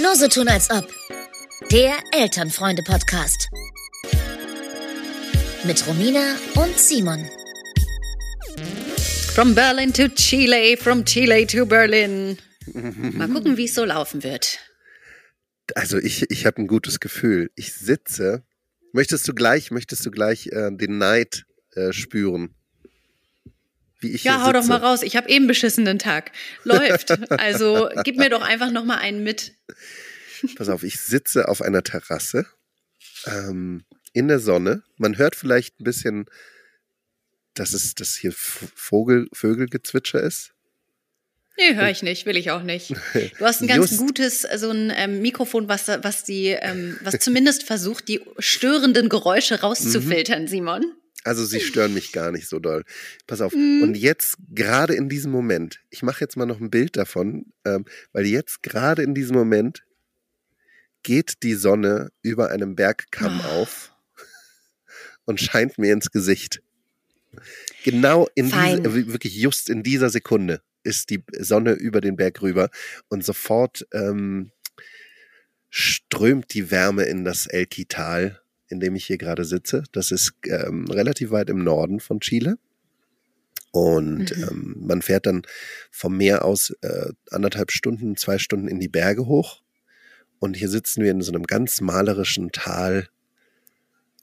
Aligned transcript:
Nur 0.00 0.16
so 0.16 0.28
tun 0.28 0.48
als 0.48 0.70
ob. 0.70 0.88
Der 1.70 1.94
Elternfreunde-Podcast. 2.12 3.48
Mit 5.64 5.86
Romina 5.86 6.36
und 6.54 6.78
Simon. 6.78 7.24
From 9.34 9.54
Berlin 9.54 9.92
to 9.92 10.08
Chile, 10.08 10.76
from 10.76 11.04
Chile 11.04 11.46
to 11.46 11.66
Berlin. 11.66 12.38
Mal 12.72 13.28
gucken, 13.28 13.56
wie 13.56 13.64
es 13.64 13.74
so 13.74 13.84
laufen 13.84 14.22
wird. 14.22 14.58
Also 15.74 15.98
ich, 15.98 16.30
ich 16.30 16.46
habe 16.46 16.62
ein 16.62 16.66
gutes 16.66 17.00
Gefühl. 17.00 17.50
Ich 17.54 17.74
sitze. 17.74 18.42
Möchtest 18.92 19.26
du 19.28 19.34
gleich, 19.34 19.70
möchtest 19.70 20.04
du 20.04 20.10
gleich 20.10 20.48
äh, 20.48 20.70
den 20.70 20.98
Neid 20.98 21.44
äh, 21.74 21.92
spüren? 21.92 22.54
Wie 24.02 24.10
ich 24.10 24.24
ja, 24.24 24.44
hau 24.44 24.52
doch 24.52 24.66
mal 24.66 24.78
raus. 24.78 25.02
Ich 25.02 25.16
habe 25.16 25.28
eben 25.28 25.46
beschissenen 25.46 25.98
Tag. 25.98 26.32
Läuft. 26.64 27.10
Also 27.30 27.88
gib 28.04 28.16
mir 28.16 28.30
doch 28.30 28.42
einfach 28.42 28.70
noch 28.70 28.84
mal 28.84 28.98
einen 28.98 29.22
mit. 29.22 29.52
Pass 30.56 30.68
auf, 30.68 30.82
ich 30.82 30.98
sitze 30.98 31.48
auf 31.48 31.62
einer 31.62 31.84
Terrasse 31.84 32.46
ähm, 33.26 33.84
in 34.12 34.28
der 34.28 34.40
Sonne. 34.40 34.82
Man 34.96 35.18
hört 35.18 35.36
vielleicht 35.36 35.80
ein 35.80 35.84
bisschen, 35.84 36.26
dass 37.54 37.72
es 37.74 37.94
das 37.94 38.16
hier 38.16 38.32
Vogel, 38.32 39.28
Vögelgezwitscher 39.32 40.20
ist. 40.20 40.52
Nee, 41.58 41.76
höre 41.76 41.90
ich 41.90 42.02
nicht, 42.02 42.26
will 42.26 42.36
ich 42.36 42.50
auch 42.50 42.62
nicht. 42.62 42.94
Du 43.38 43.44
hast 43.44 43.60
ein 43.60 43.68
ganz 43.68 43.90
Just. 43.90 44.00
gutes, 44.00 44.46
so 44.56 44.70
ein 44.70 44.92
ähm, 44.96 45.22
Mikrofon, 45.22 45.68
was, 45.68 45.86
was 45.88 46.24
die, 46.24 46.48
ähm, 46.48 46.98
was 47.02 47.18
zumindest 47.18 47.62
versucht, 47.62 48.08
die 48.08 48.20
störenden 48.38 49.08
Geräusche 49.08 49.60
rauszufiltern, 49.60 50.42
mhm. 50.42 50.48
Simon. 50.48 50.94
Also 51.24 51.44
sie 51.44 51.60
stören 51.60 51.94
mich 51.94 52.12
gar 52.12 52.32
nicht 52.32 52.48
so 52.48 52.58
doll. 52.58 52.84
Pass 53.26 53.40
auf. 53.40 53.54
Mhm. 53.54 53.82
Und 53.82 53.96
jetzt 53.96 54.36
gerade 54.50 54.94
in 54.94 55.08
diesem 55.08 55.30
Moment, 55.30 55.80
ich 55.90 56.02
mache 56.02 56.20
jetzt 56.20 56.36
mal 56.36 56.46
noch 56.46 56.60
ein 56.60 56.70
Bild 56.70 56.96
davon, 56.96 57.52
ähm, 57.64 57.84
weil 58.12 58.26
jetzt 58.26 58.62
gerade 58.62 59.02
in 59.02 59.14
diesem 59.14 59.36
Moment 59.36 59.84
geht 61.02 61.42
die 61.42 61.54
Sonne 61.54 62.10
über 62.22 62.50
einem 62.50 62.74
Bergkamm 62.74 63.40
oh. 63.44 63.60
auf 63.60 63.92
und 65.24 65.40
scheint 65.40 65.78
mir 65.78 65.92
ins 65.92 66.10
Gesicht. 66.10 66.62
Genau 67.84 68.28
in 68.34 68.46
diese, 68.46 68.94
wirklich 69.08 69.34
just 69.34 69.70
in 69.70 69.82
dieser 69.82 70.10
Sekunde 70.10 70.60
ist 70.82 71.10
die 71.10 71.24
Sonne 71.38 71.72
über 71.72 72.00
den 72.00 72.16
Berg 72.16 72.42
rüber 72.42 72.68
und 73.08 73.24
sofort 73.24 73.86
ähm, 73.92 74.50
strömt 75.70 76.52
die 76.52 76.70
Wärme 76.70 77.04
in 77.04 77.24
das 77.24 77.46
Elki-Tal, 77.46 78.41
in 78.72 78.80
dem 78.80 78.96
ich 78.96 79.06
hier 79.06 79.18
gerade 79.18 79.44
sitze. 79.44 79.84
Das 79.92 80.10
ist 80.10 80.32
ähm, 80.46 80.86
relativ 80.88 81.30
weit 81.30 81.50
im 81.50 81.62
Norden 81.62 82.00
von 82.00 82.20
Chile. 82.20 82.56
Und 83.70 84.36
mhm. 84.36 84.48
ähm, 84.50 84.76
man 84.80 85.02
fährt 85.02 85.26
dann 85.26 85.42
vom 85.90 86.16
Meer 86.16 86.44
aus 86.44 86.74
äh, 86.82 87.12
anderthalb 87.30 87.70
Stunden, 87.70 88.16
zwei 88.16 88.38
Stunden 88.38 88.68
in 88.68 88.80
die 88.80 88.88
Berge 88.88 89.26
hoch. 89.26 89.62
Und 90.40 90.56
hier 90.56 90.68
sitzen 90.68 91.04
wir 91.04 91.12
in 91.12 91.22
so 91.22 91.32
einem 91.32 91.44
ganz 91.44 91.80
malerischen 91.80 92.50
Tal, 92.50 93.08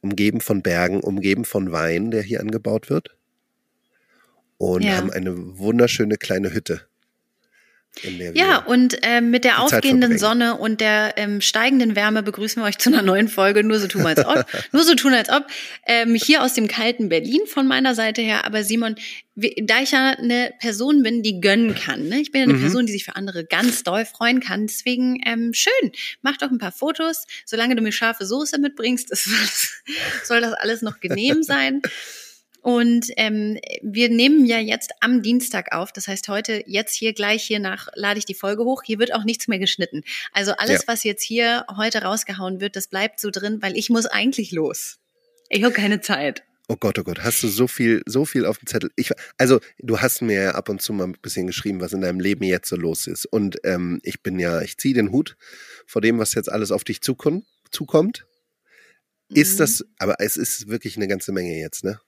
umgeben 0.01 0.41
von 0.41 0.61
Bergen, 0.61 0.99
umgeben 0.99 1.45
von 1.45 1.71
Wein, 1.71 2.11
der 2.11 2.21
hier 2.21 2.41
angebaut 2.41 2.89
wird 2.89 3.15
und 4.59 4.83
ja. 4.83 4.97
haben 4.97 5.09
eine 5.09 5.57
wunderschöne 5.57 6.17
kleine 6.17 6.53
Hütte. 6.53 6.81
Ja, 8.33 8.59
und 8.59 9.03
äh, 9.03 9.19
mit 9.19 9.43
der 9.43 9.61
aufgehenden 9.61 10.17
Sonne 10.17 10.55
und 10.55 10.79
der 10.79 11.15
ähm, 11.17 11.41
steigenden 11.41 11.95
Wärme 11.95 12.23
begrüßen 12.23 12.61
wir 12.61 12.67
euch 12.67 12.77
zu 12.77 12.89
einer 12.89 13.01
neuen 13.01 13.27
Folge. 13.27 13.63
Nur 13.63 13.79
so 13.79 13.87
tun 13.87 14.05
als 14.05 14.25
ob. 14.25 14.45
nur 14.71 14.83
so 14.83 14.95
tun 14.95 15.13
als 15.13 15.29
ob. 15.29 15.45
Ähm, 15.85 16.15
hier 16.15 16.43
aus 16.43 16.53
dem 16.53 16.67
kalten 16.67 17.09
Berlin 17.09 17.41
von 17.45 17.67
meiner 17.67 17.95
Seite 17.95 18.21
her. 18.21 18.45
Aber 18.45 18.63
Simon, 18.63 18.95
da 19.35 19.81
ich 19.81 19.91
ja 19.91 20.11
eine 20.11 20.53
Person 20.59 21.03
bin, 21.03 21.23
die 21.23 21.41
gönnen 21.41 21.75
kann. 21.75 22.07
Ne? 22.07 22.21
Ich 22.21 22.31
bin 22.31 22.41
ja 22.41 22.47
eine 22.47 22.53
mhm. 22.53 22.61
Person, 22.61 22.85
die 22.85 22.93
sich 22.93 23.05
für 23.05 23.15
andere 23.15 23.43
ganz 23.43 23.83
doll 23.83 24.05
freuen 24.05 24.39
kann. 24.39 24.67
Deswegen 24.67 25.21
ähm, 25.25 25.53
schön. 25.53 25.91
Mach 26.21 26.37
doch 26.37 26.51
ein 26.51 26.59
paar 26.59 26.71
Fotos. 26.71 27.25
Solange 27.45 27.75
du 27.75 27.81
mir 27.81 27.91
scharfe 27.91 28.25
Soße 28.25 28.59
mitbringst, 28.59 29.11
ist, 29.11 29.29
soll 30.23 30.41
das 30.41 30.53
alles 30.53 30.81
noch 30.81 30.99
genehm 30.99 31.43
sein. 31.43 31.81
Und 32.61 33.07
ähm, 33.15 33.57
wir 33.81 34.09
nehmen 34.09 34.45
ja 34.45 34.59
jetzt 34.59 34.91
am 34.99 35.21
Dienstag 35.21 35.73
auf. 35.73 35.91
Das 35.93 36.07
heißt, 36.07 36.27
heute, 36.27 36.63
jetzt 36.67 36.93
hier 36.93 37.13
gleich 37.13 37.43
hier 37.43 37.59
nach, 37.59 37.87
lade 37.95 38.19
ich 38.19 38.25
die 38.25 38.33
Folge 38.33 38.63
hoch. 38.63 38.83
Hier 38.83 38.99
wird 38.99 39.13
auch 39.13 39.23
nichts 39.23 39.47
mehr 39.47 39.59
geschnitten. 39.59 40.03
Also 40.33 40.51
alles, 40.53 40.81
ja. 40.81 40.87
was 40.87 41.03
jetzt 41.03 41.23
hier 41.23 41.65
heute 41.77 42.03
rausgehauen 42.03 42.59
wird, 42.59 42.75
das 42.75 42.87
bleibt 42.87 43.19
so 43.19 43.29
drin, 43.31 43.61
weil 43.61 43.77
ich 43.77 43.89
muss 43.89 44.05
eigentlich 44.05 44.51
los. 44.51 44.97
Ich 45.49 45.63
habe 45.63 45.73
keine 45.73 46.01
Zeit. 46.01 46.43
Oh 46.71 46.75
Gott, 46.75 46.99
oh 46.99 47.03
Gott, 47.03 47.23
hast 47.23 47.41
du 47.41 47.47
so 47.47 47.65
viel, 47.67 48.03
so 48.05 48.25
viel 48.25 48.45
auf 48.45 48.59
dem 48.59 48.67
Zettel? 48.67 48.91
Ich, 48.95 49.11
also, 49.39 49.59
du 49.79 50.01
hast 50.01 50.21
mir 50.21 50.43
ja 50.43 50.51
ab 50.51 50.69
und 50.69 50.83
zu 50.83 50.93
mal 50.93 51.05
ein 51.05 51.17
bisschen 51.19 51.47
geschrieben, 51.47 51.81
was 51.81 51.93
in 51.93 52.01
deinem 52.01 52.19
Leben 52.19 52.43
jetzt 52.43 52.69
so 52.69 52.75
los 52.75 53.07
ist. 53.07 53.25
Und 53.25 53.57
ähm, 53.63 53.99
ich 54.03 54.21
bin 54.21 54.37
ja, 54.37 54.61
ich 54.61 54.77
ziehe 54.77 54.93
den 54.93 55.11
Hut 55.11 55.35
vor 55.87 56.03
dem, 56.03 56.19
was 56.19 56.35
jetzt 56.35 56.51
alles 56.51 56.69
auf 56.69 56.83
dich 56.83 57.01
zukommt. 57.01 58.27
Ist 59.29 59.53
mhm. 59.53 59.57
das, 59.57 59.85
aber 59.97 60.17
es 60.19 60.37
ist 60.37 60.67
wirklich 60.67 60.95
eine 60.95 61.07
ganze 61.07 61.31
Menge 61.31 61.57
jetzt, 61.57 61.83
ne? 61.83 61.99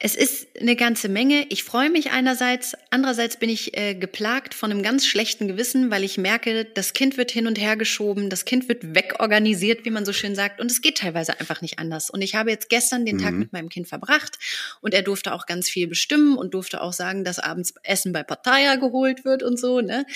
Es 0.00 0.14
ist 0.14 0.46
eine 0.60 0.76
ganze 0.76 1.08
Menge. 1.08 1.46
Ich 1.48 1.64
freue 1.64 1.90
mich 1.90 2.12
einerseits, 2.12 2.76
andererseits 2.90 3.36
bin 3.36 3.50
ich 3.50 3.76
äh, 3.76 3.96
geplagt 3.96 4.54
von 4.54 4.70
einem 4.70 4.84
ganz 4.84 5.04
schlechten 5.04 5.48
Gewissen, 5.48 5.90
weil 5.90 6.04
ich 6.04 6.18
merke, 6.18 6.64
das 6.66 6.92
Kind 6.92 7.16
wird 7.16 7.32
hin 7.32 7.48
und 7.48 7.58
her 7.58 7.76
geschoben, 7.76 8.30
das 8.30 8.44
Kind 8.44 8.68
wird 8.68 8.94
wegorganisiert, 8.94 9.84
wie 9.84 9.90
man 9.90 10.04
so 10.04 10.12
schön 10.12 10.36
sagt, 10.36 10.60
und 10.60 10.70
es 10.70 10.82
geht 10.82 10.98
teilweise 10.98 11.40
einfach 11.40 11.62
nicht 11.62 11.80
anders. 11.80 12.10
Und 12.10 12.22
ich 12.22 12.36
habe 12.36 12.50
jetzt 12.50 12.68
gestern 12.68 13.06
den 13.06 13.16
mhm. 13.16 13.22
Tag 13.22 13.34
mit 13.34 13.52
meinem 13.52 13.70
Kind 13.70 13.88
verbracht 13.88 14.38
und 14.80 14.94
er 14.94 15.02
durfte 15.02 15.32
auch 15.34 15.46
ganz 15.46 15.68
viel 15.68 15.88
bestimmen 15.88 16.38
und 16.38 16.54
durfte 16.54 16.80
auch 16.80 16.92
sagen, 16.92 17.24
dass 17.24 17.40
abends 17.40 17.74
Essen 17.82 18.12
bei 18.12 18.22
Parteier 18.22 18.76
geholt 18.76 19.24
wird 19.24 19.42
und 19.42 19.58
so. 19.58 19.80
Ne? 19.80 20.06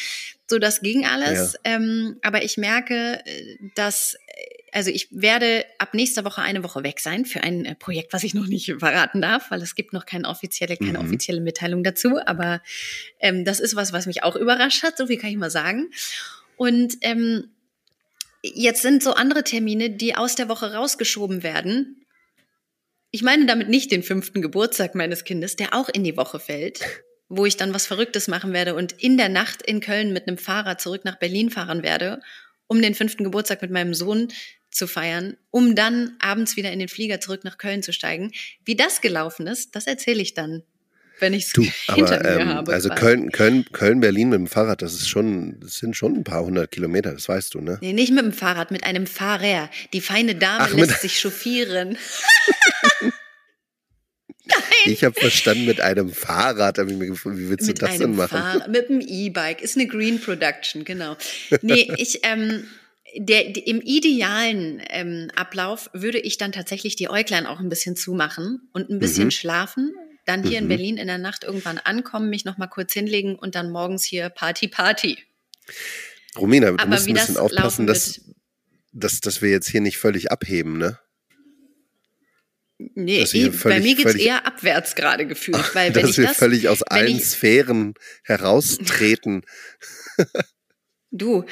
So, 0.49 0.61
das 0.61 0.81
ging 0.81 1.06
alles. 1.06 1.55
Ja. 1.65 1.75
Ähm, 1.75 2.19
aber 2.23 2.44
ich 2.44 2.56
merke, 2.56 3.21
äh, 3.27 3.56
dass 3.75 4.15
äh, 4.29 4.62
also 4.72 4.91
ich 4.91 5.09
werde 5.10 5.66
ab 5.78 5.93
nächster 5.93 6.25
Woche 6.25 6.41
eine 6.41 6.65
Woche 6.65 6.83
weg 6.83 6.99
sein 6.99 7.27
für 7.27 7.43
ein 7.43 7.66
äh, 7.66 7.75
Projekt, 7.75 8.12
was 8.12 8.25
ich 8.25 8.34
noch 8.34 8.47
nicht 8.47 8.75
verraten 8.78 9.21
darf, 9.21 9.50
weil 9.50 9.62
es 9.62 9.75
gibt 9.75 9.93
noch 9.93 10.06
keine 10.06 10.28
offizielle, 10.28 10.77
keine 10.77 10.99
mhm. 10.99 11.06
offizielle 11.06 11.41
Mitteilung 11.41 11.84
dazu. 11.84 12.19
Aber 12.25 12.62
ähm, 13.21 13.44
das 13.44 13.61
ist 13.61 13.77
was, 13.77 13.93
was 13.93 14.06
mich 14.06 14.22
auch 14.22 14.34
überrascht 14.34 14.82
hat, 14.82 14.97
so 14.97 15.06
viel 15.06 15.19
kann 15.19 15.31
ich 15.31 15.37
mal 15.37 15.50
sagen. 15.50 15.91
Und 16.56 16.97
ähm, 17.03 17.50
jetzt 18.43 18.82
sind 18.82 19.03
so 19.03 19.12
andere 19.12 19.44
Termine, 19.44 19.91
die 19.91 20.16
aus 20.16 20.34
der 20.34 20.49
Woche 20.49 20.72
rausgeschoben 20.72 21.43
werden. 21.43 22.06
Ich 23.11 23.22
meine 23.22 23.44
damit 23.44 23.69
nicht 23.69 23.93
den 23.93 24.03
fünften 24.03 24.41
Geburtstag 24.41 24.94
meines 24.94 25.25
Kindes, 25.25 25.56
der 25.56 25.75
auch 25.75 25.91
in 25.91 26.03
die 26.03 26.16
Woche 26.16 26.41
fällt, 26.41 26.81
wo 27.28 27.44
ich 27.44 27.59
dann 27.59 27.75
was 27.75 27.87
Verrücktes 27.87 28.27
machen 28.27 28.55
werde 28.55 28.75
und 28.75 28.93
in 28.93 29.19
der 29.19 29.28
Nacht 29.28 29.61
in 29.61 29.81
Köln 29.81 30.15
mit 30.15 30.28
einem 30.28 30.38
Fahrrad 30.38 30.81
zurück 30.81 31.05
nach 31.05 31.19
Berlin 31.19 31.50
fahren 31.50 31.82
werde, 31.82 32.21
um 32.69 32.81
den 32.81 32.94
fünften 32.94 33.25
Geburtstag 33.25 33.61
mit 33.61 33.71
meinem 33.71 33.93
Sohn 33.93 34.28
zu 34.72 34.87
feiern, 34.87 35.37
um 35.50 35.75
dann 35.75 36.16
abends 36.19 36.56
wieder 36.56 36.72
in 36.72 36.78
den 36.78 36.88
Flieger 36.88 37.21
zurück 37.21 37.44
nach 37.44 37.59
Köln 37.59 37.83
zu 37.83 37.93
steigen. 37.93 38.33
Wie 38.65 38.75
das 38.75 39.00
gelaufen 39.00 39.47
ist, 39.47 39.77
das 39.77 39.87
erzähle 39.87 40.22
ich 40.22 40.34
dann, 40.34 40.62
wenn 41.21 41.34
ich 41.34 41.44
es 41.44 41.53
hinter 41.94 42.21
aber, 42.21 42.31
mir 42.31 42.41
ähm, 42.41 42.49
habe. 42.49 42.72
Also 42.72 42.88
Köln, 42.88 43.31
Köln, 43.31 43.66
Köln, 43.72 44.00
Berlin 44.00 44.31
mit 44.31 44.38
dem 44.38 44.47
Fahrrad, 44.47 44.82
das 44.82 44.94
ist 44.94 45.09
schon, 45.09 45.61
das 45.61 45.77
sind 45.77 45.94
schon 45.97 46.16
ein 46.16 46.25
paar 46.25 46.43
hundert 46.43 46.71
Kilometer, 46.71 47.12
das 47.12 47.28
weißt 47.28 47.55
du, 47.55 47.61
ne? 47.61 47.78
Nee, 47.82 47.93
nicht 47.93 48.12
mit 48.12 48.25
dem 48.25 48.32
Fahrrad, 48.32 48.71
mit 48.71 48.84
einem 48.84 49.06
Fahrer. 49.06 49.71
Die 49.93 50.00
feine 50.00 50.34
Dame 50.34 50.65
Ach, 50.65 50.72
lässt 50.72 51.03
sich 51.03 51.21
chauffieren. 51.21 51.99
Nein. 54.44 54.59
Ich 54.87 55.05
habe 55.05 55.19
verstanden 55.19 55.66
mit 55.66 55.81
einem 55.81 56.11
Fahrrad. 56.11 56.78
Hab 56.78 56.88
ich 56.88 56.97
mir 56.97 57.06
gefragt, 57.06 57.37
wie 57.38 57.49
willst 57.49 57.66
du 57.66 57.72
mit 57.72 57.82
das 57.82 57.99
denn 57.99 58.16
machen? 58.16 58.38
Fahr 58.38 58.69
mit 58.69 58.91
einem 58.91 59.00
E-Bike. 59.00 59.62
Ist 59.62 59.77
eine 59.77 59.87
Green 59.87 60.21
Production, 60.21 60.84
genau. 60.84 61.16
Nee, 61.61 61.93
ich, 61.97 62.21
ähm, 62.25 62.65
der, 63.15 63.67
im 63.67 63.81
idealen 63.81 64.83
ähm, 64.89 65.31
Ablauf 65.34 65.91
würde 65.93 66.19
ich 66.19 66.39
dann 66.39 66.53
tatsächlich 66.53 66.97
die 66.97 67.11
Äuglein 67.11 67.47
auch 67.47 67.61
ein 67.61 67.69
bisschen 67.69 67.97
zumachen 67.97 68.69
und 68.73 68.91
ein 68.91 68.99
bisschen 68.99 69.27
mhm. 69.27 69.31
schlafen, 69.33 69.93
dann 70.25 70.43
hier 70.43 70.61
mhm. 70.61 70.65
in 70.65 70.69
Berlin 70.69 70.97
in 70.97 71.06
der 71.06 71.19
Nacht 71.19 71.45
irgendwann 71.45 71.78
ankommen, 71.78 72.31
mich 72.31 72.45
noch 72.45 72.59
mal 72.59 72.69
kurz 72.69 72.93
hinlegen 72.93 73.37
und 73.37 73.55
dann 73.55 73.71
morgens 73.71 74.05
hier 74.05 74.28
Party 74.28 74.69
Party. 74.69 75.19
Romina, 76.37 76.70
du 76.70 76.79
Aber 76.79 76.87
musst 76.87 77.09
ein 77.09 77.14
bisschen 77.14 77.37
aufpassen, 77.37 77.87
dass, 77.87 78.20
dass, 78.93 79.20
dass 79.20 79.43
wir 79.43 79.50
jetzt 79.50 79.69
hier 79.69 79.81
nicht 79.81 79.99
völlig 79.99 80.31
abheben, 80.31 80.79
ne? 80.79 80.99
Nee, 82.94 83.20
eh, 83.20 83.26
völlig, 83.26 83.62
bei 83.62 83.81
mir 83.81 83.94
geht's 83.94 84.14
eher 84.14 84.44
abwärts 84.44 84.97
gerade 84.97 85.26
gefühlt, 85.26 85.75
weil 85.75 85.94
wenn 85.94 86.03
dass 86.03 86.12
ich 86.12 86.19
wir 86.19 86.26
das, 86.26 86.37
völlig 86.37 86.69
aus 86.69 86.82
allen 86.82 87.17
ich, 87.17 87.26
Sphären 87.26 87.94
heraustreten. 88.25 89.43
Du, 91.12 91.44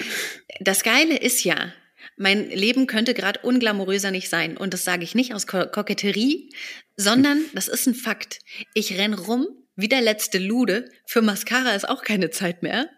das 0.58 0.82
Geile 0.82 1.16
ist 1.18 1.44
ja, 1.44 1.72
mein 2.16 2.50
Leben 2.50 2.86
könnte 2.86 3.14
gerade 3.14 3.40
unglamouröser 3.40 4.10
nicht 4.10 4.28
sein. 4.28 4.56
Und 4.56 4.74
das 4.74 4.84
sage 4.84 5.04
ich 5.04 5.14
nicht 5.14 5.34
aus 5.34 5.46
Ko 5.46 5.66
Koketterie, 5.66 6.50
sondern 6.96 7.44
das 7.54 7.68
ist 7.68 7.86
ein 7.86 7.94
Fakt. 7.94 8.40
Ich 8.74 8.98
renn 8.98 9.14
rum 9.14 9.46
wie 9.76 9.88
der 9.88 10.02
letzte 10.02 10.38
Lude. 10.38 10.90
Für 11.06 11.22
Mascara 11.22 11.74
ist 11.74 11.88
auch 11.88 12.02
keine 12.02 12.30
Zeit 12.30 12.62
mehr. 12.62 12.88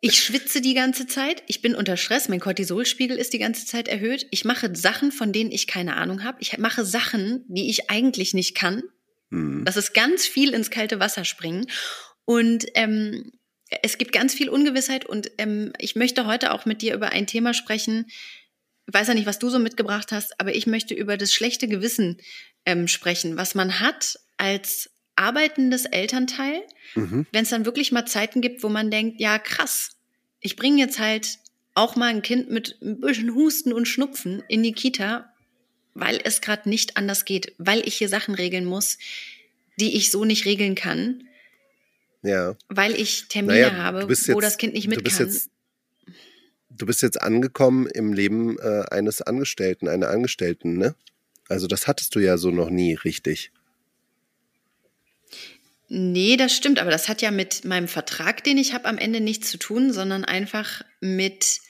Ich 0.00 0.22
schwitze 0.22 0.60
die 0.60 0.74
ganze 0.74 1.06
Zeit. 1.06 1.42
Ich 1.46 1.62
bin 1.62 1.74
unter 1.74 1.96
Stress. 1.96 2.28
Mein 2.28 2.40
Cortisolspiegel 2.40 3.16
ist 3.16 3.32
die 3.32 3.38
ganze 3.38 3.64
Zeit 3.66 3.88
erhöht. 3.88 4.26
Ich 4.32 4.44
mache 4.44 4.74
Sachen, 4.74 5.12
von 5.12 5.32
denen 5.32 5.50
ich 5.50 5.66
keine 5.66 5.96
Ahnung 5.96 6.24
habe. 6.24 6.38
Ich 6.40 6.58
mache 6.58 6.84
Sachen, 6.84 7.44
die 7.48 7.70
ich 7.70 7.88
eigentlich 7.88 8.34
nicht 8.34 8.54
kann. 8.54 8.82
Mhm. 9.30 9.64
Das 9.64 9.76
ist 9.76 9.94
ganz 9.94 10.26
viel 10.26 10.52
ins 10.52 10.70
kalte 10.70 11.00
Wasser 11.00 11.24
springen. 11.24 11.66
Und 12.26 12.66
ähm, 12.74 13.32
es 13.82 13.98
gibt 13.98 14.12
ganz 14.12 14.34
viel 14.34 14.48
Ungewissheit 14.48 15.06
und 15.06 15.30
ähm, 15.38 15.72
ich 15.78 15.96
möchte 15.96 16.26
heute 16.26 16.52
auch 16.52 16.66
mit 16.66 16.82
dir 16.82 16.94
über 16.94 17.10
ein 17.10 17.26
Thema 17.26 17.54
sprechen. 17.54 18.06
Ich 18.86 18.94
weiß 18.94 19.08
ja 19.08 19.14
nicht, 19.14 19.26
was 19.26 19.38
du 19.38 19.48
so 19.48 19.58
mitgebracht 19.58 20.12
hast, 20.12 20.38
aber 20.40 20.54
ich 20.54 20.66
möchte 20.66 20.94
über 20.94 21.16
das 21.16 21.32
schlechte 21.32 21.68
Gewissen 21.68 22.18
ähm, 22.66 22.88
sprechen, 22.88 23.36
was 23.36 23.54
man 23.54 23.80
hat 23.80 24.18
als 24.36 24.90
arbeitendes 25.16 25.86
Elternteil, 25.86 26.62
mhm. 26.94 27.26
wenn 27.32 27.44
es 27.44 27.50
dann 27.50 27.64
wirklich 27.64 27.92
mal 27.92 28.06
Zeiten 28.06 28.40
gibt, 28.40 28.62
wo 28.62 28.68
man 28.68 28.90
denkt, 28.90 29.20
ja 29.20 29.38
krass, 29.38 29.90
ich 30.40 30.56
bringe 30.56 30.80
jetzt 30.80 30.98
halt 30.98 31.38
auch 31.74 31.96
mal 31.96 32.06
ein 32.06 32.22
Kind 32.22 32.50
mit 32.50 32.78
ein 32.82 33.00
bisschen 33.00 33.34
Husten 33.34 33.72
und 33.72 33.86
Schnupfen 33.86 34.42
in 34.48 34.62
die 34.62 34.72
Kita, 34.72 35.32
weil 35.94 36.20
es 36.22 36.40
gerade 36.40 36.68
nicht 36.68 36.96
anders 36.96 37.24
geht, 37.24 37.54
weil 37.58 37.86
ich 37.86 37.96
hier 37.96 38.08
Sachen 38.08 38.34
regeln 38.34 38.64
muss, 38.64 38.98
die 39.78 39.96
ich 39.96 40.10
so 40.10 40.24
nicht 40.24 40.44
regeln 40.44 40.74
kann. 40.74 41.24
Ja. 42.24 42.56
Weil 42.68 42.94
ich 42.94 43.28
Termine 43.28 43.60
naja, 43.60 43.76
habe, 43.76 44.06
jetzt, 44.08 44.32
wo 44.32 44.40
das 44.40 44.56
Kind 44.56 44.72
nicht 44.72 44.88
mit 44.88 44.98
du 44.98 45.02
bist 45.04 45.18
kann. 45.18 45.28
Jetzt, 45.28 45.50
du 46.70 46.86
bist 46.86 47.02
jetzt 47.02 47.20
angekommen 47.20 47.86
im 47.86 48.14
Leben 48.14 48.58
äh, 48.58 48.84
eines 48.90 49.20
Angestellten, 49.20 49.88
einer 49.88 50.08
Angestellten, 50.08 50.78
ne? 50.78 50.94
Also 51.48 51.66
das 51.66 51.86
hattest 51.86 52.14
du 52.14 52.20
ja 52.20 52.38
so 52.38 52.50
noch 52.50 52.70
nie 52.70 52.94
richtig. 52.94 53.52
Nee, 55.88 56.38
das 56.38 56.56
stimmt, 56.56 56.78
aber 56.78 56.90
das 56.90 57.08
hat 57.10 57.20
ja 57.20 57.30
mit 57.30 57.66
meinem 57.66 57.88
Vertrag, 57.88 58.42
den 58.42 58.56
ich 58.56 58.72
habe, 58.72 58.86
am 58.86 58.96
Ende 58.96 59.20
nichts 59.20 59.50
zu 59.50 59.58
tun, 59.58 59.92
sondern 59.92 60.24
einfach 60.24 60.82
mit, 61.00 61.60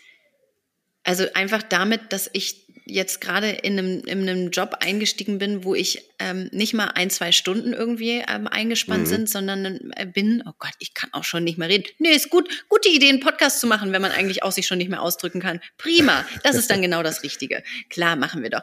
also 1.03 1.27
einfach 1.35 1.65
damit, 1.65 2.12
dass 2.12 2.31
ich 2.33 2.63
jetzt 2.87 3.21
gerade 3.21 3.51
in 3.51 3.79
einem, 3.79 4.01
in 4.01 4.29
einem 4.29 4.51
Job 4.51 4.77
eingestiegen 4.81 5.39
bin, 5.39 5.65
wo 5.65 5.75
ich 5.75 6.11
ähm, 6.19 6.51
nicht 6.53 6.75
mal 6.75 6.89
ein, 6.89 7.09
zwei 7.09 7.33
Stunden 7.33 7.73
irgendwie 7.73 8.23
ähm, 8.29 8.47
eingespannt 8.47 9.05
mhm. 9.05 9.07
sind, 9.07 9.31
sondern 9.31 9.91
äh, 9.97 10.07
bin, 10.07 10.43
oh 10.47 10.53
Gott, 10.59 10.75
ich 10.79 10.93
kann 10.93 11.11
auch 11.13 11.25
schon 11.25 11.45
nicht 11.45 11.57
mehr 11.57 11.69
reden. 11.69 11.85
Nee, 11.99 12.11
ist 12.11 12.29
gut, 12.29 12.49
gute 12.69 12.91
Idee, 12.91 13.09
einen 13.09 13.21
Podcast 13.21 13.61
zu 13.61 13.67
machen, 13.67 13.93
wenn 13.93 14.03
man 14.03 14.13
eigentlich 14.13 14.43
auch 14.43 14.53
sich 14.53 14.67
schon 14.67 14.79
nicht 14.79 14.91
mehr 14.91 15.01
ausdrücken 15.01 15.41
kann. 15.41 15.61
Prima, 15.79 16.27
das 16.43 16.57
ist 16.57 16.71
dann 16.71 16.83
genau 16.83 17.03
das 17.03 17.23
Richtige. 17.23 17.63
Klar, 17.89 18.17
machen 18.17 18.43
wir 18.43 18.51
doch. 18.51 18.63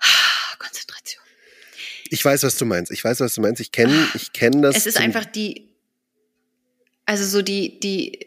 Konzentration. 0.58 1.24
Ich 2.10 2.24
weiß, 2.24 2.44
was 2.44 2.56
du 2.56 2.64
meinst. 2.64 2.92
Ich 2.92 3.02
weiß, 3.02 3.18
was 3.18 3.34
du 3.34 3.40
meinst. 3.40 3.60
Ich 3.60 3.72
kenne 3.72 4.08
ich 4.14 4.32
kenn 4.32 4.62
das. 4.62 4.76
Es 4.76 4.86
ist 4.86 4.98
einfach 4.98 5.24
die, 5.24 5.68
also 7.06 7.24
so 7.24 7.42
die, 7.42 7.80
die, 7.80 8.26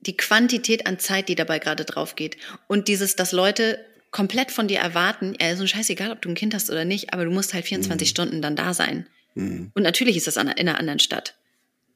die 0.00 0.16
Quantität 0.16 0.88
an 0.88 0.98
Zeit, 0.98 1.28
die 1.28 1.36
dabei 1.36 1.60
gerade 1.60 1.84
drauf 1.84 2.16
geht. 2.16 2.36
Und 2.66 2.88
dieses, 2.88 3.14
dass 3.14 3.30
Leute 3.30 3.78
komplett 4.12 4.52
von 4.52 4.68
dir 4.68 4.78
erwarten, 4.78 5.34
ja, 5.40 5.56
so 5.56 5.66
scheißegal, 5.66 6.12
ob 6.12 6.22
du 6.22 6.28
ein 6.28 6.34
Kind 6.34 6.54
hast 6.54 6.70
oder 6.70 6.84
nicht, 6.84 7.12
aber 7.12 7.24
du 7.24 7.30
musst 7.30 7.54
halt 7.54 7.64
24 7.64 8.06
mhm. 8.06 8.10
Stunden 8.10 8.42
dann 8.42 8.54
da 8.54 8.74
sein. 8.74 9.06
Mhm. 9.34 9.72
Und 9.74 9.82
natürlich 9.82 10.16
ist 10.16 10.26
das 10.26 10.36
in 10.36 10.48
einer 10.48 10.78
anderen 10.78 11.00
Stadt. 11.00 11.34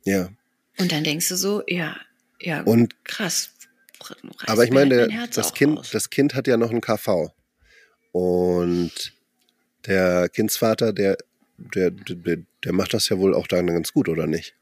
Ja. 0.05 0.31
Und 0.79 0.91
dann 0.93 1.05
denkst 1.05 1.29
du 1.29 1.37
so, 1.37 1.63
ja, 1.69 1.97
ja, 2.41 2.63
und, 2.63 3.05
krass. 3.05 3.51
Aber 4.47 4.65
ich 4.65 4.71
meine, 4.71 5.09
das 5.33 5.55
Kind, 5.55 5.81
das 5.93 6.11
Kind 6.11 6.35
hat 6.35 6.47
ja 6.47 6.57
noch 6.57 6.71
ein 6.71 6.81
KV. 6.81 7.33
Und 8.13 9.13
der 9.87 10.29
Kindsvater, 10.29 10.93
der, 10.93 11.17
der, 11.59 11.91
der, 11.91 12.39
der 12.65 12.73
macht 12.73 12.95
das 12.95 13.09
ja 13.09 13.19
wohl 13.19 13.35
auch 13.35 13.47
dann 13.47 13.67
ganz 13.67 13.93
gut, 13.93 14.09
oder 14.09 14.27
nicht? 14.27 14.55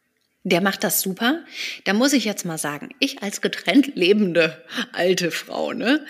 Der 0.45 0.61
macht 0.61 0.85
das 0.85 1.01
super. 1.01 1.45
Da 1.85 1.95
muss 1.95 2.13
ich 2.13 2.25
jetzt 2.25 2.45
mal 2.45 2.59
sagen, 2.59 2.91
ich 3.01 3.23
als 3.23 3.41
getrennt 3.41 3.97
lebende 3.97 4.63
alte 4.93 5.31
Frau, 5.31 5.73
ne? 5.73 6.05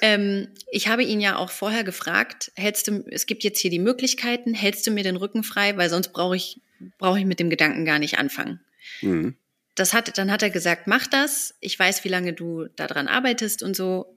Ähm, 0.00 0.48
ich 0.70 0.88
habe 0.88 1.02
ihn 1.02 1.20
ja 1.20 1.36
auch 1.36 1.50
vorher 1.50 1.84
gefragt, 1.84 2.52
hältst 2.56 2.88
du, 2.88 3.04
es 3.10 3.26
gibt 3.26 3.44
jetzt 3.44 3.60
hier 3.60 3.70
die 3.70 3.78
Möglichkeiten, 3.78 4.54
hältst 4.54 4.86
du 4.86 4.90
mir 4.90 5.04
den 5.04 5.16
Rücken 5.16 5.44
frei, 5.44 5.76
weil 5.76 5.90
sonst 5.90 6.12
brauche 6.12 6.36
ich, 6.36 6.60
brauche 6.98 7.18
ich 7.18 7.24
mit 7.24 7.40
dem 7.40 7.50
Gedanken 7.50 7.84
gar 7.84 7.98
nicht 7.98 8.18
anfangen. 8.18 8.60
Mhm. 9.00 9.36
Das 9.74 9.92
hat, 9.92 10.16
dann 10.18 10.30
hat 10.30 10.42
er 10.42 10.50
gesagt, 10.50 10.86
mach 10.86 11.06
das. 11.06 11.54
Ich 11.60 11.78
weiß, 11.78 12.04
wie 12.04 12.08
lange 12.08 12.32
du 12.32 12.66
daran 12.76 13.08
arbeitest 13.08 13.62
und 13.62 13.74
so. 13.74 14.16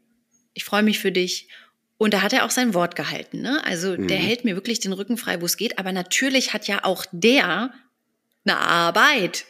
Ich 0.54 0.64
freue 0.64 0.84
mich 0.84 1.00
für 1.00 1.12
dich. 1.12 1.50
Und 1.98 2.14
da 2.14 2.22
hat 2.22 2.34
er 2.34 2.46
auch 2.46 2.52
sein 2.52 2.76
Wort 2.76 2.96
gehalten. 2.96 3.42
Ne? 3.42 3.64
Also 3.66 3.98
mhm. 3.98 4.08
der 4.08 4.18
hält 4.18 4.46
mir 4.46 4.56
wirklich 4.56 4.80
den 4.80 4.94
Rücken 4.94 5.18
frei, 5.18 5.42
wo 5.42 5.46
es 5.46 5.58
geht. 5.58 5.80
Aber 5.80 5.92
natürlich 5.92 6.54
hat 6.54 6.68
ja 6.68 6.84
auch 6.84 7.06
der 7.12 7.74
eine 8.46 8.58
Arbeit, 8.58 9.46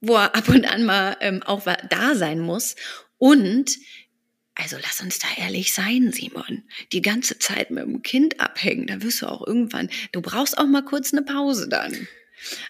wo 0.00 0.14
er 0.14 0.34
ab 0.34 0.48
und 0.48 0.66
an 0.66 0.84
mal 0.84 1.16
ähm, 1.20 1.42
auch 1.42 1.62
da 1.88 2.14
sein 2.14 2.38
muss. 2.38 2.76
Und 3.18 3.78
also 4.56 4.76
lass 4.82 5.00
uns 5.00 5.18
da 5.18 5.28
ehrlich 5.36 5.72
sein, 5.72 6.12
Simon. 6.12 6.64
Die 6.92 7.02
ganze 7.02 7.38
Zeit 7.38 7.70
mit 7.70 7.84
dem 7.84 8.02
Kind 8.02 8.40
abhängen, 8.40 8.86
da 8.86 9.02
wirst 9.02 9.22
du 9.22 9.26
auch 9.26 9.46
irgendwann, 9.46 9.90
du 10.12 10.22
brauchst 10.22 10.58
auch 10.58 10.66
mal 10.66 10.84
kurz 10.84 11.12
eine 11.12 11.22
Pause 11.22 11.68
dann. 11.68 12.08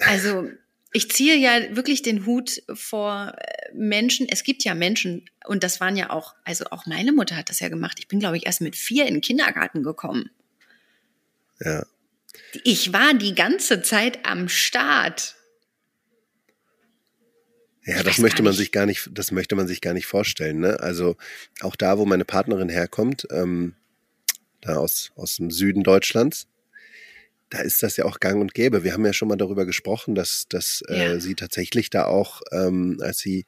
Also 0.00 0.50
ich 0.92 1.10
ziehe 1.10 1.36
ja 1.36 1.76
wirklich 1.76 2.02
den 2.02 2.26
Hut 2.26 2.62
vor 2.72 3.34
äh, 3.36 3.72
Menschen. 3.74 4.26
Es 4.28 4.44
gibt 4.44 4.64
ja 4.64 4.74
Menschen, 4.74 5.28
und 5.46 5.62
das 5.62 5.80
waren 5.80 5.96
ja 5.96 6.10
auch, 6.10 6.34
also 6.44 6.64
auch 6.70 6.86
meine 6.86 7.12
Mutter 7.12 7.36
hat 7.36 7.50
das 7.50 7.60
ja 7.60 7.68
gemacht. 7.68 7.98
Ich 8.00 8.08
bin, 8.08 8.18
glaube 8.18 8.36
ich, 8.36 8.46
erst 8.46 8.60
mit 8.60 8.76
vier 8.76 9.06
in 9.06 9.14
den 9.14 9.20
Kindergarten 9.20 9.82
gekommen. 9.82 10.30
Ja. 11.60 11.86
Ich 12.64 12.92
war 12.92 13.14
die 13.14 13.34
ganze 13.34 13.82
Zeit 13.82 14.26
am 14.26 14.48
Start. 14.48 15.35
Ja, 17.86 18.02
das 18.02 18.18
möchte 18.18 18.42
man 18.42 18.52
sich 18.52 18.72
gar 18.72 18.84
nicht, 18.84 19.08
das 19.12 19.30
möchte 19.30 19.54
man 19.54 19.68
sich 19.68 19.80
gar 19.80 19.94
nicht 19.94 20.06
vorstellen. 20.06 20.58
Ne? 20.58 20.80
Also 20.80 21.16
auch 21.60 21.76
da, 21.76 21.98
wo 21.98 22.04
meine 22.04 22.24
Partnerin 22.24 22.68
herkommt, 22.68 23.28
ähm, 23.30 23.76
da 24.60 24.76
aus, 24.76 25.12
aus 25.14 25.36
dem 25.36 25.52
Süden 25.52 25.84
Deutschlands, 25.84 26.48
da 27.48 27.60
ist 27.60 27.84
das 27.84 27.96
ja 27.96 28.04
auch 28.04 28.18
gang 28.18 28.40
und 28.40 28.54
gäbe. 28.54 28.82
Wir 28.82 28.92
haben 28.92 29.06
ja 29.06 29.12
schon 29.12 29.28
mal 29.28 29.36
darüber 29.36 29.66
gesprochen, 29.66 30.16
dass, 30.16 30.46
dass 30.48 30.82
äh, 30.88 30.98
ja. 30.98 31.12
äh, 31.12 31.20
sie 31.20 31.36
tatsächlich 31.36 31.88
da 31.88 32.06
auch, 32.06 32.42
ähm, 32.50 32.98
als 33.00 33.18
sie 33.18 33.46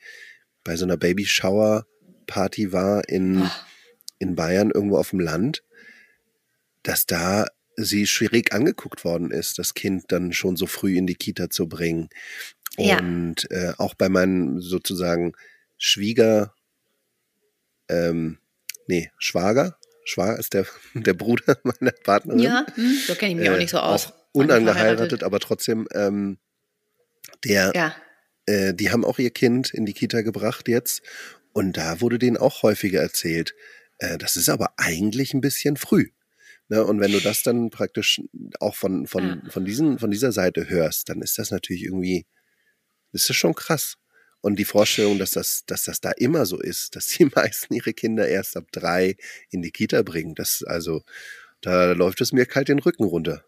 bei 0.63 0.77
so 0.77 0.85
einer 0.85 0.97
Babyshower-Party 0.97 2.73
war 2.73 3.09
in, 3.09 3.43
oh. 3.43 3.51
in 4.21 4.37
Bayern, 4.37 4.71
irgendwo 4.71 4.99
auf 4.99 5.11
dem 5.11 5.21
Land, 5.21 5.65
dass 6.85 7.07
da 7.07 7.47
sie 7.75 8.07
schwierig 8.07 8.53
angeguckt 8.53 9.05
worden 9.05 9.31
ist, 9.31 9.59
das 9.59 9.75
Kind 9.75 10.07
dann 10.09 10.33
schon 10.33 10.57
so 10.57 10.67
früh 10.67 10.97
in 10.97 11.07
die 11.07 11.15
Kita 11.15 11.49
zu 11.49 11.69
bringen. 11.69 12.09
Und 12.79 13.47
ja. 13.51 13.71
äh, 13.71 13.75
auch 13.79 13.95
bei 13.95 14.09
meinen 14.09 14.61
sozusagen 14.61 15.33
Schwieger, 15.77 16.55
ähm, 17.89 18.39
nee, 18.87 19.11
Schwager, 19.19 19.79
Schwager 20.05 20.39
ist 20.39 20.55
der, 20.55 20.67
der 20.95 21.15
Bruder 21.15 21.59
meiner 21.65 21.93
Partnerin. 21.93 22.41
Ja, 22.41 22.67
hm, 22.75 22.99
so 23.07 23.15
kenne 23.15 23.33
ich 23.33 23.39
mich 23.39 23.49
äh, 23.49 23.51
auch 23.53 23.59
nicht 23.59 23.71
so 23.71 23.79
aus. 23.79 24.07
Auch 24.07 24.15
unangeheiratet, 24.33 25.23
aber 25.23 25.41
trotzdem, 25.41 25.89
ähm, 25.93 26.39
der, 27.45 27.73
ja. 27.75 27.95
äh, 28.47 28.75
die 28.75 28.91
haben 28.91 29.05
auch 29.05 29.19
ihr 29.19 29.31
Kind 29.31 29.73
in 29.75 29.85
die 29.85 29.95
Kita 29.95 30.23
gebracht 30.23 30.69
jetzt. 30.69 31.03
Und 31.53 31.77
da 31.77 32.01
wurde 32.01 32.19
denen 32.19 32.37
auch 32.37 32.63
häufiger 32.63 33.01
erzählt, 33.01 33.55
äh, 33.99 34.19
das 34.19 34.37
ist 34.37 34.49
aber 34.49 34.75
eigentlich 34.77 35.35
ein 35.35 35.41
bisschen 35.41 35.77
früh. 35.77 36.11
Ne? 36.69 36.85
Und 36.85 37.01
wenn 37.01 37.13
du 37.13 37.21
das 37.21 37.43
dann 37.43 37.71
praktisch 37.71 38.21
auch 38.61 38.75
von, 38.75 39.07
von, 39.07 39.43
ja. 39.45 39.51
von, 39.51 39.65
diesen, 39.65 39.99
von 39.99 40.11
dieser 40.11 40.33
Seite 40.33 40.69
hörst, 40.69 41.09
dann 41.09 41.23
ist 41.23 41.39
das 41.39 41.51
natürlich 41.51 41.85
irgendwie, 41.85 42.27
ist 43.13 43.29
das 43.29 43.37
schon 43.37 43.55
krass. 43.55 43.97
Und 44.41 44.59
die 44.59 44.65
Vorstellung, 44.65 45.19
dass 45.19 45.33
das, 45.33 45.65
dass 45.67 45.85
das 45.85 46.01
da 46.01 46.13
immer 46.13 46.47
so 46.47 46.61
ist, 46.61 46.95
dass 46.95 47.09
die 47.09 47.25
meisten 47.35 47.75
ihre 47.75 47.93
Kinder 47.93 48.29
erst 48.29 48.57
ab 48.57 48.67
drei 48.73 49.17
in 49.51 49.63
die 49.63 49.73
Kita 49.73 50.03
bringen, 50.03 50.35
das 50.35 50.63
also, 50.63 51.03
da 51.61 51.93
läuft 51.93 52.21
es 52.21 52.33
mir 52.33 52.47
kalt 52.47 52.69
den 52.69 52.79
Rücken 52.79 53.05
runter. 53.05 53.45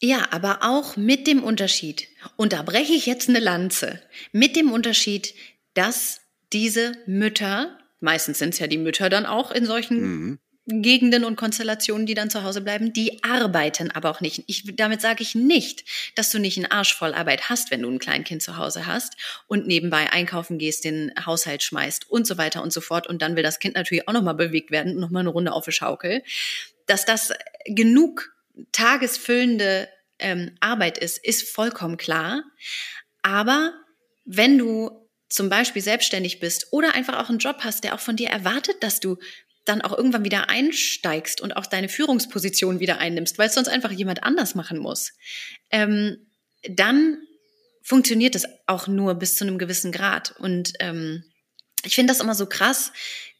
Ja, 0.00 0.28
aber 0.30 0.58
auch 0.62 0.96
mit 0.96 1.26
dem 1.26 1.42
Unterschied, 1.42 2.08
und 2.36 2.52
da 2.52 2.62
breche 2.62 2.92
ich 2.92 3.06
jetzt 3.06 3.28
eine 3.28 3.40
Lanze, 3.40 4.02
mit 4.32 4.56
dem 4.56 4.70
Unterschied, 4.70 5.34
dass 5.74 6.20
diese 6.52 6.92
Mütter, 7.06 7.78
meistens 8.00 8.38
sind 8.38 8.54
es 8.54 8.58
ja 8.58 8.66
die 8.66 8.78
Mütter 8.78 9.08
dann 9.08 9.26
auch 9.26 9.50
in 9.50 9.64
solchen 9.64 10.00
mhm. 10.00 10.38
Gegenden 10.68 11.24
und 11.24 11.36
Konstellationen, 11.36 12.06
die 12.06 12.14
dann 12.14 12.28
zu 12.28 12.42
Hause 12.42 12.60
bleiben, 12.60 12.92
die 12.92 13.22
arbeiten 13.22 13.92
aber 13.92 14.10
auch 14.10 14.20
nicht. 14.20 14.42
Ich, 14.48 14.64
damit 14.74 15.00
sage 15.00 15.22
ich 15.22 15.36
nicht, 15.36 15.84
dass 16.16 16.30
du 16.30 16.40
nicht 16.40 16.56
einen 16.56 16.70
Arsch 16.70 16.94
voll 16.94 17.14
Arbeit 17.14 17.48
hast, 17.48 17.70
wenn 17.70 17.82
du 17.82 17.90
ein 17.90 18.00
Kleinkind 18.00 18.42
zu 18.42 18.56
Hause 18.56 18.86
hast 18.86 19.16
und 19.46 19.68
nebenbei 19.68 20.10
einkaufen 20.12 20.58
gehst, 20.58 20.84
den 20.84 21.12
Haushalt 21.24 21.62
schmeißt 21.62 22.10
und 22.10 22.26
so 22.26 22.36
weiter 22.36 22.62
und 22.62 22.72
so 22.72 22.80
fort. 22.80 23.06
Und 23.06 23.22
dann 23.22 23.36
will 23.36 23.44
das 23.44 23.60
Kind 23.60 23.76
natürlich 23.76 24.08
auch 24.08 24.12
nochmal 24.12 24.34
bewegt 24.34 24.72
werden 24.72 24.94
und 24.94 25.00
nochmal 25.00 25.20
eine 25.20 25.30
Runde 25.30 25.52
auf 25.52 25.64
die 25.66 25.72
Schaukel. 25.72 26.24
Dass 26.86 27.04
das 27.04 27.32
genug 27.66 28.34
tagesfüllende 28.72 29.88
ähm, 30.18 30.56
Arbeit 30.58 30.98
ist, 30.98 31.24
ist 31.24 31.48
vollkommen 31.48 31.96
klar. 31.96 32.42
Aber 33.22 33.72
wenn 34.24 34.58
du 34.58 35.06
zum 35.28 35.48
Beispiel 35.48 35.82
selbstständig 35.82 36.40
bist 36.40 36.68
oder 36.72 36.94
einfach 36.94 37.18
auch 37.18 37.28
einen 37.28 37.38
Job 37.38 37.58
hast, 37.60 37.84
der 37.84 37.94
auch 37.94 38.00
von 38.00 38.16
dir 38.16 38.30
erwartet, 38.30 38.76
dass 38.80 39.00
du 39.00 39.18
dann 39.66 39.82
auch 39.82 39.96
irgendwann 39.96 40.24
wieder 40.24 40.48
einsteigst 40.48 41.40
und 41.40 41.56
auch 41.56 41.66
deine 41.66 41.88
Führungsposition 41.88 42.80
wieder 42.80 42.98
einnimmst, 42.98 43.38
weil 43.38 43.48
es 43.48 43.54
sonst 43.54 43.68
einfach 43.68 43.90
jemand 43.90 44.22
anders 44.22 44.54
machen 44.54 44.78
muss, 44.78 45.12
ähm, 45.70 46.16
dann 46.68 47.18
funktioniert 47.82 48.34
es 48.34 48.46
auch 48.66 48.88
nur 48.88 49.14
bis 49.14 49.36
zu 49.36 49.44
einem 49.44 49.58
gewissen 49.58 49.92
Grad. 49.92 50.34
Und 50.38 50.72
ähm, 50.80 51.24
ich 51.84 51.94
finde 51.94 52.12
das 52.12 52.20
immer 52.20 52.34
so 52.34 52.46
krass, 52.46 52.92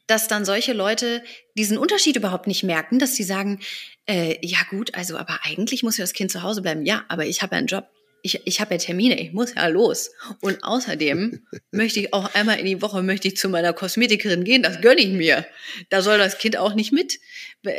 dass 0.06 0.28
dann 0.28 0.44
solche 0.44 0.72
Leute 0.72 1.22
diesen 1.56 1.78
Unterschied 1.78 2.16
überhaupt 2.16 2.46
nicht 2.46 2.62
merken, 2.62 2.98
dass 2.98 3.16
sie 3.16 3.24
sagen, 3.24 3.60
äh, 4.06 4.36
ja 4.46 4.58
gut, 4.70 4.94
also 4.94 5.16
aber 5.16 5.40
eigentlich 5.42 5.82
muss 5.82 5.96
ja 5.96 6.04
das 6.04 6.12
Kind 6.12 6.30
zu 6.30 6.42
Hause 6.42 6.62
bleiben. 6.62 6.86
Ja, 6.86 7.04
aber 7.08 7.26
ich 7.26 7.42
habe 7.42 7.56
ja 7.56 7.58
einen 7.58 7.66
Job. 7.66 7.88
Ich, 8.22 8.40
ich 8.44 8.60
habe 8.60 8.74
ja 8.74 8.78
Termine, 8.78 9.20
ich 9.20 9.32
muss 9.32 9.54
ja 9.54 9.66
los. 9.68 10.10
Und 10.40 10.62
außerdem 10.64 11.46
möchte 11.70 12.00
ich 12.00 12.12
auch 12.12 12.34
einmal 12.34 12.58
in 12.58 12.66
die 12.66 12.82
Woche 12.82 13.02
möchte 13.02 13.28
ich 13.28 13.36
zu 13.36 13.48
meiner 13.48 13.72
Kosmetikerin 13.72 14.44
gehen, 14.44 14.62
das 14.62 14.80
gönne 14.80 15.00
ich 15.00 15.12
mir. 15.12 15.46
Da 15.90 16.02
soll 16.02 16.18
das 16.18 16.38
Kind 16.38 16.56
auch 16.56 16.74
nicht 16.74 16.92
mit. 16.92 17.18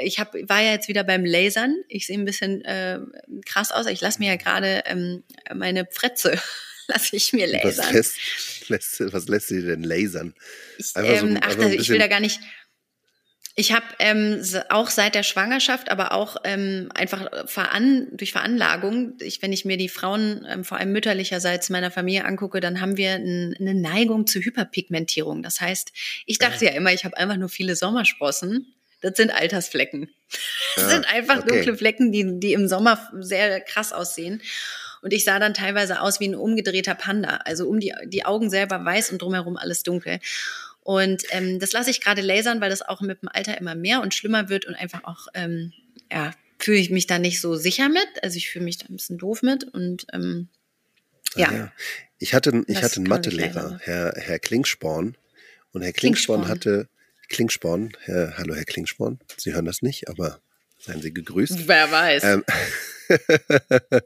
Ich 0.03 0.19
hab, 0.19 0.33
war 0.33 0.61
ja 0.61 0.71
jetzt 0.71 0.87
wieder 0.87 1.03
beim 1.03 1.25
Lasern. 1.25 1.75
Ich 1.87 2.07
sehe 2.07 2.17
ein 2.17 2.25
bisschen 2.25 2.63
äh, 2.65 2.99
krass 3.45 3.71
aus. 3.71 3.85
Ich 3.87 4.01
lasse 4.01 4.19
mir 4.19 4.29
ja 4.29 4.35
gerade 4.35 4.83
ähm, 4.85 5.23
meine 5.53 5.87
Fretze 5.91 6.39
lasse 6.87 7.15
ich 7.15 7.33
mir 7.33 7.47
lasern. 7.47 7.85
Was 7.85 7.91
lässt, 7.91 8.69
lässt, 8.69 9.13
was 9.13 9.27
lässt 9.27 9.47
sie 9.47 9.61
denn 9.61 9.83
lasern? 9.83 10.33
Ich, 10.77 10.91
ähm, 10.95 11.39
ach, 11.41 11.57
ich 11.57 11.89
will 11.89 11.99
da 11.99 12.07
gar 12.07 12.19
nicht 12.19 12.39
ich 13.59 13.71
habe 13.71 13.85
ähm, 13.97 14.39
auch 14.69 14.91
seit 14.91 15.15
der 15.15 15.23
Schwangerschaft, 15.23 15.89
aber 15.89 16.11
auch 16.11 16.37
ähm, 16.43 16.89
einfach 16.93 17.47
veran 17.49 18.07
durch 18.11 18.31
Veranlagung, 18.31 19.13
ich, 19.19 19.41
wenn 19.41 19.51
ich 19.51 19.65
mir 19.65 19.77
die 19.77 19.89
Frauen 19.89 20.45
ähm, 20.47 20.63
vor 20.63 20.77
allem 20.77 20.91
mütterlicherseits 20.91 21.71
meiner 21.71 21.89
Familie 21.89 22.25
angucke, 22.25 22.59
dann 22.59 22.81
haben 22.81 22.97
wir 22.97 23.13
ein, 23.13 23.55
eine 23.59 23.73
Neigung 23.73 24.27
zu 24.27 24.41
Hyperpigmentierung. 24.41 25.41
Das 25.41 25.59
heißt, 25.59 25.91
ich 26.27 26.37
dachte 26.37 26.65
ja, 26.65 26.71
ja 26.71 26.77
immer, 26.77 26.93
ich 26.93 27.03
habe 27.03 27.17
einfach 27.17 27.35
nur 27.35 27.49
viele 27.49 27.75
Sommersprossen. 27.75 28.75
Das 29.01 29.17
sind 29.17 29.31
Altersflecken. 29.31 30.09
Das 30.75 30.83
ja, 30.83 30.89
sind 30.89 31.11
einfach 31.11 31.39
okay. 31.39 31.47
dunkle 31.47 31.77
Flecken, 31.77 32.11
die, 32.11 32.39
die 32.39 32.53
im 32.53 32.67
Sommer 32.67 33.09
sehr 33.17 33.61
krass 33.61 33.93
aussehen. 33.93 34.41
Und 35.01 35.13
ich 35.13 35.23
sah 35.23 35.39
dann 35.39 35.53
teilweise 35.53 36.01
aus 36.01 36.19
wie 36.19 36.27
ein 36.27 36.35
umgedrehter 36.35 36.93
Panda. 36.93 37.39
Also 37.45 37.67
um 37.67 37.79
die, 37.79 37.93
die 38.05 38.25
Augen 38.25 38.49
selber 38.49 38.83
weiß 38.83 39.11
und 39.11 39.21
drumherum 39.21 39.57
alles 39.57 39.83
dunkel. 39.83 40.19
Und 40.87 41.23
ähm, 41.31 41.59
das 41.59 41.73
lasse 41.73 41.91
ich 41.91 41.99
gerade 41.99 42.21
lasern, 42.21 42.61
weil 42.61 42.69
das 42.69 42.81
auch 42.81 43.01
mit 43.01 43.21
dem 43.21 43.27
Alter 43.27 43.57
immer 43.57 43.75
mehr 43.75 44.01
und 44.01 44.13
schlimmer 44.13 44.47
wird 44.47 44.63
und 44.63 44.73
einfach 44.73 45.03
auch, 45.03 45.27
ähm, 45.33 45.73
ja, 46.09 46.31
fühle 46.59 46.77
ich 46.77 46.89
mich 46.91 47.07
da 47.07 47.19
nicht 47.19 47.41
so 47.41 47.55
sicher 47.55 47.89
mit. 47.89 48.07
Also 48.23 48.37
ich 48.37 48.49
fühle 48.49 48.63
mich 48.63 48.77
da 48.77 48.85
ein 48.85 48.95
bisschen 48.95 49.17
doof 49.17 49.41
mit 49.41 49.65
und 49.65 50.07
ähm, 50.13 50.47
ja. 51.35 51.51
ja. 51.51 51.73
Ich 52.19 52.33
hatte, 52.33 52.63
ich 52.67 52.81
hatte 52.81 53.01
einen 53.01 53.09
Mathelehrer, 53.09 53.79
Herr, 53.81 54.13
Herr 54.15 54.39
Klingsporn. 54.39 55.17
Und 55.73 55.81
Herr 55.81 55.91
Klingsporn, 55.91 56.45
Klingsporn. 56.45 56.77
hatte, 56.77 56.89
Klingsporn, 57.27 57.91
Herr, 58.05 58.37
hallo 58.37 58.55
Herr 58.55 58.63
Klingsporn, 58.63 59.19
Sie 59.35 59.53
hören 59.53 59.65
das 59.65 59.81
nicht, 59.81 60.07
aber 60.07 60.39
seien 60.79 61.01
Sie 61.01 61.13
gegrüßt. 61.13 61.67
Wer 61.67 61.91
weiß. 61.91 62.23
Ähm, 62.23 62.45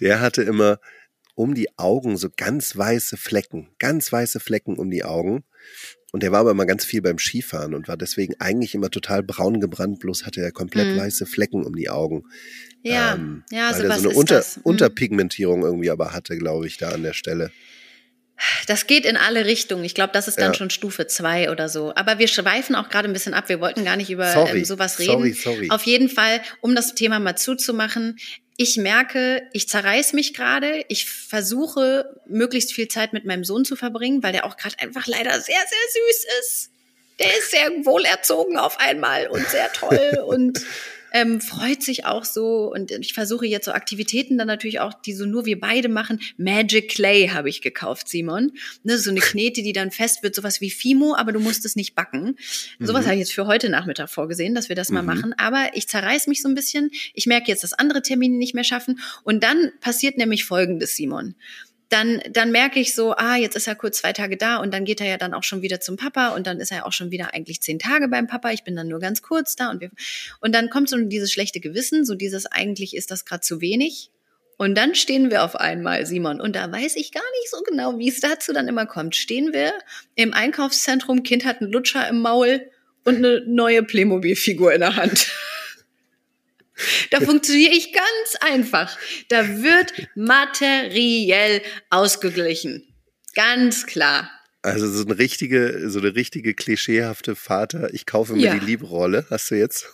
der 0.00 0.18
hatte 0.18 0.42
immer 0.42 0.80
um 1.34 1.54
die 1.54 1.68
Augen 1.78 2.16
so 2.16 2.28
ganz 2.36 2.76
weiße 2.76 3.16
Flecken, 3.16 3.68
ganz 3.78 4.12
weiße 4.12 4.40
Flecken 4.40 4.76
um 4.76 4.90
die 4.90 5.04
Augen. 5.04 5.44
Und 6.12 6.22
der 6.22 6.30
war 6.30 6.40
aber 6.40 6.50
immer 6.50 6.66
ganz 6.66 6.84
viel 6.84 7.00
beim 7.00 7.18
Skifahren 7.18 7.72
und 7.74 7.88
war 7.88 7.96
deswegen 7.96 8.34
eigentlich 8.38 8.74
immer 8.74 8.90
total 8.90 9.22
braun 9.22 9.60
gebrannt, 9.60 10.00
bloß 10.00 10.26
hatte 10.26 10.42
er 10.42 10.52
komplett 10.52 10.88
mhm. 10.88 11.00
weiße 11.00 11.24
Flecken 11.24 11.64
um 11.64 11.74
die 11.74 11.88
Augen. 11.88 12.24
Ja, 12.82 13.14
ähm, 13.14 13.44
ja, 13.50 13.70
weil 13.70 13.80
so 13.80 13.82
er 13.84 13.98
so 13.98 14.08
eine 14.10 14.18
Unter. 14.18 14.38
Mhm. 14.40 14.62
Unterpigmentierung 14.62 15.62
irgendwie 15.62 15.90
aber 15.90 16.12
hatte, 16.12 16.36
glaube 16.36 16.66
ich, 16.66 16.76
da 16.76 16.90
an 16.90 17.02
der 17.02 17.14
Stelle. 17.14 17.50
Das 18.66 18.86
geht 18.86 19.06
in 19.06 19.16
alle 19.16 19.46
Richtungen. 19.46 19.84
Ich 19.84 19.94
glaube, 19.94 20.12
das 20.12 20.28
ist 20.28 20.38
dann 20.38 20.52
ja. 20.52 20.54
schon 20.54 20.68
Stufe 20.68 21.06
zwei 21.06 21.50
oder 21.50 21.68
so. 21.68 21.94
Aber 21.94 22.18
wir 22.18 22.28
schweifen 22.28 22.74
auch 22.74 22.88
gerade 22.88 23.08
ein 23.08 23.12
bisschen 23.12 23.34
ab. 23.34 23.48
Wir 23.48 23.60
wollten 23.60 23.84
gar 23.84 23.96
nicht 23.96 24.10
über 24.10 24.32
sorry. 24.32 24.58
ähm, 24.58 24.64
sowas 24.64 24.98
reden. 24.98 25.12
Sorry, 25.12 25.32
sorry. 25.32 25.70
Auf 25.70 25.84
jeden 25.84 26.08
Fall, 26.08 26.40
um 26.60 26.74
das 26.74 26.94
Thema 26.94 27.20
mal 27.20 27.36
zuzumachen 27.36 28.18
ich 28.62 28.76
merke, 28.76 29.48
ich 29.52 29.68
zerreiß 29.68 30.12
mich 30.12 30.34
gerade. 30.34 30.84
Ich 30.86 31.10
versuche, 31.10 32.14
möglichst 32.26 32.72
viel 32.72 32.86
Zeit 32.86 33.12
mit 33.12 33.24
meinem 33.24 33.42
Sohn 33.42 33.64
zu 33.64 33.74
verbringen, 33.74 34.22
weil 34.22 34.30
der 34.30 34.46
auch 34.46 34.56
gerade 34.56 34.78
einfach 34.78 35.08
leider 35.08 35.32
sehr, 35.32 35.56
sehr 35.56 36.02
süß 36.06 36.26
ist. 36.40 36.70
Der 37.18 37.36
ist 37.38 37.50
sehr 37.50 37.68
wohlerzogen 37.84 38.58
auf 38.58 38.78
einmal 38.78 39.26
und 39.26 39.44
sehr 39.48 39.72
toll 39.72 40.22
und 40.26 40.64
ähm, 41.12 41.40
freut 41.40 41.82
sich 41.82 42.04
auch 42.04 42.24
so. 42.24 42.72
Und 42.72 42.90
ich 42.90 43.14
versuche 43.14 43.46
jetzt 43.46 43.66
so 43.66 43.72
Aktivitäten 43.72 44.38
dann 44.38 44.46
natürlich 44.46 44.80
auch, 44.80 44.94
die 44.94 45.12
so 45.12 45.26
nur 45.26 45.46
wir 45.46 45.60
beide 45.60 45.88
machen. 45.88 46.20
Magic 46.36 46.90
Clay 46.90 47.28
habe 47.28 47.48
ich 47.48 47.62
gekauft, 47.62 48.08
Simon. 48.08 48.52
Ne, 48.82 48.98
so 48.98 49.10
eine 49.10 49.20
Knete, 49.20 49.62
die 49.62 49.72
dann 49.72 49.90
fest 49.90 50.22
wird, 50.22 50.34
sowas 50.34 50.60
wie 50.60 50.70
Fimo, 50.70 51.14
aber 51.14 51.32
du 51.32 51.40
musst 51.40 51.64
es 51.64 51.76
nicht 51.76 51.94
backen. 51.94 52.36
Mhm. 52.78 52.86
Sowas 52.86 53.04
habe 53.04 53.14
ich 53.14 53.20
jetzt 53.20 53.32
für 53.32 53.46
heute 53.46 53.68
Nachmittag 53.68 54.10
vorgesehen, 54.10 54.54
dass 54.54 54.68
wir 54.68 54.76
das 54.76 54.88
mhm. 54.88 54.96
mal 54.96 55.02
machen. 55.02 55.34
Aber 55.36 55.70
ich 55.74 55.88
zerreiß 55.88 56.26
mich 56.26 56.42
so 56.42 56.48
ein 56.48 56.54
bisschen. 56.54 56.90
Ich 57.14 57.26
merke 57.26 57.48
jetzt, 57.48 57.62
dass 57.62 57.72
andere 57.72 58.02
Termine 58.02 58.36
nicht 58.36 58.54
mehr 58.54 58.64
schaffen. 58.64 59.00
Und 59.22 59.42
dann 59.42 59.72
passiert 59.80 60.16
nämlich 60.16 60.44
Folgendes, 60.44 60.96
Simon 60.96 61.34
dann, 61.92 62.20
dann 62.30 62.50
merke 62.52 62.80
ich 62.80 62.94
so, 62.94 63.14
ah, 63.16 63.36
jetzt 63.36 63.56
ist 63.56 63.66
er 63.66 63.74
kurz 63.74 63.98
zwei 63.98 64.12
Tage 64.12 64.36
da 64.36 64.56
und 64.56 64.72
dann 64.72 64.84
geht 64.84 65.00
er 65.00 65.06
ja 65.06 65.18
dann 65.18 65.34
auch 65.34 65.44
schon 65.44 65.62
wieder 65.62 65.80
zum 65.80 65.96
Papa 65.96 66.28
und 66.30 66.46
dann 66.46 66.60
ist 66.60 66.72
er 66.72 66.86
auch 66.86 66.92
schon 66.92 67.10
wieder 67.10 67.34
eigentlich 67.34 67.60
zehn 67.60 67.78
Tage 67.78 68.08
beim 68.08 68.26
Papa. 68.26 68.50
Ich 68.50 68.64
bin 68.64 68.76
dann 68.76 68.88
nur 68.88 69.00
ganz 69.00 69.22
kurz 69.22 69.56
da 69.56 69.70
und 69.70 69.80
wir, 69.80 69.90
und 70.40 70.54
dann 70.54 70.70
kommt 70.70 70.88
so 70.88 70.96
dieses 70.98 71.32
schlechte 71.32 71.60
Gewissen, 71.60 72.04
so 72.04 72.14
dieses 72.14 72.46
eigentlich 72.46 72.96
ist 72.96 73.10
das 73.10 73.24
gerade 73.24 73.42
zu 73.42 73.60
wenig. 73.60 74.10
Und 74.58 74.76
dann 74.76 74.94
stehen 74.94 75.30
wir 75.30 75.42
auf 75.42 75.56
einmal, 75.56 76.06
Simon, 76.06 76.40
und 76.40 76.54
da 76.54 76.70
weiß 76.70 76.96
ich 76.96 77.10
gar 77.10 77.22
nicht 77.40 77.50
so 77.50 77.62
genau, 77.62 77.98
wie 77.98 78.08
es 78.08 78.20
dazu 78.20 78.52
dann 78.52 78.68
immer 78.68 78.86
kommt. 78.86 79.16
Stehen 79.16 79.52
wir 79.52 79.72
im 80.14 80.32
Einkaufszentrum, 80.32 81.22
Kind 81.24 81.44
hat 81.44 81.60
einen 81.60 81.72
Lutscher 81.72 82.06
im 82.08 82.20
Maul 82.20 82.70
und 83.04 83.16
eine 83.16 83.42
neue 83.46 83.82
Playmobil-Figur 83.82 84.72
in 84.72 84.80
der 84.80 84.96
Hand. 84.96 85.26
Da 87.10 87.20
funktioniere 87.20 87.72
ich 87.72 87.92
ganz 87.92 88.36
einfach. 88.40 88.96
Da 89.28 89.62
wird 89.62 89.92
materiell 90.14 91.62
ausgeglichen. 91.90 92.86
Ganz 93.34 93.86
klar. 93.86 94.30
Also 94.62 94.88
so 94.88 95.04
eine 95.04 95.18
richtige, 95.18 95.90
so 95.90 95.98
eine 95.98 96.14
richtige 96.14 96.54
klischeehafte 96.54 97.34
Vater, 97.34 97.92
ich 97.92 98.06
kaufe 98.06 98.34
mir 98.34 98.42
ja. 98.42 98.54
die 98.54 98.64
Liebrolle, 98.64 99.26
hast 99.28 99.50
du 99.50 99.56
jetzt? 99.56 99.86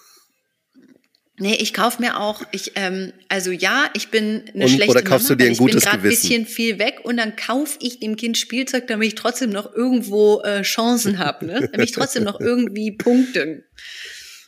Nee, 1.40 1.54
ich 1.54 1.72
kaufe 1.72 2.02
mir 2.02 2.18
auch, 2.18 2.42
ich, 2.50 2.72
ähm, 2.74 3.12
also 3.28 3.52
ja, 3.52 3.88
ich 3.94 4.08
bin 4.08 4.42
eine 4.52 4.64
und, 4.64 4.70
schlechte 4.70 4.90
Oder 4.90 5.02
kaufst 5.02 5.28
Mama, 5.28 5.36
du 5.36 5.44
dir 5.44 5.46
ein 5.46 5.52
ich 5.52 5.58
gutes 5.58 5.84
bin 5.84 5.84
gerade 5.84 6.02
ein 6.02 6.08
bisschen 6.08 6.46
viel 6.46 6.78
weg 6.78 7.00
und 7.04 7.16
dann 7.16 7.36
kaufe 7.36 7.78
ich 7.80 8.00
dem 8.00 8.16
Kind 8.16 8.36
Spielzeug, 8.36 8.88
damit 8.88 9.08
ich 9.08 9.14
trotzdem 9.14 9.50
noch 9.50 9.72
irgendwo 9.72 10.42
äh, 10.42 10.62
Chancen 10.62 11.18
habe, 11.18 11.46
ne? 11.46 11.68
damit 11.72 11.88
ich 11.88 11.94
trotzdem 11.94 12.24
noch 12.24 12.40
irgendwie 12.40 12.90
punkte. 12.90 13.64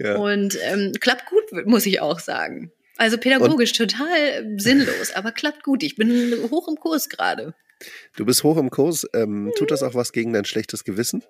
Ja. 0.00 0.16
Und 0.16 0.58
ähm, 0.62 0.92
klappt 0.98 1.26
gut, 1.26 1.66
muss 1.66 1.86
ich 1.86 2.00
auch 2.00 2.18
sagen. 2.18 2.72
Also 2.96 3.18
pädagogisch 3.18 3.78
und 3.78 3.90
total 3.90 4.54
sinnlos, 4.56 5.12
aber 5.14 5.32
klappt 5.32 5.62
gut. 5.62 5.82
Ich 5.82 5.96
bin 5.96 6.34
hoch 6.50 6.68
im 6.68 6.76
Kurs 6.76 7.08
gerade. 7.08 7.54
Du 8.16 8.24
bist 8.24 8.42
hoch 8.42 8.56
im 8.56 8.70
Kurs. 8.70 9.06
Ähm, 9.14 9.44
mhm. 9.44 9.52
Tut 9.56 9.70
das 9.70 9.82
auch 9.82 9.94
was 9.94 10.12
gegen 10.12 10.32
dein 10.32 10.44
schlechtes 10.44 10.84
Gewissen? 10.84 11.22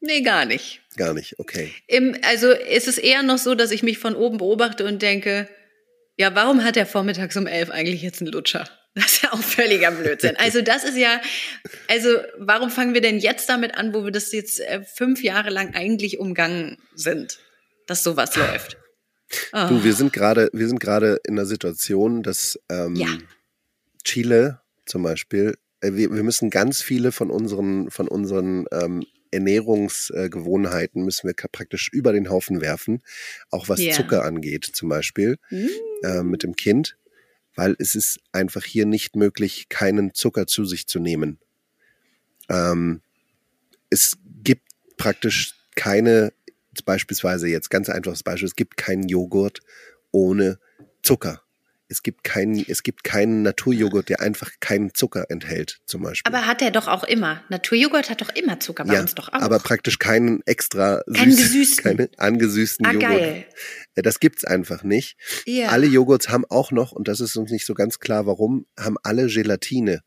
Nee, 0.00 0.22
gar 0.22 0.46
nicht. 0.46 0.82
Gar 0.96 1.14
nicht, 1.14 1.38
okay. 1.38 1.72
Im, 1.86 2.16
also 2.22 2.50
ist 2.50 2.88
es 2.88 2.98
eher 2.98 3.22
noch 3.22 3.38
so, 3.38 3.54
dass 3.54 3.70
ich 3.70 3.82
mich 3.82 3.98
von 3.98 4.16
oben 4.16 4.38
beobachte 4.38 4.84
und 4.84 5.00
denke, 5.00 5.48
ja, 6.16 6.34
warum 6.34 6.64
hat 6.64 6.76
er 6.76 6.86
vormittags 6.86 7.36
um 7.36 7.46
elf 7.46 7.70
eigentlich 7.70 8.02
jetzt 8.02 8.20
einen 8.20 8.32
Lutscher? 8.32 8.68
Das 8.94 9.06
ist 9.06 9.22
ja 9.22 9.32
auch 9.32 9.40
völliger 9.42 9.90
Blödsinn. 9.90 10.36
Also 10.36 10.60
das 10.60 10.84
ist 10.84 10.98
ja, 10.98 11.22
also 11.88 12.10
warum 12.36 12.68
fangen 12.68 12.92
wir 12.92 13.00
denn 13.00 13.18
jetzt 13.18 13.48
damit 13.48 13.74
an, 13.74 13.94
wo 13.94 14.04
wir 14.04 14.10
das 14.10 14.32
jetzt 14.32 14.60
äh, 14.60 14.82
fünf 14.82 15.22
Jahre 15.22 15.48
lang 15.48 15.74
eigentlich 15.74 16.18
umgangen 16.18 16.76
sind? 16.94 17.38
Dass 17.86 18.02
sowas 18.02 18.36
läuft. 18.36 18.76
Oh. 19.52 19.58
Du, 19.68 19.82
wir 19.82 19.94
sind 19.94 20.12
gerade, 20.12 20.50
wir 20.52 20.68
sind 20.68 20.78
gerade 20.78 21.18
in 21.26 21.38
einer 21.38 21.46
Situation, 21.46 22.22
dass 22.22 22.58
ähm, 22.68 22.96
ja. 22.96 23.08
Chile 24.04 24.60
zum 24.84 25.02
Beispiel, 25.02 25.56
äh, 25.80 25.94
wir, 25.94 26.12
wir 26.12 26.22
müssen 26.22 26.50
ganz 26.50 26.82
viele 26.82 27.12
von 27.12 27.30
unseren, 27.30 27.90
von 27.90 28.08
unseren 28.08 28.66
ähm, 28.72 29.06
Ernährungsgewohnheiten 29.32 31.02
müssen 31.04 31.26
wir 31.26 31.34
praktisch 31.34 31.88
über 31.90 32.12
den 32.12 32.28
Haufen 32.28 32.60
werfen, 32.60 33.02
auch 33.50 33.68
was 33.68 33.80
yeah. 33.80 33.96
Zucker 33.96 34.24
angeht 34.24 34.64
zum 34.64 34.90
Beispiel 34.90 35.38
mm. 35.50 35.66
äh, 36.02 36.22
mit 36.22 36.42
dem 36.42 36.54
Kind, 36.54 36.98
weil 37.54 37.74
es 37.78 37.94
ist 37.94 38.20
einfach 38.32 38.64
hier 38.64 38.84
nicht 38.84 39.16
möglich, 39.16 39.70
keinen 39.70 40.12
Zucker 40.14 40.46
zu 40.46 40.66
sich 40.66 40.86
zu 40.86 41.00
nehmen. 41.00 41.38
Ähm, 42.50 43.00
es 43.88 44.18
gibt 44.42 44.68
praktisch 44.98 45.54
keine 45.74 46.32
beispielsweise 46.80 47.48
jetzt 47.48 47.70
ganz 47.70 47.88
einfaches 47.88 48.22
Beispiel, 48.22 48.48
es 48.48 48.56
gibt 48.56 48.76
keinen 48.76 49.08
Joghurt 49.08 49.60
ohne 50.10 50.58
Zucker. 51.02 51.42
Es 51.92 52.02
gibt 52.02 52.24
keinen, 52.24 52.64
es 52.66 52.82
gibt 52.82 53.04
keinen 53.04 53.42
Naturjoghurt, 53.42 54.08
der 54.08 54.22
einfach 54.22 54.50
keinen 54.60 54.94
Zucker 54.94 55.26
enthält, 55.28 55.80
zum 55.84 56.02
Beispiel. 56.02 56.32
Aber 56.32 56.46
hat 56.46 56.62
er 56.62 56.70
doch 56.70 56.88
auch 56.88 57.04
immer. 57.04 57.44
Naturjoghurt 57.50 58.08
hat 58.08 58.22
doch 58.22 58.30
immer 58.30 58.58
Zucker 58.60 58.86
bei 58.86 58.94
ja, 58.94 59.02
uns 59.02 59.14
doch 59.14 59.28
auch. 59.28 59.42
Aber 59.42 59.58
praktisch 59.58 59.98
keinen 59.98 60.40
extra 60.46 61.02
keinen 61.14 61.32
süß, 61.32 61.42
gesüßten. 61.42 61.84
keine 61.96 62.08
angesüßten 62.16 62.86
ah, 62.86 62.92
Joghurt. 62.92 63.10
Geil. 63.10 63.44
Das 63.94 64.20
gibt's 64.20 64.42
einfach 64.42 64.84
nicht. 64.84 65.18
Ja. 65.44 65.68
Alle 65.68 65.86
Joghurts 65.86 66.30
haben 66.30 66.46
auch 66.48 66.70
noch, 66.70 66.92
und 66.92 67.08
das 67.08 67.20
ist 67.20 67.36
uns 67.36 67.50
nicht 67.50 67.66
so 67.66 67.74
ganz 67.74 67.98
klar, 67.98 68.24
warum, 68.24 68.64
haben 68.80 68.96
alle 69.02 69.26
Gelatine. 69.26 70.00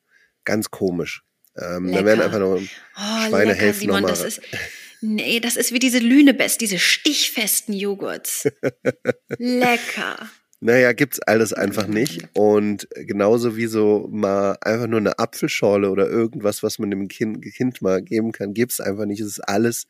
Ganz 0.43 0.71
komisch. 0.71 1.21
Ähm, 1.55 1.91
da 1.91 2.03
werden 2.03 2.21
einfach 2.21 2.39
noch 2.39 2.59
oh, 2.59 3.27
Schweinehälften 3.27 3.89
nochmal. 3.89 4.15
Nee, 5.01 5.39
das 5.39 5.55
ist 5.55 5.71
wie 5.71 5.79
diese 5.79 5.99
Lünebest, 5.99 6.61
diese 6.61 6.79
stichfesten 6.79 7.73
Joghurts. 7.73 8.47
Lecker. 9.37 10.17
Naja, 10.61 10.93
gibt's 10.93 11.19
alles 11.19 11.53
einfach 11.53 11.85
nicht. 11.87 12.27
Und 12.33 12.87
genauso 12.95 13.55
wie 13.55 13.67
so 13.67 14.07
mal 14.11 14.57
einfach 14.61 14.87
nur 14.87 14.99
eine 14.99 15.19
Apfelschorle 15.19 15.89
oder 15.91 16.09
irgendwas, 16.09 16.63
was 16.63 16.79
man 16.79 16.89
dem 16.89 17.07
Kind, 17.07 17.41
kind 17.43 17.81
mal 17.81 18.01
geben 18.01 18.31
kann, 18.31 18.53
gibt's 18.53 18.79
einfach 18.79 19.05
nicht. 19.05 19.19
Es 19.19 19.27
ist 19.27 19.47
alles 19.47 19.85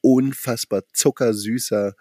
unfassbar 0.00 0.82
zuckersüßer 0.92 1.94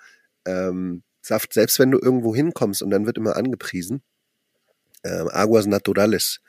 ähm, 0.46 1.04
Saft. 1.22 1.54
Selbst 1.54 1.80
wenn 1.80 1.92
du 1.92 2.00
irgendwo 2.00 2.36
hinkommst 2.36 2.82
und 2.84 2.90
dann 2.92 3.06
wird 3.06 3.18
immer 3.18 3.38
angepriesen, 3.38 4.02
äh, 5.04 5.10
Aguas 5.30 5.66
Naturales, 5.66 6.42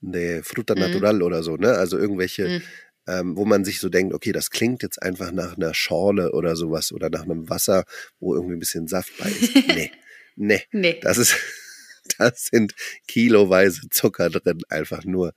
de 0.00 0.42
Fruta 0.42 0.74
Mhm. 0.74 0.80
Natural 0.80 1.22
oder 1.22 1.42
so, 1.42 1.56
ne? 1.56 1.72
Also 1.72 1.98
irgendwelche, 1.98 2.48
Mhm. 2.48 2.62
Ähm, 3.08 3.36
wo 3.36 3.46
man 3.46 3.64
sich 3.64 3.80
so 3.80 3.88
denkt, 3.88 4.12
okay, 4.12 4.32
das 4.32 4.50
klingt 4.50 4.82
jetzt 4.82 5.02
einfach 5.02 5.32
nach 5.32 5.56
einer 5.56 5.72
Schorle 5.72 6.32
oder 6.32 6.56
sowas 6.56 6.92
oder 6.92 7.08
nach 7.08 7.22
einem 7.22 7.48
Wasser, 7.48 7.84
wo 8.20 8.34
irgendwie 8.34 8.54
ein 8.54 8.60
bisschen 8.60 8.86
Saft 8.86 9.12
bei 9.18 9.30
ist. 9.30 9.54
Nee, 9.66 9.90
nee, 10.36 10.62
Nee. 10.72 11.00
das 11.02 11.16
ist, 11.18 11.34
das 12.18 12.44
sind 12.44 12.74
kiloweise 13.08 13.88
Zucker 13.90 14.28
drin, 14.30 14.60
einfach 14.68 15.04
nur. 15.04 15.32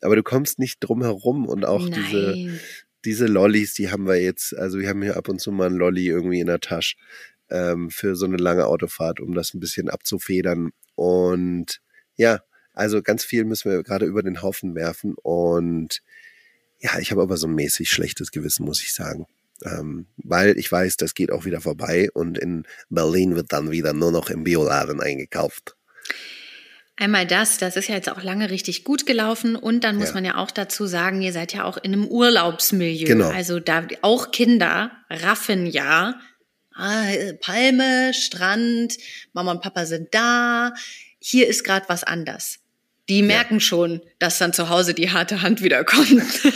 Aber 0.00 0.16
du 0.16 0.22
kommst 0.22 0.58
nicht 0.58 0.80
drum 0.80 1.02
herum 1.02 1.46
und 1.46 1.64
auch 1.64 1.88
diese, 1.88 2.32
Nein. 2.34 2.60
diese 3.04 3.26
Lollis, 3.26 3.74
die 3.74 3.90
haben 3.90 4.06
wir 4.06 4.20
jetzt, 4.20 4.56
also 4.56 4.78
wir 4.78 4.88
haben 4.88 5.02
hier 5.02 5.16
ab 5.16 5.28
und 5.28 5.40
zu 5.40 5.52
mal 5.52 5.66
einen 5.66 5.76
Lolli 5.76 6.06
irgendwie 6.08 6.40
in 6.40 6.48
der 6.48 6.60
Tasche 6.60 6.96
ähm, 7.50 7.90
für 7.90 8.16
so 8.16 8.24
eine 8.24 8.38
lange 8.38 8.66
Autofahrt, 8.66 9.20
um 9.20 9.34
das 9.34 9.52
ein 9.54 9.60
bisschen 9.60 9.90
abzufedern. 9.90 10.70
Und 10.94 11.80
ja, 12.16 12.40
also 12.72 13.02
ganz 13.02 13.22
viel 13.24 13.44
müssen 13.44 13.70
wir 13.70 13.82
gerade 13.82 14.06
über 14.06 14.22
den 14.22 14.42
Haufen 14.42 14.74
werfen. 14.74 15.14
Und 15.22 16.00
ja, 16.82 16.98
ich 16.98 17.10
habe 17.12 17.22
aber 17.22 17.36
so 17.36 17.46
ein 17.46 17.54
mäßig 17.54 17.90
schlechtes 17.90 18.32
Gewissen, 18.32 18.64
muss 18.64 18.82
ich 18.82 18.92
sagen. 18.92 19.26
Ähm, 19.64 20.06
weil 20.16 20.58
ich 20.58 20.70
weiß, 20.70 20.96
das 20.96 21.14
geht 21.14 21.30
auch 21.30 21.44
wieder 21.44 21.60
vorbei 21.60 22.10
und 22.12 22.36
in 22.36 22.66
Berlin 22.90 23.36
wird 23.36 23.52
dann 23.52 23.70
wieder 23.70 23.92
nur 23.92 24.10
noch 24.10 24.28
im 24.28 24.42
Bioladen 24.42 25.00
eingekauft. 25.00 25.76
Einmal 26.96 27.26
das, 27.26 27.58
das 27.58 27.76
ist 27.76 27.88
ja 27.88 27.94
jetzt 27.94 28.10
auch 28.10 28.22
lange 28.22 28.50
richtig 28.50 28.84
gut 28.84 29.06
gelaufen 29.06 29.54
und 29.56 29.84
dann 29.84 29.96
muss 29.96 30.08
Ja. 30.08 30.14
man 30.14 30.24
ja 30.24 30.36
auch 30.36 30.50
dazu 30.50 30.86
sagen, 30.86 31.22
ihr 31.22 31.32
seid 31.32 31.52
ja 31.52 31.64
auch 31.64 31.78
in 31.78 31.92
einem 31.92 32.06
Urlaubsmilieu. 32.06 33.06
Genau. 33.06 33.30
Also 33.30 33.60
da 33.60 33.86
auch 34.02 34.32
Kinder 34.32 34.90
raffen 35.08 35.66
ja, 35.66 36.20
ah, 36.74 37.06
Palme, 37.40 38.12
Strand, 38.14 38.96
Mama 39.32 39.52
und 39.52 39.62
Papa 39.62 39.86
sind 39.86 40.08
da, 40.12 40.74
hier 41.20 41.46
ist 41.46 41.62
gerade 41.64 41.88
was 41.88 42.02
anders. 42.02 42.58
Die 43.08 43.22
merken 43.22 43.60
schon, 43.60 44.00
dass 44.18 44.38
dann 44.38 44.52
zu 44.52 44.68
Hause 44.68 44.94
die 44.94 45.10
harte 45.10 45.42
Hand 45.42 45.62
wieder 45.62 45.84
kommt. 45.84 46.22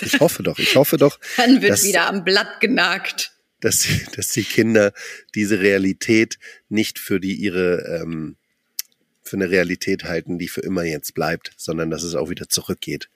Ich 0.00 0.18
hoffe 0.18 0.42
doch, 0.42 0.58
ich 0.58 0.74
hoffe 0.74 0.96
doch, 0.96 1.20
dann 1.36 1.62
wird 1.62 1.70
Das- 1.70 1.84
wieder 1.84 2.08
am 2.08 2.24
Blatt 2.24 2.60
genagt. 2.60 3.30
dass 3.60 3.78
die, 3.80 4.04
dass 4.16 4.28
die 4.30 4.42
Kinder 4.42 4.92
diese 5.36 5.60
Realität 5.60 6.38
nicht 6.68 6.98
für 6.98 7.20
die 7.20 7.34
ihre 7.34 8.00
ähm, 8.02 8.36
für 9.22 9.36
eine 9.36 9.50
Realität 9.50 10.02
halten, 10.04 10.36
die 10.38 10.48
für 10.48 10.62
immer 10.62 10.82
jetzt 10.82 11.14
bleibt, 11.14 11.52
sondern 11.56 11.90
dass 11.90 12.02
es 12.02 12.16
auch 12.16 12.28
wieder 12.28 12.48
zurückgeht 12.48 13.08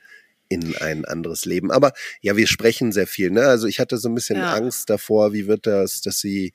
in 0.49 0.77
ein 0.77 1.05
anderes 1.05 1.45
Leben. 1.47 1.73
Aber 1.73 1.93
ja, 2.21 2.37
wir 2.37 2.47
sprechen 2.47 2.93
sehr 2.93 3.09
viel. 3.09 3.31
Ne? 3.33 3.43
Also 3.43 3.67
ich 3.67 3.81
hatte 3.81 3.99
so 3.99 4.09
ein 4.09 4.15
bisschen 4.15 4.37
Ja. 4.39 4.55
Angst 4.55 4.89
davor, 4.89 5.33
wie 5.33 5.49
wird 5.49 5.67
das, 5.67 6.01
dass 6.01 6.21
sie, 6.21 6.53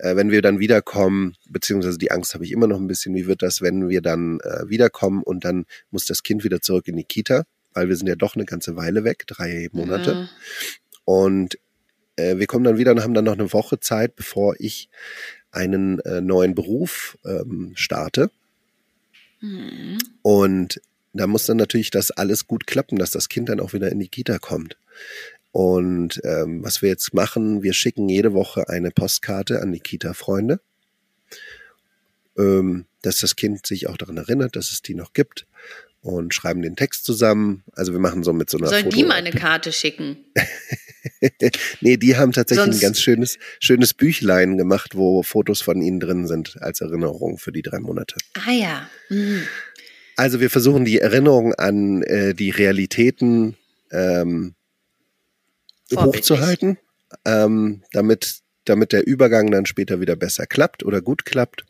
äh, 0.00 0.16
wenn 0.16 0.30
wir 0.30 0.42
dann 0.42 0.58
wiederkommen, 0.58 1.36
beziehungsweise 1.48 1.98
die 1.98 2.10
Angst 2.10 2.34
habe 2.34 2.44
ich 2.44 2.52
immer 2.52 2.66
noch 2.66 2.78
ein 2.78 2.86
bisschen, 2.86 3.14
wie 3.14 3.26
wird 3.26 3.42
das, 3.42 3.60
wenn 3.60 3.88
wir 3.88 4.00
dann 4.00 4.40
äh, 4.40 4.68
wiederkommen 4.68 5.22
und 5.22 5.44
dann 5.44 5.66
muss 5.90 6.06
das 6.06 6.22
Kind 6.22 6.42
wieder 6.42 6.60
zurück 6.60 6.88
in 6.88 6.96
die 6.96 7.04
Kita, 7.04 7.44
weil 7.74 7.88
wir 7.88 7.96
sind 7.96 8.08
ja 8.08 8.16
doch 8.16 8.34
eine 8.34 8.46
ganze 8.46 8.76
Weile 8.76 9.04
weg, 9.04 9.26
drei 9.26 9.68
Monate. 9.72 10.10
Ja. 10.12 10.28
Und 11.04 11.58
äh, 12.16 12.38
wir 12.38 12.46
kommen 12.46 12.64
dann 12.64 12.78
wieder 12.78 12.92
und 12.92 13.02
haben 13.02 13.14
dann 13.14 13.26
noch 13.26 13.34
eine 13.34 13.52
Woche 13.52 13.78
Zeit, 13.80 14.16
bevor 14.16 14.54
ich 14.58 14.88
einen 15.50 15.98
äh, 16.00 16.20
neuen 16.20 16.54
Beruf 16.54 17.18
ähm, 17.24 17.72
starte. 17.74 18.30
Mhm. 19.40 19.98
Und 20.22 20.80
da 21.12 21.26
muss 21.26 21.46
dann 21.46 21.56
natürlich 21.56 21.90
das 21.90 22.10
alles 22.10 22.46
gut 22.46 22.66
klappen, 22.66 22.98
dass 22.98 23.10
das 23.10 23.28
Kind 23.28 23.48
dann 23.48 23.60
auch 23.60 23.72
wieder 23.72 23.90
in 23.90 23.98
die 23.98 24.08
Kita 24.08 24.38
kommt. 24.38 24.76
Und 25.52 26.20
ähm, 26.24 26.62
was 26.62 26.80
wir 26.80 26.88
jetzt 26.88 27.12
machen, 27.12 27.62
wir 27.62 27.72
schicken 27.72 28.08
jede 28.08 28.32
Woche 28.32 28.68
eine 28.68 28.90
Postkarte 28.90 29.60
an 29.60 29.72
die 29.72 29.80
Kita-Freunde, 29.80 30.60
ähm, 32.38 32.86
dass 33.02 33.18
das 33.18 33.34
Kind 33.34 33.66
sich 33.66 33.88
auch 33.88 33.96
daran 33.96 34.16
erinnert, 34.16 34.54
dass 34.54 34.70
es 34.70 34.82
die 34.82 34.94
noch 34.94 35.12
gibt 35.12 35.46
und 36.02 36.32
schreiben 36.34 36.62
den 36.62 36.76
Text 36.76 37.04
zusammen. 37.04 37.64
Also 37.72 37.92
wir 37.92 37.98
machen 37.98 38.22
so 38.22 38.32
mit 38.32 38.48
so 38.48 38.58
einer 38.58 38.68
Soll 38.68 38.84
Foto 38.84 38.96
die 38.96 39.04
mal 39.04 39.14
eine 39.14 39.32
Karte 39.32 39.72
schicken? 39.72 40.18
nee, 41.80 41.96
die 41.96 42.16
haben 42.16 42.32
tatsächlich 42.32 42.64
Sonst- 42.64 42.76
ein 42.78 42.80
ganz 42.80 43.00
schönes, 43.00 43.38
schönes 43.58 43.92
Büchlein 43.92 44.56
gemacht, 44.56 44.94
wo 44.94 45.22
Fotos 45.24 45.62
von 45.62 45.82
ihnen 45.82 45.98
drin 45.98 46.28
sind 46.28 46.62
als 46.62 46.80
Erinnerung 46.80 47.38
für 47.38 47.50
die 47.52 47.62
drei 47.62 47.80
Monate. 47.80 48.16
Ah 48.46 48.52
ja. 48.52 48.88
Mhm. 49.08 49.42
Also 50.16 50.40
wir 50.40 50.50
versuchen 50.50 50.84
die 50.84 50.98
Erinnerung 50.98 51.54
an 51.54 52.02
äh, 52.02 52.34
die 52.34 52.50
Realitäten 52.50 53.56
ähm. 53.90 54.54
Hochzuhalten, 55.96 56.78
ähm, 57.24 57.82
damit, 57.92 58.40
damit 58.64 58.92
der 58.92 59.06
Übergang 59.06 59.50
dann 59.50 59.66
später 59.66 60.00
wieder 60.00 60.16
besser 60.16 60.46
klappt 60.46 60.84
oder 60.84 61.00
gut 61.00 61.24
klappt. 61.24 61.64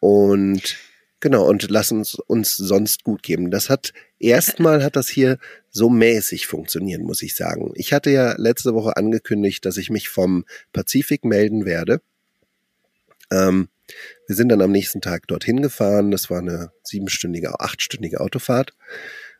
Und 0.00 0.76
genau, 1.20 1.48
und 1.48 1.70
lassen 1.70 1.98
uns, 1.98 2.14
uns 2.14 2.56
sonst 2.56 3.04
gut 3.04 3.22
geben. 3.22 3.50
Das 3.50 3.70
hat 3.70 3.92
erstmal 4.18 4.82
hat 4.82 4.96
das 4.96 5.08
hier 5.08 5.38
so 5.70 5.88
mäßig 5.88 6.46
funktioniert, 6.46 7.02
muss 7.02 7.22
ich 7.22 7.36
sagen. 7.36 7.72
Ich 7.74 7.92
hatte 7.92 8.10
ja 8.10 8.34
letzte 8.38 8.74
Woche 8.74 8.96
angekündigt, 8.96 9.64
dass 9.64 9.76
ich 9.76 9.90
mich 9.90 10.08
vom 10.08 10.44
Pazifik 10.72 11.24
melden 11.24 11.64
werde. 11.64 12.00
Ähm, 13.30 13.68
wir 14.26 14.34
sind 14.34 14.48
dann 14.48 14.62
am 14.62 14.72
nächsten 14.72 15.00
Tag 15.00 15.28
dorthin 15.28 15.62
gefahren. 15.62 16.10
Das 16.10 16.30
war 16.30 16.38
eine 16.38 16.72
siebenstündige, 16.82 17.60
achtstündige 17.60 18.20
Autofahrt 18.20 18.74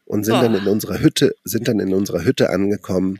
und 0.04 0.24
sind 0.24 0.34
dann 0.34 0.52
Boah. 0.52 0.60
in 0.60 0.68
unserer 0.68 1.00
Hütte, 1.00 1.34
sind 1.44 1.68
dann 1.68 1.80
in 1.80 1.92
unserer 1.92 2.24
Hütte 2.24 2.50
angekommen 2.50 3.18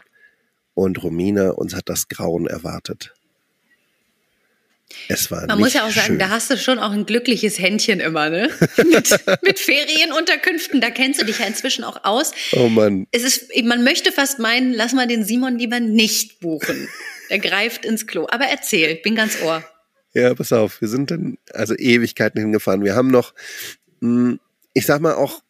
und 0.77 1.03
Romina 1.03 1.51
uns 1.51 1.75
hat 1.75 1.89
das 1.89 2.09
Grauen 2.09 2.47
erwartet. 2.47 3.15
Es 5.09 5.31
war 5.31 5.47
Man 5.47 5.59
muss 5.59 5.73
ja 5.73 5.85
auch 5.85 5.91
sagen, 5.91 6.07
schön. 6.07 6.19
da 6.19 6.29
hast 6.29 6.51
du 6.51 6.57
schon 6.57 6.79
auch 6.79 6.93
ein 6.93 7.07
glückliches 7.07 7.59
Händchen 7.59 7.99
immer, 7.99 8.31
ne? 8.31 8.51
mit, 8.77 9.11
mit 9.43 9.59
Ferienunterkünften, 9.59 10.81
da 10.81 10.91
kennst 10.91 11.21
du 11.21 11.25
dich 11.25 11.39
ja 11.41 11.47
inzwischen 11.47 11.83
auch 11.83 12.05
aus. 12.05 12.33
Oh 12.53 12.69
Mann, 12.69 13.07
Es 13.11 13.25
ist, 13.25 13.51
man 13.65 13.83
möchte 13.83 14.13
fast 14.13 14.39
meinen, 14.39 14.73
lass 14.73 14.93
mal 14.93 15.09
den 15.09 15.25
Simon 15.25 15.59
lieber 15.59 15.81
nicht 15.81 16.41
buchen. 16.41 16.89
Der 17.31 17.39
greift 17.41 17.85
ins 17.85 18.07
Klo. 18.07 18.27
Aber 18.31 18.45
erzähl, 18.45 18.91
ich 18.91 19.03
bin 19.03 19.17
ganz 19.17 19.41
ohr. 19.43 19.65
Ja, 20.15 20.35
pass 20.35 20.53
auf, 20.53 20.81
wir 20.81 20.89
sind 20.89 21.11
dann 21.11 21.39
also 21.53 21.75
Ewigkeiten 21.75 22.41
hingefahren. 22.41 22.85
Wir 22.85 22.95
haben 22.95 23.09
noch, 23.11 23.35
mh, 24.01 24.37
ich 24.75 24.87
sag 24.87 25.01
mal 25.01 25.15
auch, 25.15 25.43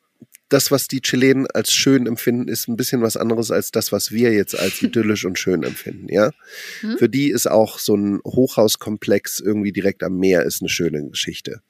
das, 0.49 0.71
was 0.71 0.87
die 0.87 1.01
Chilenen 1.01 1.47
als 1.49 1.73
schön 1.73 2.07
empfinden, 2.07 2.49
ist 2.49 2.69
ein 2.69 2.77
bisschen 2.77 3.03
was 3.03 3.17
anderes 3.17 3.51
als 3.51 3.71
das, 3.71 3.91
was 3.93 4.13
wir 4.13 4.33
jetzt 4.33 4.59
als 4.59 4.81
idyllisch 4.83 5.25
und 5.25 5.39
schön 5.39 5.63
empfinden, 5.63 6.09
ja. 6.09 6.31
Hm? 6.81 6.99
Für 6.99 7.09
die 7.09 7.31
ist 7.31 7.51
auch 7.51 7.79
so 7.79 7.97
ein 7.97 8.21
Hochhauskomplex 8.25 9.41
irgendwie 9.41 9.73
direkt 9.73 10.03
am 10.03 10.19
Meer 10.19 10.45
ist 10.45 10.63
eine 10.63 10.69
schöne 10.69 11.09
Geschichte. 11.09 11.63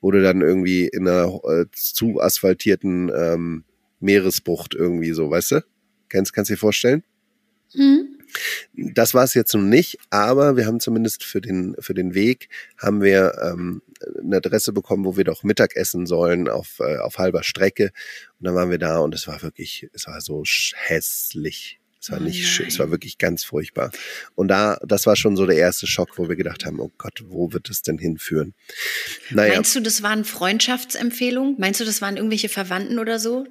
Wo 0.00 0.10
du 0.10 0.22
dann 0.22 0.42
irgendwie 0.42 0.86
in 0.86 1.08
einer 1.08 1.40
äh, 1.44 1.66
zu 1.72 2.20
asphaltierten 2.20 3.10
ähm, 3.16 3.64
Meeresbucht 4.00 4.74
irgendwie 4.74 5.12
so, 5.12 5.30
weißt 5.30 5.52
du? 5.52 5.64
Kannst, 6.08 6.32
kannst 6.32 6.50
du 6.50 6.54
dir 6.54 6.58
vorstellen? 6.58 7.02
Hm? 7.72 8.16
Das 8.74 9.14
war 9.14 9.24
es 9.24 9.34
jetzt 9.34 9.54
noch 9.54 9.62
nicht, 9.62 9.98
aber 10.10 10.56
wir 10.56 10.66
haben 10.66 10.80
zumindest 10.80 11.24
für 11.24 11.40
den, 11.40 11.74
für 11.78 11.94
den 11.94 12.14
Weg 12.14 12.48
haben 12.76 13.02
wir 13.02 13.32
ähm, 13.42 13.82
eine 14.20 14.36
Adresse 14.36 14.72
bekommen, 14.72 15.04
wo 15.04 15.16
wir 15.16 15.24
doch 15.24 15.42
Mittag 15.42 15.76
essen 15.76 16.06
sollen 16.06 16.48
auf, 16.48 16.80
äh, 16.80 16.98
auf 16.98 17.18
halber 17.18 17.42
Strecke. 17.42 17.90
Und 18.38 18.46
dann 18.46 18.54
waren 18.54 18.70
wir 18.70 18.78
da 18.78 18.98
und 18.98 19.14
es 19.14 19.26
war 19.26 19.42
wirklich, 19.42 19.88
es 19.92 20.06
war 20.06 20.20
so 20.20 20.42
hässlich. 20.74 21.80
Es 22.06 22.12
war 22.12 22.20
nicht 22.20 22.46
schön, 22.46 22.68
es 22.68 22.78
war 22.78 22.92
wirklich 22.92 23.18
ganz 23.18 23.42
furchtbar. 23.42 23.90
Und 24.36 24.46
da, 24.46 24.78
das 24.86 25.06
war 25.06 25.16
schon 25.16 25.34
so 25.34 25.44
der 25.44 25.56
erste 25.56 25.88
Schock, 25.88 26.18
wo 26.18 26.28
wir 26.28 26.36
gedacht 26.36 26.64
haben, 26.64 26.78
oh 26.78 26.92
Gott, 26.98 27.24
wo 27.26 27.52
wird 27.52 27.68
es 27.68 27.82
denn 27.82 27.98
hinführen? 27.98 28.54
Naja, 29.30 29.54
Meinst 29.54 29.74
du, 29.74 29.80
das 29.80 30.02
waren 30.02 30.24
Freundschaftsempfehlungen? 30.24 31.56
Meinst 31.58 31.80
du, 31.80 31.84
das 31.84 32.00
waren 32.02 32.16
irgendwelche 32.16 32.48
Verwandten 32.48 33.00
oder 33.00 33.18
so? 33.18 33.46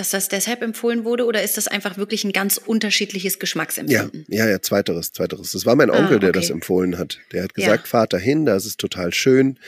Dass 0.00 0.08
das 0.08 0.28
deshalb 0.28 0.62
empfohlen 0.62 1.04
wurde? 1.04 1.26
Oder 1.26 1.42
ist 1.42 1.58
das 1.58 1.68
einfach 1.68 1.98
wirklich 1.98 2.24
ein 2.24 2.32
ganz 2.32 2.56
unterschiedliches 2.56 3.34
Ja, 3.34 3.38
Geschmacksempfinden? 3.40 4.24
ja, 4.28 4.48
ja, 4.48 4.62
zweiteres, 4.62 5.12
zweiteres. 5.12 5.52
Das 5.52 5.66
war 5.66 5.76
mein 5.76 5.90
Ah, 5.90 5.98
Onkel, 5.98 6.20
der 6.20 6.30
okay. 6.30 6.38
das 6.40 6.48
empfohlen 6.48 6.96
hat. 6.96 7.18
Der 7.32 7.42
hat 7.42 7.50
Ja. 7.54 7.66
gesagt, 7.66 7.86
fahr 7.86 8.06
dahin, 8.06 8.46
da 8.46 8.56
ist 8.56 8.64
es 8.64 8.78
total 8.78 9.12
schön. 9.12 9.58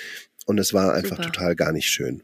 Und 0.46 0.56
es 0.58 0.72
war 0.72 0.94
einfach 0.94 1.18
Super. 1.18 1.30
total 1.32 1.54
gar 1.54 1.72
nicht 1.72 1.90
schön. 1.90 2.22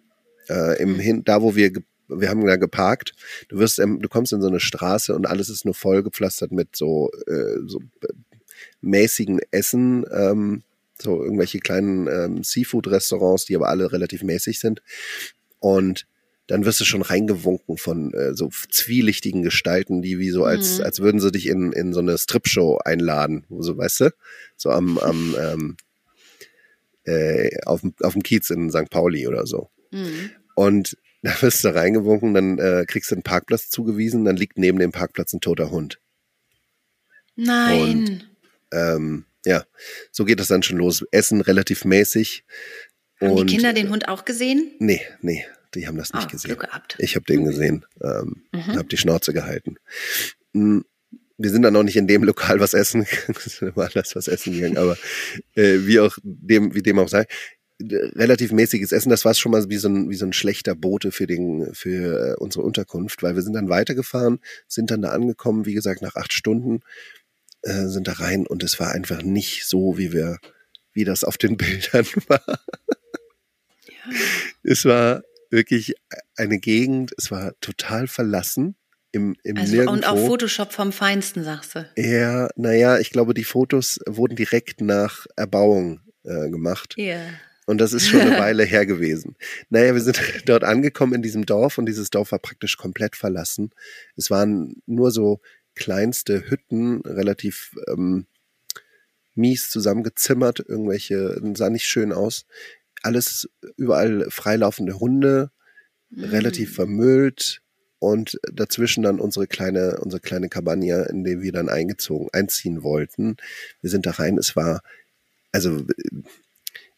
Äh, 0.48 0.80
im 0.80 0.94
Hm. 0.94 1.00
Hin, 1.00 1.22
da 1.24 1.42
wo 1.42 1.54
wir, 1.54 1.70
wir 2.08 2.30
haben 2.30 2.46
da 2.46 2.56
geparkt, 2.56 3.12
du 3.50 3.58
wirst, 3.58 3.78
ähm, 3.78 4.00
du 4.00 4.08
kommst 4.08 4.32
in 4.32 4.40
so 4.40 4.48
eine 4.48 4.60
Straße 4.60 5.14
und 5.14 5.26
alles 5.26 5.50
ist 5.50 5.66
nur 5.66 5.74
vollgepflastert 5.74 6.50
mit 6.50 6.76
so, 6.76 7.10
äh, 7.26 7.58
so 7.66 7.80
äh, 8.00 8.06
mäßigen 8.80 9.38
Essen, 9.50 10.06
ähm, 10.10 10.62
so 10.98 11.22
irgendwelche 11.22 11.58
kleinen 11.58 12.06
ähm, 12.06 12.42
Seafood-Restaurants, 12.42 13.44
die 13.44 13.54
aber 13.54 13.68
alle 13.68 13.92
relativ 13.92 14.22
mäßig 14.22 14.60
sind. 14.60 14.80
Und 15.58 16.06
dann 16.48 16.64
wirst 16.64 16.80
du 16.80 16.84
schon 16.84 17.02
reingewunken 17.02 17.76
von 17.78 18.12
äh, 18.14 18.34
so 18.34 18.48
zwielichtigen 18.70 19.42
Gestalten, 19.42 20.02
die 20.02 20.18
wie 20.18 20.30
so 20.30 20.44
als, 20.44 20.78
Mhm. 20.78 20.84
als 20.84 20.98
würden 21.00 21.20
sie 21.20 21.30
dich 21.30 21.46
in, 21.46 21.72
in 21.72 21.92
so 21.92 22.00
eine 22.00 22.18
Strip-Show 22.18 22.78
einladen, 22.84 23.44
wo 23.48 23.62
so, 23.62 23.76
weißt 23.78 24.00
du, 24.00 24.10
so 24.56 24.70
am, 24.70 24.98
am 24.98 25.36
ähm, 25.40 25.76
äh, 27.04 27.50
auf, 27.64 27.82
dem- 27.82 27.94
auf 28.02 28.12
dem 28.14 28.22
Kiez 28.22 28.50
in 28.50 28.70
St. 28.70 28.90
Pauli 28.90 29.26
oder 29.28 29.46
so. 29.46 29.70
Mhm. 29.92 30.30
Und 30.54 30.96
da 31.22 31.40
wirst 31.42 31.64
du 31.64 31.74
reingewunken, 31.74 32.34
dann 32.34 32.58
äh, 32.58 32.84
kriegst 32.86 33.10
du 33.10 33.14
einen 33.14 33.22
Parkplatz 33.22 33.70
zugewiesen, 33.70 34.24
dann 34.24 34.36
liegt 34.36 34.58
neben 34.58 34.78
dem 34.78 34.92
Parkplatz 34.92 35.32
ein 35.32 35.40
toter 35.40 35.70
Hund. 35.70 36.00
Nein. 37.36 38.24
Ähm, 38.72 39.24
ja, 39.44 39.64
so 40.10 40.24
geht 40.24 40.40
das 40.40 40.48
dann 40.48 40.62
schon 40.62 40.78
los. 40.78 41.04
Essen 41.12 41.40
relativ 41.40 41.84
mäßig. 41.84 42.44
Haben 43.20 43.30
und 43.32 43.50
die 43.50 43.54
Kinder 43.56 43.72
den 43.72 43.90
Hund 43.90 44.08
auch 44.08 44.24
gesehen? 44.24 44.72
Nee, 44.78 45.00
nee, 45.20 45.44
Die 45.74 45.86
haben 45.86 45.96
das 45.98 46.12
nicht 46.12 46.26
Ah, 46.26 46.30
gesehen. 46.30 46.56
Ich 46.98 47.14
habe 47.16 47.24
den 47.26 47.44
gesehen, 47.44 47.84
ähm, 48.02 48.42
Mhm. 48.52 48.76
habe 48.76 48.88
die 48.88 48.96
Schnauze 48.96 49.32
gehalten. 49.32 49.76
Mm, 50.52 50.80
Wir 51.40 51.50
sind 51.50 51.62
dann 51.62 51.74
noch 51.74 51.84
nicht 51.84 51.96
in 51.96 52.08
dem 52.08 52.24
Lokal 52.24 52.58
was 52.58 52.74
essen, 52.74 53.06
sind 53.36 53.68
immer 53.74 53.86
anders 53.86 54.16
was 54.16 54.26
essen 54.26 54.54
gegangen, 54.54 54.76
aber 54.76 54.96
äh, 55.54 55.78
wie 55.86 56.00
auch 56.00 56.18
dem, 56.24 56.74
wie 56.74 56.82
dem 56.82 56.98
auch 56.98 57.08
sei, 57.08 57.26
relativ 57.80 58.50
mäßiges 58.50 58.90
Essen. 58.90 59.10
Das 59.10 59.24
war 59.24 59.34
schon 59.34 59.52
mal 59.52 59.68
wie 59.68 59.76
so 59.76 59.88
ein 59.88 60.10
wie 60.10 60.16
so 60.16 60.26
ein 60.26 60.32
schlechter 60.32 60.74
Bote 60.74 61.12
für 61.12 61.28
den 61.28 61.72
für 61.74 62.32
äh, 62.32 62.34
unsere 62.42 62.64
Unterkunft, 62.64 63.22
weil 63.22 63.36
wir 63.36 63.42
sind 63.42 63.52
dann 63.52 63.68
weitergefahren, 63.68 64.40
sind 64.66 64.90
dann 64.90 65.02
da 65.02 65.10
angekommen, 65.10 65.64
wie 65.64 65.74
gesagt 65.74 66.02
nach 66.02 66.16
acht 66.16 66.32
Stunden 66.32 66.80
äh, 67.62 67.86
sind 67.86 68.08
da 68.08 68.14
rein 68.14 68.44
und 68.44 68.64
es 68.64 68.80
war 68.80 68.90
einfach 68.90 69.22
nicht 69.22 69.64
so, 69.68 69.96
wie 69.96 70.12
wir 70.12 70.38
wie 70.92 71.04
das 71.04 71.22
auf 71.22 71.38
den 71.38 71.56
Bildern 71.56 72.06
war. 72.26 72.42
Ja. 73.86 74.16
Es 74.64 74.84
war 74.84 75.22
wirklich 75.50 75.94
eine 76.36 76.58
Gegend, 76.58 77.12
es 77.16 77.30
war 77.30 77.52
total 77.60 78.06
verlassen 78.06 78.76
im, 79.12 79.36
im 79.42 79.56
Also, 79.56 79.72
Nirgendwo. 79.76 79.92
und 79.94 80.06
auch 80.06 80.26
Photoshop 80.26 80.72
vom 80.72 80.92
Feinsten, 80.92 81.44
sagst 81.44 81.74
du. 81.74 81.88
ja, 81.96 82.48
naja, 82.56 82.98
ich 82.98 83.10
glaube, 83.10 83.34
die 83.34 83.44
Fotos 83.44 84.00
wurden 84.06 84.36
direkt 84.36 84.80
nach 84.80 85.26
Erbauung 85.36 86.00
äh, 86.24 86.50
gemacht. 86.50 86.94
Ja. 86.96 87.20
Und 87.66 87.78
das 87.78 87.92
ist 87.92 88.08
schon 88.08 88.20
eine 88.20 88.30
Weile 88.38 88.64
her 88.64 88.86
gewesen. 88.86 89.36
Naja, 89.70 89.94
wir 89.94 90.00
sind 90.00 90.20
dort 90.46 90.64
angekommen 90.64 91.14
in 91.14 91.22
diesem 91.22 91.46
Dorf 91.46 91.78
und 91.78 91.86
dieses 91.86 92.10
Dorf 92.10 92.32
war 92.32 92.38
praktisch 92.38 92.76
komplett 92.76 93.16
verlassen. 93.16 93.70
Es 94.16 94.30
waren 94.30 94.82
nur 94.86 95.10
so 95.10 95.40
kleinste 95.74 96.50
Hütten, 96.50 97.00
relativ 97.02 97.74
ähm, 97.88 98.26
mies 99.34 99.70
zusammengezimmert, 99.70 100.60
irgendwelche, 100.60 101.40
sah 101.54 101.70
nicht 101.70 101.84
schön 101.86 102.12
aus. 102.12 102.44
Alles 103.02 103.48
überall 103.76 104.26
freilaufende 104.30 104.98
Hunde, 104.98 105.50
relativ 106.16 106.74
vermüllt 106.74 107.62
und 107.98 108.38
dazwischen 108.52 109.02
dann 109.02 109.20
unsere 109.20 109.46
kleine, 109.46 109.98
unsere 110.00 110.20
kleine 110.20 110.48
Cabana, 110.48 111.04
in 111.04 111.24
der 111.24 111.40
wir 111.40 111.52
dann 111.52 111.68
eingezogen, 111.68 112.28
einziehen 112.32 112.82
wollten. 112.82 113.36
Wir 113.80 113.90
sind 113.90 114.06
da 114.06 114.12
rein, 114.12 114.38
es 114.38 114.56
war, 114.56 114.80
also 115.52 115.84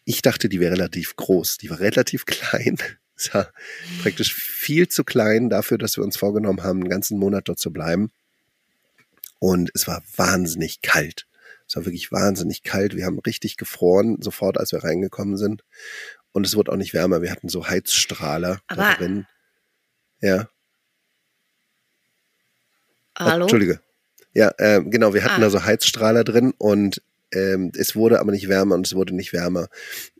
ich 0.05 0.23
dachte, 0.23 0.49
die 0.49 0.61
wäre 0.61 0.73
relativ 0.73 1.17
groß, 1.17 1.59
die 1.59 1.71
war 1.71 1.81
relativ 1.81 2.25
klein. 2.27 2.77
Es 3.17 3.35
war 3.35 3.53
praktisch 4.03 4.35
viel 4.35 4.89
zu 4.89 5.05
klein 5.05 5.51
dafür, 5.51 5.77
dass 5.77 5.97
wir 5.97 6.05
uns 6.05 6.17
vorgenommen 6.17 6.63
haben, 6.63 6.81
einen 6.81 6.89
ganzen 6.89 7.19
Monat 7.19 7.49
dort 7.49 7.59
zu 7.59 7.71
bleiben. 7.71 8.11
Und 9.39 9.71
es 9.75 9.87
war 9.87 10.03
wahnsinnig 10.17 10.81
kalt. 10.81 11.27
Es 11.71 11.77
war 11.77 11.85
wirklich 11.87 12.11
wahnsinnig 12.11 12.65
kalt. 12.65 12.97
Wir 12.97 13.07
haben 13.07 13.21
richtig 13.21 13.57
gefroren, 13.57 14.21
sofort 14.21 14.59
als 14.59 14.73
wir 14.73 14.83
reingekommen 14.83 15.37
sind. 15.37 15.63
Und 16.33 16.45
es 16.45 16.57
wurde 16.57 16.73
auch 16.73 16.77
nicht 16.77 16.95
wärmer. 16.95 17.23
Wir 17.23 17.31
hatten 17.31 17.49
so 17.49 17.69
Heizstrahler 17.69 18.61
da 18.67 18.75
Aber- 18.75 18.95
drin. 18.97 19.27
Ja. 20.21 20.49
Hallo? 23.17 23.35
Ach, 23.37 23.41
Entschuldige. 23.43 23.81
Ja, 24.35 24.53
ähm, 24.59 24.91
genau, 24.91 25.15
wir 25.15 25.23
hatten 25.23 25.37
Ah. 25.43 25.45
da 25.45 25.51
so 25.51 25.63
Heizstrahler 25.65 26.25
drin 26.25 26.53
und 26.59 27.03
ähm, 27.33 27.71
es 27.77 27.95
wurde 27.95 28.19
aber 28.19 28.33
nicht 28.33 28.49
wärmer 28.49 28.75
und 28.75 28.85
es 28.89 28.97
wurde 28.97 29.15
nicht 29.15 29.33
wärmer. 29.33 29.69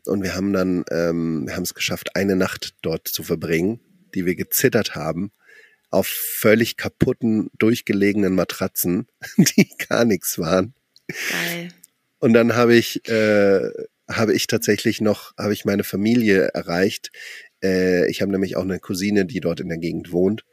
Und 0.05 0.23
wir 0.23 0.33
haben 0.35 0.53
dann, 0.53 0.85
ähm, 0.89 1.47
wir 1.47 1.55
haben 1.57 1.63
es 1.63 1.73
geschafft, 1.73 2.15
eine 2.15 2.37
Nacht 2.37 2.75
dort 2.81 3.09
zu 3.09 3.23
verbringen, 3.23 3.81
die 4.15 4.25
wir 4.25 4.35
gezittert 4.35 4.95
haben, 4.95 5.33
auf 5.89 6.07
völlig 6.07 6.77
kaputten, 6.77 7.49
durchgelegenen 7.57 8.35
Matratzen, 8.35 9.07
die 9.37 9.69
gar 9.89 10.05
nichts 10.05 10.39
waren. 10.39 10.73
Geil. 11.29 11.69
Und 12.19 12.33
dann 12.33 12.55
habe 12.55 12.75
ich, 12.75 13.07
äh, 13.09 13.69
habe 14.09 14.33
ich 14.33 14.47
tatsächlich 14.47 15.01
noch, 15.01 15.33
habe 15.37 15.53
ich 15.53 15.65
meine 15.65 15.83
Familie 15.83 16.49
erreicht. 16.53 17.11
Äh, 17.63 18.09
ich 18.09 18.21
habe 18.21 18.31
nämlich 18.31 18.55
auch 18.57 18.63
eine 18.63 18.79
Cousine, 18.79 19.25
die 19.25 19.39
dort 19.39 19.59
in 19.59 19.69
der 19.69 19.77
Gegend 19.77 20.11
wohnt. 20.11 20.43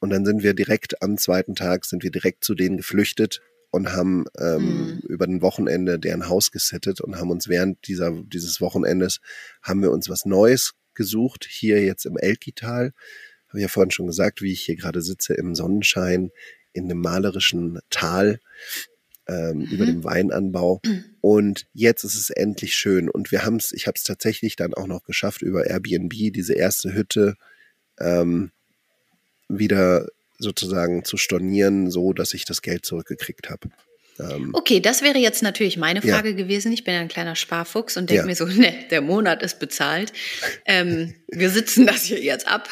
Und 0.00 0.10
dann 0.10 0.24
sind 0.24 0.42
wir 0.42 0.54
direkt 0.54 1.02
am 1.02 1.16
zweiten 1.16 1.54
Tag, 1.54 1.84
sind 1.84 2.02
wir 2.02 2.10
direkt 2.10 2.44
zu 2.44 2.54
denen 2.54 2.76
geflüchtet 2.76 3.40
und 3.70 3.92
haben 3.92 4.26
ähm, 4.38 4.62
Mhm. 4.62 4.98
über 5.08 5.26
ein 5.26 5.42
Wochenende 5.42 5.98
deren 5.98 6.28
Haus 6.28 6.50
gesittet 6.50 7.00
und 7.00 7.16
haben 7.16 7.30
uns 7.30 7.48
während 7.48 7.86
dieser, 7.88 8.12
dieses 8.24 8.60
Wochenendes, 8.60 9.20
haben 9.62 9.80
wir 9.82 9.90
uns 9.90 10.08
was 10.08 10.24
Neues 10.26 10.72
gesucht, 10.94 11.46
hier 11.48 11.82
jetzt 11.82 12.04
im 12.04 12.16
Elkital. 12.16 12.92
Habe 13.48 13.58
ich 13.58 13.62
ja 13.62 13.68
vorhin 13.68 13.90
schon 13.90 14.06
gesagt, 14.06 14.42
wie 14.42 14.52
ich 14.52 14.62
hier 14.62 14.76
gerade 14.76 15.02
sitze 15.02 15.34
im 15.34 15.54
Sonnenschein 15.54 16.30
in 16.72 16.84
einem 16.84 17.00
malerischen 17.00 17.80
Tal 17.90 18.40
ähm, 19.32 19.62
über 19.62 19.86
dem 19.86 20.04
Weinanbau. 20.04 20.80
Und 21.20 21.66
jetzt 21.72 22.04
ist 22.04 22.16
es 22.16 22.30
endlich 22.30 22.74
schön. 22.74 23.08
Und 23.08 23.30
wir 23.32 23.44
haben 23.44 23.56
es, 23.56 23.72
ich 23.72 23.86
habe 23.86 23.94
es 23.96 24.02
tatsächlich 24.04 24.56
dann 24.56 24.74
auch 24.74 24.86
noch 24.86 25.04
geschafft, 25.04 25.42
über 25.42 25.66
Airbnb 25.66 26.12
diese 26.32 26.54
erste 26.54 26.92
Hütte 26.94 27.36
ähm, 28.00 28.50
wieder 29.48 30.08
sozusagen 30.38 31.04
zu 31.04 31.16
stornieren, 31.16 31.90
so 31.90 32.12
dass 32.12 32.34
ich 32.34 32.44
das 32.44 32.62
Geld 32.62 32.84
zurückgekriegt 32.84 33.48
habe. 33.50 33.68
Ähm, 34.18 34.50
Okay, 34.52 34.80
das 34.80 35.02
wäre 35.02 35.18
jetzt 35.18 35.42
natürlich 35.42 35.76
meine 35.76 36.00
Ja. 36.04 36.14
Frage 36.16 36.34
gewesen. 36.34 36.72
Ich 36.72 36.84
bin 36.84 36.94
ja 36.94 37.00
ein 37.00 37.08
kleiner 37.08 37.36
Sparfuchs 37.36 37.96
und 37.96 38.10
denke 38.10 38.22
Ja. 38.22 38.26
mir 38.26 38.34
so, 38.36 38.46
ne, 38.60 38.74
der 38.90 39.00
Monat 39.00 39.42
ist 39.42 39.58
bezahlt. 39.58 40.12
Ähm, 40.66 41.14
wir 41.28 41.50
sitzen 41.50 41.86
das 41.86 42.04
hier 42.04 42.20
jetzt 42.20 42.48
ab. 42.48 42.68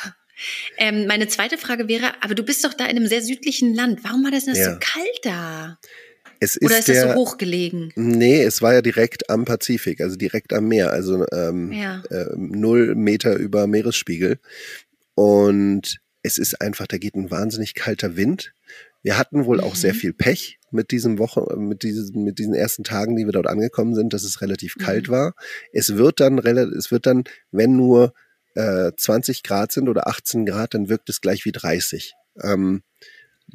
Ähm, 0.78 1.06
meine 1.06 1.28
zweite 1.28 1.58
Frage 1.58 1.86
wäre, 1.86 2.14
aber 2.22 2.34
du 2.34 2.42
bist 2.42 2.64
doch 2.64 2.72
da 2.74 2.84
in 2.84 2.96
einem 2.96 3.06
sehr 3.06 3.22
südlichen 3.22 3.74
Land. 3.74 4.02
Warum 4.04 4.24
war 4.24 4.30
das 4.30 4.46
denn 4.46 4.54
Ja. 4.56 4.72
so 4.72 4.78
kalt 4.80 5.20
da? 5.22 5.78
Es 6.40 6.56
ist 6.56 6.64
Oder 6.64 6.78
ist 6.78 6.88
der, 6.88 7.04
das 7.06 7.14
so 7.14 7.18
hochgelegen? 7.20 7.92
Nee, 7.96 8.42
es 8.42 8.60
war 8.62 8.72
ja 8.74 8.82
direkt 8.82 9.30
am 9.30 9.44
Pazifik, 9.44 10.00
also 10.00 10.16
direkt 10.16 10.52
am 10.52 10.66
Meer, 10.68 10.90
also 10.90 11.24
ähm, 11.32 11.70
Ja. 11.72 12.02
äh, 12.10 12.26
null 12.36 12.94
Meter 12.94 13.36
über 13.36 13.66
Meeresspiegel. 13.66 14.38
Und 15.14 16.00
es 16.22 16.38
ist 16.38 16.60
einfach, 16.60 16.86
da 16.86 16.98
geht 16.98 17.14
ein 17.14 17.30
wahnsinnig 17.30 17.74
kalter 17.74 18.16
Wind. 18.16 18.52
Wir 19.02 19.16
hatten 19.18 19.46
wohl 19.46 19.60
auch 19.60 19.74
Mhm. 19.74 19.78
sehr 19.78 19.94
viel 19.94 20.12
Pech 20.12 20.58
mit 20.70 20.90
diesem 20.90 21.18
Woche, 21.18 21.56
mit 21.56 21.82
diesen, 21.82 22.22
mit 22.24 22.38
diesen 22.38 22.54
ersten 22.54 22.84
Tagen, 22.84 23.16
die 23.16 23.24
wir 23.24 23.32
dort 23.32 23.46
angekommen 23.46 23.94
sind, 23.94 24.12
dass 24.12 24.24
es 24.24 24.40
relativ 24.42 24.76
Mhm. 24.76 24.80
kalt 24.82 25.08
war. 25.08 25.34
Es 25.72 25.96
wird 25.96 26.20
dann 26.20 26.38
relativ, 26.38 26.76
es 26.76 26.90
wird 26.90 27.06
dann, 27.06 27.24
wenn 27.50 27.76
nur 27.76 28.12
äh, 28.56 28.92
20 28.96 29.42
Grad 29.42 29.72
sind 29.72 29.88
oder 29.88 30.08
18 30.08 30.44
Grad, 30.44 30.74
dann 30.74 30.88
wirkt 30.88 31.08
es 31.08 31.20
gleich 31.20 31.44
wie 31.44 31.52
30. 31.52 32.14
Ähm, 32.42 32.82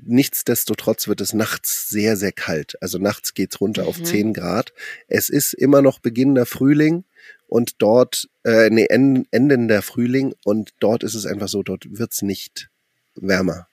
nichtsdestotrotz 0.04 1.08
wird 1.08 1.22
es 1.22 1.34
nachts 1.34 1.90
sehr, 1.90 2.18
sehr 2.18 2.32
kalt. 2.32 2.82
Also 2.82 2.98
nachts 2.98 3.34
geht's 3.34 3.62
runter 3.62 3.88
auf 3.88 4.00
Mhm. 4.00 4.06
10 4.06 4.34
Grad. 4.34 4.74
Es 5.08 5.30
ist 5.30 5.54
immer 5.54 5.82
noch 5.82 6.00
beginnender 6.00 6.46
Frühling 6.46 7.04
und 7.48 7.76
dort, 7.80 8.28
äh, 8.44 8.70
nee, 8.70 8.86
en- 8.90 9.28
endender 9.32 9.82
Frühling 9.82 10.34
und 10.44 10.74
dort 10.80 11.04
ist 11.04 11.16
es 11.16 11.26
einfach 11.26 11.48
so, 11.48 11.64
dort 11.64 11.86
wird's 11.98 12.22
nicht 12.22 12.70
wärmer. 13.16 13.68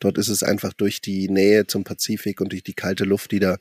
Dort 0.00 0.18
ist 0.18 0.28
es 0.28 0.42
einfach 0.42 0.72
durch 0.72 1.00
die 1.00 1.28
Nähe 1.28 1.66
zum 1.68 1.84
Pazifik 1.84 2.40
und 2.40 2.50
durch 2.52 2.64
die 2.64 2.74
kalte 2.74 3.04
Luft, 3.04 3.30
die 3.30 3.38
da 3.38 3.58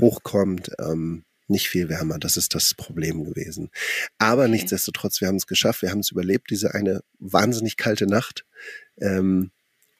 hochkommt, 0.00 0.72
ähm, 0.80 1.22
nicht 1.48 1.68
viel 1.68 1.88
wärmer. 1.88 2.18
Das 2.18 2.36
ist 2.36 2.56
das 2.56 2.74
Problem 2.74 3.22
gewesen. 3.24 3.70
Aber 4.18 4.42
Okay. 4.42 4.50
nichtsdestotrotz, 4.50 5.20
wir 5.20 5.28
haben 5.28 5.36
es 5.36 5.46
geschafft, 5.46 5.82
wir 5.82 5.90
haben 5.92 6.00
es 6.00 6.10
überlebt, 6.10 6.50
diese 6.50 6.74
eine 6.74 7.02
wahnsinnig 7.20 7.76
kalte 7.76 8.06
Nacht. 8.08 8.44
Ähm, 9.00 9.52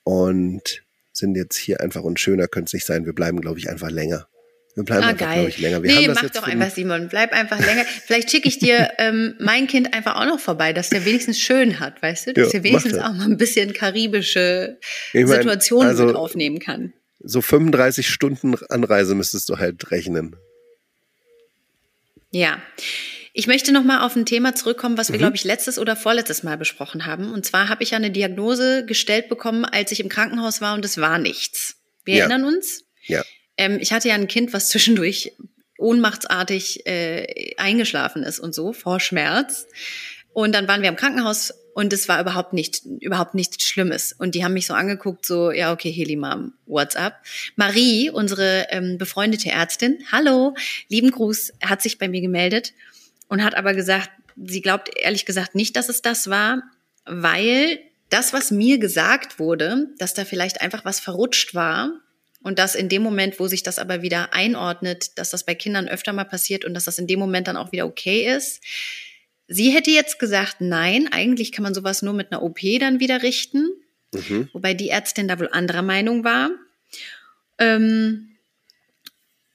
und 0.03 0.83
sind 1.19 1.37
jetzt 1.37 1.57
hier 1.57 1.81
einfach 1.81 2.03
und 2.03 2.21
schöner 2.21 2.49
könnte 2.49 2.69
es 2.69 2.73
nicht 2.75 2.87
sein. 2.87 3.05
Wir 3.07 3.13
bleiben, 3.13 3.41
glaube 3.41 3.59
ich, 3.59 3.69
einfach 3.69 3.91
länger. 3.91 4.29
Wir 4.75 4.85
bleiben 4.85 5.05
Ah, 5.05 5.09
einfach, 5.09 5.33
glaube 5.33 5.49
ich, 5.49 5.59
länger. 5.59 5.83
Wir 5.83 5.91
nee, 5.95 6.09
mach 6.09 6.29
doch 6.31 6.43
einfach, 6.43 6.71
Simon. 6.71 7.09
Bleib 7.09 7.33
einfach 7.33 7.59
länger. 7.59 7.85
Vielleicht 8.05 8.31
schicke 8.31 8.47
ich 8.49 8.59
dir 8.59 8.91
ähm, 8.99 9.35
mein 9.41 9.67
Kind 9.67 9.95
einfach 9.95 10.17
auch 10.17 10.27
noch 10.27 10.39
vorbei, 10.39 10.75
dass 10.75 10.91
der 10.91 11.05
wenigstens 11.07 11.41
schön 11.41 11.81
hat, 11.81 12.03
weißt 12.03 12.27
du? 12.27 12.33
Dass 12.35 12.47
Ja, 12.53 12.61
der 12.61 12.65
wenigstens 12.65 12.99
auch 12.99 13.13
mal 13.15 13.25
ein 13.25 13.39
bisschen 13.39 13.73
karibische 13.73 14.79
Ich 15.15 15.25
mein, 15.25 15.29
Situationen 15.39 15.89
also- 15.89 16.05
mit 16.05 16.17
aufnehmen 16.17 16.59
kann. 16.59 16.93
So 17.21 17.41
35 17.41 18.07
Stunden 18.09 18.55
Anreise 18.69 19.15
müsstest 19.15 19.49
du 19.49 19.57
halt 19.59 19.91
rechnen. 19.91 20.37
Ja. 22.31 22.59
Ich 23.39 23.47
möchte 23.47 23.71
noch 23.71 23.85
mal 23.85 24.01
auf 24.01 24.17
ein 24.17 24.25
Thema 24.25 24.55
zurückkommen, 24.55 24.97
was 24.97 25.09
wir, 25.11 25.17
Mhm. 25.17 25.19
glaube 25.19 25.37
ich, 25.37 25.45
letztes 25.45 25.79
oder 25.79 25.95
vorletztes 25.95 26.43
Mal 26.43 26.57
besprochen 26.57 27.05
haben. 27.05 27.31
Und 27.31 27.45
zwar 27.45 27.69
habe 27.69 27.83
ich 27.83 27.91
ja 27.91 27.99
eine 27.99 28.11
Diagnose 28.11 28.87
gestellt 28.87 29.29
bekommen, 29.29 29.67
als 29.67 29.93
ich 29.93 30.01
im 30.01 30.09
Krankenhaus 30.09 30.63
war 30.63 30.73
und 30.73 30.83
es 30.87 30.97
war 30.97 31.19
nichts. 31.19 31.77
Wir 32.07 32.15
Ja. 32.15 32.21
erinnern 32.25 32.47
uns? 32.47 32.85
Ja. 33.07 33.23
Ähm, 33.59 33.77
ich 33.79 33.93
hatte 33.93 34.09
ja 34.09 34.15
ein 34.15 34.27
Kind, 34.27 34.55
was 34.55 34.71
zwischendurch 34.71 35.33
ohnmachtsartig 35.77 36.87
äh, 36.87 37.55
eingeschlafen 37.59 38.23
ist 38.23 38.39
und 38.41 38.55
so 38.55 38.73
vor 38.73 39.01
Schmerz. 39.01 39.67
Und 40.33 40.55
dann 40.55 40.67
waren 40.67 40.81
wir 40.81 40.89
im 40.89 40.97
Krankenhaus 40.97 41.53
und 41.75 41.93
es 41.93 42.09
war 42.09 42.19
überhaupt 42.19 42.55
nicht, 42.55 42.87
überhaupt 43.01 43.35
nichts 43.35 43.63
Schlimmes. 43.65 44.15
Und 44.19 44.35
die 44.35 44.45
haben 44.45 44.55
mich 44.55 44.67
so 44.67 44.73
angeguckt, 44.73 45.27
so, 45.27 45.51
ja, 45.51 45.75
okay, 45.75 45.91
Heli 45.93 46.17
Mom, 46.17 46.55
what's 46.65 46.97
up? 46.97 47.17
Marie, 47.57 48.09
unsere 48.09 48.69
ähm, 48.71 48.97
befreundete 48.97 49.51
Ärztin, 49.51 49.99
hallo, 50.11 50.55
lieben 50.89 51.11
Gruß, 51.11 51.53
hat 51.63 51.83
sich 51.83 51.99
bei 51.99 52.09
mir 52.09 52.23
gemeldet 52.23 52.73
und 53.29 53.45
hat 53.45 53.55
aber 53.55 53.75
gesagt, 53.75 54.11
sie 54.37 54.61
glaubt 54.61 54.91
ehrlich 54.97 55.27
gesagt 55.27 55.55
nicht, 55.55 55.77
dass 55.77 55.89
es 55.89 56.03
das 56.03 56.29
war, 56.29 56.63
weil 57.05 57.81
das, 58.11 58.33
was 58.33 58.51
mir 58.51 58.79
gesagt 58.79 59.39
wurde, 59.39 59.89
dass 59.99 60.15
da 60.15 60.25
vielleicht 60.25 60.61
einfach 60.61 60.85
was 60.85 61.01
verrutscht 61.01 61.55
war 61.55 61.91
und 62.43 62.59
dass 62.59 62.75
in 62.75 62.89
dem 62.89 63.03
Moment, 63.03 63.41
wo 63.41 63.49
sich 63.49 63.63
das 63.63 63.79
aber 63.79 64.03
wieder 64.03 64.33
einordnet, 64.33 65.19
dass 65.19 65.31
das 65.31 65.45
bei 65.45 65.55
Kindern 65.55 65.89
öfter 65.89 66.13
mal 66.13 66.25
passiert 66.25 66.65
und 66.65 66.75
dass 66.75 66.85
das 66.85 66.99
in 66.99 67.07
dem 67.07 67.19
Moment 67.19 67.49
dann 67.49 67.57
auch 67.57 67.73
wieder 67.73 67.87
okay 67.87 68.33
ist, 68.37 68.63
sie 69.49 69.71
hätte 69.71 69.91
jetzt 69.91 70.19
gesagt, 70.19 70.61
nein, 70.61 71.09
eigentlich 71.11 71.53
kann 71.53 71.63
man 71.63 71.75
sowas 71.75 72.03
nur 72.03 72.15
mit 72.15 72.31
einer 72.31 72.43
OP 72.43 72.61
dann 72.79 73.01
wieder 73.01 73.23
richten. 73.23 73.69
Mhm. 74.13 74.49
Wobei 74.53 74.75
die 74.75 74.91
Ärztin 74.91 75.29
da 75.29 75.39
wohl 75.39 75.49
anderer 75.51 75.83
Meinung 75.83 76.25
war. 76.25 76.51
Ähm, 77.59 78.36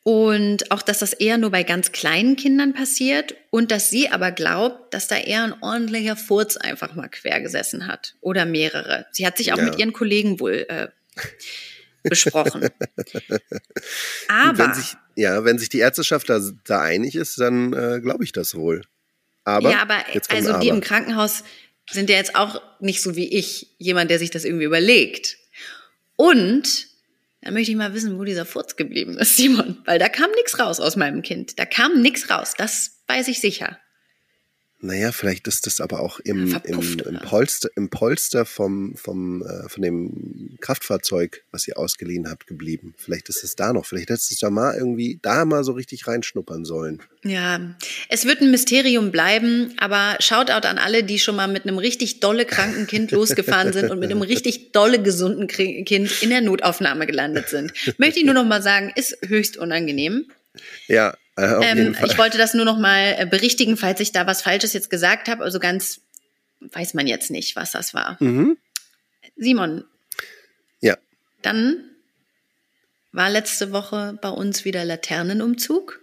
und 0.04 0.72
auch, 0.72 0.82
dass 0.82 1.00
das 1.00 1.14
eher 1.14 1.38
nur 1.38 1.52
bei 1.52 1.64
ganz 1.64 1.92
kleinen 1.92 2.36
Kindern 2.36 2.74
passiert 2.74 3.36
und 3.52 3.70
dass 3.72 3.90
sie 3.90 4.10
aber 4.10 4.32
glaubt, 4.32 4.94
dass 4.94 5.08
da 5.08 5.18
eher 5.18 5.44
ein 5.44 5.54
ordentlicher 5.62 6.16
Furz 6.16 6.58
einfach 6.58 6.96
mal 6.96 7.08
quer 7.08 7.40
gesessen 7.42 7.88
hat 7.88 8.16
oder 8.22 8.46
mehrere. 8.46 9.06
Sie 9.12 9.26
hat 9.28 9.38
sich 9.38 9.54
auch 9.54 9.58
Ja. 9.58 9.66
mit 9.66 9.78
ihren 9.78 9.94
Kollegen 9.94 10.40
wohl 10.40 10.66
äh, 10.70 10.88
besprochen. 12.04 12.70
Aber 14.28 14.58
wenn 14.58 14.74
sich, 14.74 14.96
ja, 15.16 15.44
wenn 15.44 15.60
sich 15.60 15.70
die 15.70 15.80
Ärzteschaft 15.80 16.30
da, 16.30 16.42
da 16.66 16.82
einig 16.82 17.16
ist, 17.16 17.40
dann 17.40 17.74
äh, 17.74 18.00
glaube 18.02 18.24
ich 18.24 18.32
das 18.32 18.56
wohl. 18.56 18.82
Aber, 19.44 19.72
ja, 19.72 19.82
aber 19.82 20.04
also 20.30 20.54
ein 20.54 20.62
die 20.62 20.70
aber. 20.70 20.78
im 20.78 20.82
Krankenhaus 20.82 21.44
sind 21.90 22.10
ja 22.12 22.16
jetzt 22.16 22.36
auch 22.36 22.62
nicht 22.80 23.02
so 23.02 23.16
wie 23.16 23.28
ich, 23.28 23.68
jemand, 23.80 24.12
der 24.12 24.20
sich 24.20 24.30
das 24.30 24.46
irgendwie 24.46 24.66
überlegt. 24.66 25.38
Und 26.16 26.88
dann 27.42 27.54
möchte 27.54 27.72
ich 27.72 27.78
mal 27.78 27.94
wissen, 27.94 28.18
wo 28.18 28.24
dieser 28.24 28.46
Furz 28.46 28.76
geblieben 28.76 29.18
ist, 29.18 29.36
Simon, 29.38 29.78
weil 29.86 30.00
da 30.00 30.10
kam 30.10 30.30
nichts 30.32 30.60
raus 30.60 30.80
aus 30.80 30.96
meinem 30.96 31.22
Kind. 31.22 31.60
Da 31.60 31.66
kam 31.66 32.02
nichts 32.02 32.30
raus, 32.30 32.54
das 32.58 33.04
weiß 33.08 33.28
ich 33.28 33.42
sicher. 33.42 33.80
Naja, 34.84 35.12
vielleicht 35.12 35.48
ist 35.48 35.68
das 35.68 35.80
aber 35.80 36.00
auch 36.00 36.20
im, 36.20 36.42
im, 36.42 36.48
Verpufft, 36.50 37.02
im? 37.04 37.20
Polster, 37.20 37.70
im 37.76 37.90
Polster 37.92 38.46
vom, 38.46 38.96
vom, 38.96 39.44
äh, 39.44 39.70
von 39.70 39.84
dem 39.84 40.58
Kraftfahrzeug, 40.60 41.44
was 41.52 41.68
ihr 41.68 41.78
ausgeliehen 41.78 42.28
habt, 42.28 42.48
geblieben. 42.48 42.96
Vielleicht 42.98 43.30
ist 43.30 43.44
es 43.44 43.56
da 43.56 43.74
noch. 43.74 43.86
Vielleicht 43.86 44.10
hättest 44.10 44.32
du 44.32 44.34
es 44.34 44.40
da 44.40 44.50
mal 44.50 44.76
irgendwie, 44.76 45.20
da 45.22 45.46
mal 45.46 45.64
so 45.64 45.74
richtig 45.74 46.08
reinschnuppern 46.08 46.66
sollen. 46.66 47.00
Ja, 47.24 47.76
es 48.10 48.26
wird 48.26 48.42
ein 48.42 48.50
Mysterium 48.50 49.12
bleiben, 49.12 49.76
aber 49.78 50.18
Shoutout 50.20 50.68
an 50.68 50.80
alle, 50.80 51.04
die 51.04 51.20
schon 51.20 51.36
mal 51.36 51.48
mit 51.48 51.68
einem 51.68 51.78
richtig 51.78 52.20
dolle 52.20 52.46
kranken 52.46 52.88
Kind 52.88 53.12
losgefahren 53.12 53.74
sind 53.74 53.92
und 53.92 54.00
mit 54.00 54.10
einem 54.10 54.24
richtig 54.24 54.72
dolle 54.72 55.00
gesunden 55.00 55.46
Kind 55.48 56.24
in 56.24 56.30
der 56.32 56.42
Notaufnahme 56.42 57.06
gelandet 57.06 57.50
sind. 57.50 57.72
Möchte 58.00 58.20
ich 58.20 58.26
nur 58.26 58.34
noch 58.34 58.46
mal 58.46 58.64
sagen, 58.64 58.92
ist 58.96 59.16
höchst 59.28 59.58
unangenehm. 59.58 60.26
Ja, 60.88 61.16
Ähm, 61.38 61.96
Fall. 61.96 62.10
ich 62.10 62.18
wollte 62.18 62.38
das 62.38 62.54
nur 62.54 62.66
noch 62.66 62.78
mal 62.78 63.16
äh, 63.18 63.26
berichtigen, 63.26 63.78
falls 63.78 64.00
ich 64.00 64.12
da 64.12 64.28
was 64.28 64.42
Falsches 64.42 64.74
jetzt 64.74 64.90
gesagt 64.90 65.28
habe. 65.30 65.44
Also 65.44 65.60
ganz 65.60 66.02
weiß 66.60 66.94
man 66.94 67.08
jetzt 67.08 67.32
nicht, 67.32 67.56
was 67.56 67.72
das 67.72 67.94
war. 67.94 68.18
mhm. 68.20 68.58
Simon, 69.38 69.84
Ja. 70.82 70.98
dann 71.42 71.84
war 73.12 73.30
letzte 73.30 73.72
Woche 73.72 74.18
bei 74.22 74.30
uns 74.30 74.66
wieder 74.66 74.86
Laternenumzug. 74.86 76.00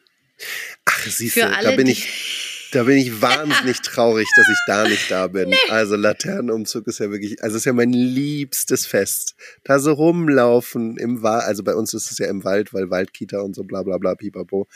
Ach, 0.85 1.07
siehst 1.07 1.37
du, 1.37 1.41
da 1.41 1.71
bin 1.73 1.87
ich, 1.87 2.69
da 2.73 2.85
bin 2.85 2.97
ich 2.99 3.21
wahnsinnig 3.23 3.81
traurig, 3.81 4.29
dass 4.37 4.49
ich 4.49 4.59
da 4.67 4.89
nicht 4.89 5.11
da 5.11 5.27
bin. 5.29 5.55
Also 5.69 5.97
Laternenumzug 5.97 6.87
ist 6.87 7.01
ja 7.01 7.11
wirklich, 7.11 7.43
also 7.43 7.57
ist 7.57 7.65
ja 7.65 7.73
mein 7.73 7.93
liebstes 7.93 8.87
Fest. 8.87 9.35
Da 9.65 9.79
so 9.79 9.93
rumlaufen 9.93 10.97
im 10.97 11.23
Wald, 11.23 11.45
also 11.45 11.63
bei 11.63 11.75
uns 11.75 11.95
ist 11.95 12.11
es 12.11 12.19
ja 12.19 12.27
im 12.27 12.45
Wald, 12.45 12.73
weil 12.75 12.91
Waldkita 12.91 13.41
und 13.41 13.55
so 13.55 13.65
bla 13.65 13.83
bla 13.83 13.99
bla 13.99 14.15
pipapo. 14.15 14.69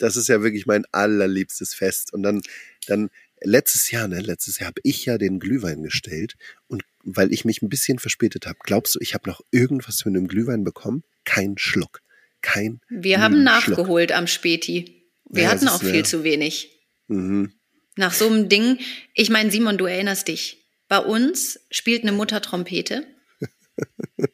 Das 0.00 0.16
ist 0.16 0.28
ja 0.28 0.42
wirklich 0.42 0.66
mein 0.66 0.84
allerliebstes 0.92 1.74
Fest. 1.74 2.12
Und 2.12 2.22
dann, 2.22 2.40
dann 2.86 3.10
letztes 3.42 3.90
Jahr, 3.90 4.08
ne, 4.08 4.20
letztes 4.20 4.58
Jahr 4.58 4.68
habe 4.68 4.80
ich 4.82 5.04
ja 5.06 5.18
den 5.18 5.38
Glühwein 5.38 5.82
gestellt 5.82 6.34
und 6.68 6.82
weil 7.02 7.32
ich 7.32 7.44
mich 7.44 7.62
ein 7.62 7.68
bisschen 7.68 7.98
verspätet 7.98 8.46
habe, 8.46 8.58
glaubst 8.62 8.94
du, 8.94 8.98
ich 9.00 9.14
habe 9.14 9.28
noch 9.28 9.40
irgendwas 9.50 10.02
von 10.02 10.12
dem 10.12 10.28
Glühwein 10.28 10.64
bekommen? 10.64 11.02
Kein 11.24 11.56
Schluck. 11.56 12.02
Kein 12.42 12.80
Wir 12.88 13.20
haben 13.20 13.34
Schluck. 13.34 13.44
nachgeholt 13.44 14.12
am 14.12 14.26
Späti. 14.26 15.04
Wir 15.28 15.44
Ja, 15.44 15.50
hatten 15.50 15.68
auch 15.68 15.82
ist, 15.82 15.88
viel 15.90 16.00
ja. 16.00 16.04
zu 16.04 16.24
wenig. 16.24 16.80
Mhm. 17.08 17.52
Nach 17.96 18.12
so 18.12 18.26
einem 18.26 18.48
Ding, 18.48 18.78
ich 19.14 19.30
meine, 19.30 19.50
Simon, 19.50 19.78
du 19.78 19.86
erinnerst 19.86 20.28
dich. 20.28 20.64
Bei 20.88 20.98
uns 20.98 21.60
spielt 21.70 22.02
eine 22.02 22.12
Mutter 22.12 22.40
Trompete. 22.42 23.06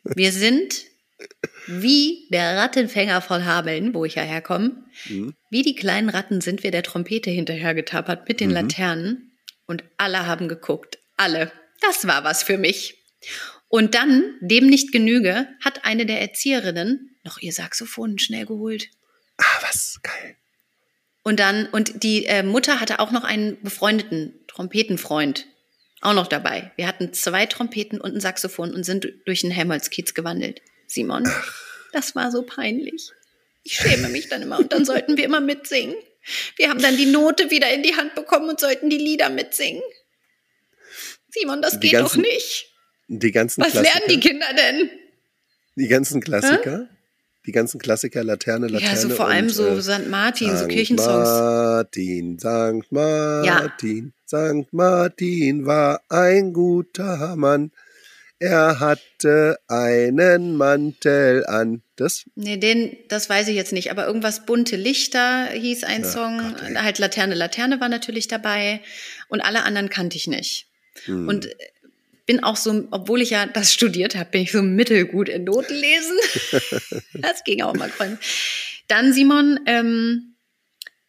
Wir 0.05 0.33
sind 0.33 0.85
wie 1.66 2.26
der 2.31 2.57
Rattenfänger 2.57 3.20
von 3.20 3.44
Hameln, 3.44 3.94
wo 3.94 4.05
ich 4.05 4.14
ja 4.14 4.22
herkomme. 4.22 4.85
Mhm. 5.09 5.35
Wie 5.50 5.62
die 5.62 5.74
kleinen 5.74 6.09
Ratten 6.09 6.40
sind 6.40 6.62
wir 6.62 6.70
der 6.70 6.83
Trompete 6.83 7.31
hinterhergetappert 7.31 8.29
mit 8.29 8.40
den 8.40 8.48
Mhm. 8.48 8.55
Laternen. 8.55 9.33
Und 9.66 9.85
alle 9.96 10.26
haben 10.26 10.48
geguckt. 10.48 10.98
Alle. 11.16 11.50
Das 11.81 12.07
war 12.07 12.24
was 12.24 12.42
für 12.42 12.59
mich. 12.59 13.02
Und 13.68 13.94
dann, 13.94 14.22
dem 14.40 14.66
nicht 14.66 14.92
genüge, 14.92 15.48
hat 15.61 15.85
eine 15.85 16.07
der 16.07 16.20
Erzieherinnen 16.20 17.16
noch 17.24 17.38
ihr 17.38 17.52
Saxophon 17.52 18.18
schnell 18.18 18.46
geholt. 18.46 18.88
Ah, 19.38 19.62
was 19.62 20.00
geil. 20.02 20.37
Und 21.24 21.40
dann, 21.40 21.66
und 21.66 22.05
die 22.05 22.26
äh, 22.26 22.44
Mutter 22.44 22.81
hatte 22.81 23.00
auch 23.00 23.11
noch 23.11 23.24
einen 23.24 23.61
befreundeten 23.62 24.35
Trompetenfreund 24.46 25.46
auch 26.00 26.14
noch 26.14 26.26
dabei. 26.26 26.70
Wir 26.76 26.87
hatten 26.87 27.12
zwei 27.12 27.46
Trompeten 27.46 28.00
und 28.00 28.14
ein 28.14 28.20
Saxophon 28.20 28.74
und 28.74 28.85
sind 28.85 29.09
durch 29.24 29.40
den 29.40 29.50
Helmholtz-Kiez 29.50 30.14
gewandelt. 30.14 30.61
Simon, 30.87 31.29
das 31.92 32.14
war 32.14 32.31
so 32.31 32.42
peinlich. 32.42 33.11
Ich 33.64 33.75
schäme 33.75 34.09
mich 34.09 34.29
dann 34.29 34.42
immer 34.42 34.59
und 34.59 34.72
dann 34.72 34.85
sollten 34.85 35.16
wir 35.16 35.25
immer 35.25 35.40
mitsingen. 35.40 35.96
Wir 36.57 36.68
haben 36.70 36.81
dann 36.81 36.96
die 36.96 37.07
Note 37.07 37.51
wieder 37.51 37.72
in 37.72 37.83
die 37.83 37.96
Hand 37.96 38.14
bekommen 38.14 38.49
und 38.49 38.61
sollten 38.61 38.90
die 38.90 38.99
Lieder 38.99 39.29
mitsingen. 39.31 39.83
Simon, 41.31 41.62
das 41.62 41.72
Die 41.72 41.81
geht 41.81 41.92
ganzen 41.92 42.22
doch 42.22 42.29
nicht. 42.29 42.66
Die 43.09 43.33
ganzen 43.33 43.61
Was 43.62 43.72
Klassiker. 43.72 43.99
lernen 43.99 44.09
die 44.11 44.20
Kinder 44.20 44.46
denn? 44.57 44.90
Die 45.77 45.88
ganzen 45.88 46.20
Klassiker. 46.20 46.88
Die 47.46 47.53
ganzen 47.53 47.79
Klassiker, 47.79 48.25
Laterne, 48.25 48.66
Laterne. 48.66 48.92
Ja, 48.92 48.96
so 49.01 49.09
vor 49.09 49.29
allem 49.29 49.44
und, 49.46 49.53
so 49.53 49.68
äh, 49.68 49.81
St. 49.81 50.09
Martin, 50.09 50.51
so 50.51 50.57
Sankt 50.57 50.72
Kirchensongs. 50.72 51.29
Martin, 51.29 52.38
Sankt 52.40 52.90
Martin, 52.90 54.12
Sankt 54.25 54.72
Martin 54.72 55.64
war 55.64 56.01
ein 56.09 56.53
guter 56.53 57.37
Mann. 57.37 57.70
Er 58.38 58.81
hatte 58.81 59.59
einen 59.66 60.57
Mantel 60.57 61.46
an. 61.46 61.83
Das? 61.96 62.25
Nee, 62.35 62.59
den, 62.59 62.96
das 63.09 63.31
weiß 63.31 63.49
ich 63.49 63.57
jetzt 63.57 63.72
nicht, 63.72 63.90
aber 63.90 64.07
irgendwas 64.07 64.44
bunte 64.44 64.77
Lichter 64.77 65.46
hieß 65.46 65.85
ein 65.85 66.05
Ach 66.05 66.12
Song. 66.12 66.38
Gott, 66.55 66.75
halt 66.83 66.99
Laterne, 66.99 67.35
Laterne 67.35 67.81
war 67.81 67.88
natürlich 67.88 68.29
dabei 68.29 68.81
und 69.29 69.40
alle 69.40 69.62
anderen 69.62 69.88
kannte 69.88 70.16
ich 70.18 70.27
nicht. 70.27 70.66
Hm. 71.07 71.27
Und 71.29 71.46
äh, 71.46 71.55
bin 72.27 72.42
auch 72.42 72.57
so, 72.57 72.87
obwohl 72.90 73.22
ich 73.22 73.31
ja 73.31 73.46
das 73.46 73.72
studiert 73.72 74.14
habe, 74.16 74.31
bin 74.31 74.42
ich 74.42 74.53
so 74.53 74.62
mittelgut 74.62 75.31
in 75.31 75.44
Notenlesen. 75.44 76.18
das 77.14 77.44
ging 77.44 77.62
auch 77.62 77.75
mal 77.75 77.88
grün. 77.88 78.18
Dann 78.88 79.14
Simon, 79.14 79.61
ähm, 79.66 80.35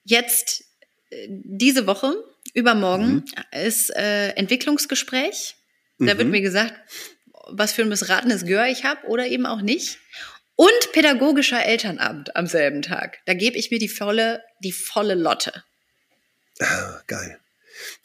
jetzt 0.05 0.63
äh, 1.09 1.27
diese 1.29 1.87
Woche, 1.87 2.15
übermorgen, 2.53 3.25
ist 3.51 3.93
äh, 3.95 4.29
Entwicklungsgespräch. 4.29 5.55
Da 5.99 6.17
wird 6.17 6.25
Mhm. 6.27 6.31
mir 6.31 6.41
gesagt, 6.41 6.73
was 7.51 7.71
für 7.73 7.81
ein 7.83 7.89
missratenes 7.89 8.45
Gehör 8.45 8.67
ich 8.67 8.83
habe 8.83 9.05
oder 9.07 9.27
eben 9.27 9.45
auch 9.45 9.61
nicht. 9.61 9.99
Und 10.55 10.91
pädagogischer 10.91 11.63
Elternabend 11.63 12.35
am 12.35 12.47
selben 12.47 12.81
Tag. 12.81 13.19
Da 13.25 13.33
gebe 13.33 13.57
ich 13.57 13.69
mir 13.69 13.77
die 13.79 13.89
volle, 13.89 14.41
die 14.63 14.71
volle 14.71 15.13
Lotte. 15.15 15.63
Ah, 16.59 17.01
geil. 17.07 17.39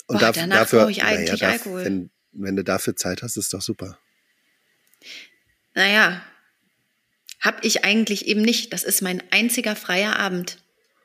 Boah, 0.06 0.18
darf- 0.18 0.36
danach 0.36 0.68
brauche 0.68 0.90
ich 0.90 1.02
eigentlich 1.02 1.46
Alkohol. 1.46 1.84
Wenn, 1.84 2.10
wenn 2.32 2.56
du 2.56 2.62
dafür 2.64 2.94
Zeit 2.94 3.22
hast, 3.22 3.36
ist 3.38 3.54
doch 3.54 3.62
super. 3.62 3.98
Naja, 5.74 6.22
hab 7.40 7.64
ich 7.64 7.84
eigentlich 7.84 8.26
eben 8.26 8.42
nicht. 8.42 8.72
Das 8.72 8.84
ist 8.84 9.00
mein 9.02 9.22
einziger 9.30 9.74
freier 9.74 10.16
Abend. 10.18 10.58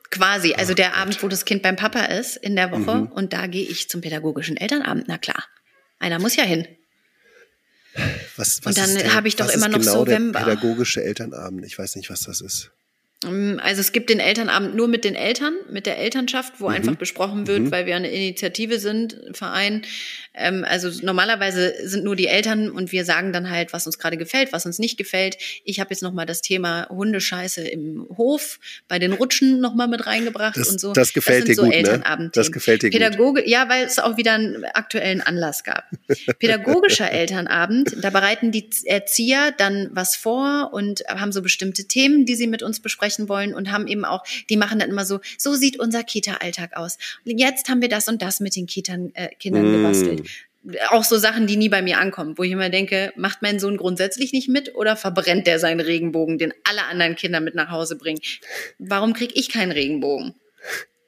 Quasi. 0.10 0.54
Also 0.54 0.74
Oh 0.74 0.76
der 0.76 0.90
Gott. 0.90 0.98
Abend, 1.00 1.24
wo 1.24 1.28
das 1.28 1.46
Kind 1.46 1.64
beim 1.64 1.76
Papa 1.76 2.06
ist 2.06 2.38
in 2.38 2.56
der 2.56 2.72
Woche. 2.72 2.96
Mhm. 2.96 3.08
Und 3.08 3.34
da 3.34 3.48
gehe 3.48 3.66
ich 3.66 3.90
zum 3.90 4.02
pädagogischen 4.02 4.58
Elternabend. 4.58 5.08
Na 5.08 5.18
klar. 5.18 5.44
Einer 6.00 6.20
muss 6.20 6.36
ja 6.36 6.44
hin. 6.44 6.68
Was, 8.36 8.58
Und 8.58 8.66
was 8.66 8.76
dann 8.76 8.86
ist 8.90 9.02
der- 9.02 9.14
habe 9.16 9.28
ich 9.28 9.36
doch 9.36 9.50
immer 9.50 9.68
noch 9.70 9.80
genau 9.80 9.96
November. 10.00 10.40
Der 10.40 10.46
pädagogische 10.56 11.04
Elternabend. 11.04 11.66
Ich 11.66 11.78
weiß 11.78 11.96
nicht, 11.96 12.10
was 12.10 12.22
das 12.22 12.42
ist. 12.42 12.72
Ähm, 13.26 13.60
Also 13.64 13.82
es 13.82 13.92
gibt 13.92 14.10
den 14.12 14.20
Elternabend 14.20 14.76
nur 14.76 14.88
mit 14.88 15.04
den 15.04 15.16
Eltern, 15.16 15.56
mit 15.72 15.88
der 15.88 15.98
Elternschaft, 15.98 16.54
wo 16.60 16.68
einfach 16.68 16.94
besprochen 16.96 17.48
wird, 17.48 17.62
Mhm. 17.62 17.72
weil 17.72 17.86
wir 17.88 17.96
eine 17.96 18.12
Initiative 18.12 18.80
sind, 18.80 19.16
ein 19.28 19.34
Verein. 19.34 19.82
Ähm, 20.38 20.64
also 20.68 20.90
normalerweise 21.04 21.74
sind 21.84 22.04
nur 22.04 22.16
die 22.16 22.28
Eltern 22.28 22.70
und 22.70 22.92
wir 22.92 23.06
sagen 23.06 23.34
dann 23.34 23.50
halt, 23.50 23.74
was 23.74 23.86
uns 23.86 23.98
gerade 24.00 24.18
gefällt, 24.18 24.54
was 24.54 24.66
uns 24.66 24.80
nicht 24.80 24.98
gefällt. 24.98 25.38
Ich 25.64 25.80
habe 25.80 25.90
jetzt 25.92 26.04
noch 26.04 26.14
mal 26.14 26.26
das 26.26 26.42
Thema 26.42 26.88
Hundescheiße 26.90 27.68
im 27.68 28.08
Hof 28.18 28.60
bei 28.88 29.00
den 29.00 29.14
Rutschen 29.14 29.60
noch 29.60 29.76
mal 29.76 29.88
mit 29.88 30.06
reingebracht 30.06 30.58
Das- 30.58 30.70
und 30.70 30.80
so. 30.80 30.94
das 30.94 31.14
gefällt 31.14 31.48
sind 31.48 31.50
dir 31.50 31.56
so 31.56 31.64
gut, 31.64 31.74
ne? 31.74 32.30
Das 32.34 32.52
gefällt 32.52 32.84
dir 32.84 32.90
gut. 32.90 33.00
Pädagoge, 33.00 33.48
ja, 33.50 33.68
weil 33.70 33.86
es 33.86 34.00
auch 34.00 34.18
wieder 34.18 34.34
einen 34.34 34.64
aktuellen 34.66 35.22
Anlass 35.22 35.64
gab. 35.64 35.86
Pädagogischer 36.40 37.12
Elternabend, 37.12 37.96
da 38.02 38.10
bereiten 38.10 38.52
die 38.52 38.70
Erzieher 38.86 39.54
dann 39.58 39.90
was 39.92 40.16
vor 40.16 40.70
und 40.74 41.04
haben 41.08 41.32
so 41.32 41.42
bestimmte 41.42 41.86
Themen, 41.86 42.26
die 42.26 42.36
sie 42.36 42.48
mit 42.48 42.64
uns 42.64 42.80
besprechen 42.80 43.30
wollen 43.30 43.54
und 43.54 43.72
haben 43.72 43.88
eben 43.88 44.06
auch, 44.06 44.24
die 44.50 44.58
machen 44.58 44.80
dann 44.80 44.90
immer 44.90 45.06
so, 45.06 45.20
so 45.38 45.56
sieht 45.56 45.80
unser 45.80 46.04
Kita-Alltag 46.04 46.76
aus. 46.76 46.98
Jetzt 47.26 47.70
haben 47.70 47.82
wir 47.82 47.90
das 47.90 48.08
und 48.08 48.22
das 48.22 48.40
mit 48.40 48.56
den 48.56 48.66
Kitern, 48.68 49.12
äh, 49.14 49.30
Kindern 49.40 49.68
Mm. 49.68 49.72
Auch 50.90 51.04
so 51.04 51.18
Sachen, 51.18 51.48
die 51.48 51.56
nie 51.56 51.70
bei 51.70 51.82
mir 51.82 52.00
ankommen, 52.00 52.38
wo 52.38 52.44
ich 52.44 52.52
immer 52.52 52.70
denke, 52.70 53.14
macht 53.16 53.42
mein 53.42 53.60
Sohn 53.60 53.78
grundsätzlich 53.78 54.34
nicht 54.34 54.50
mit 54.50 54.76
oder 54.76 54.96
verbrennt 54.98 55.48
der 55.48 55.60
seinen 55.60 55.80
Regenbogen, 55.80 56.38
den 56.38 56.54
alle 56.66 56.84
anderen 56.84 57.16
Kinder 57.16 57.40
mit 57.40 57.56
nach 57.56 57.70
Hause 57.72 57.96
bringen? 57.98 58.20
Warum 58.78 59.14
krieg 59.14 59.32
ich 59.36 59.50
keinen 59.50 59.72
Regenbogen? 59.72 60.36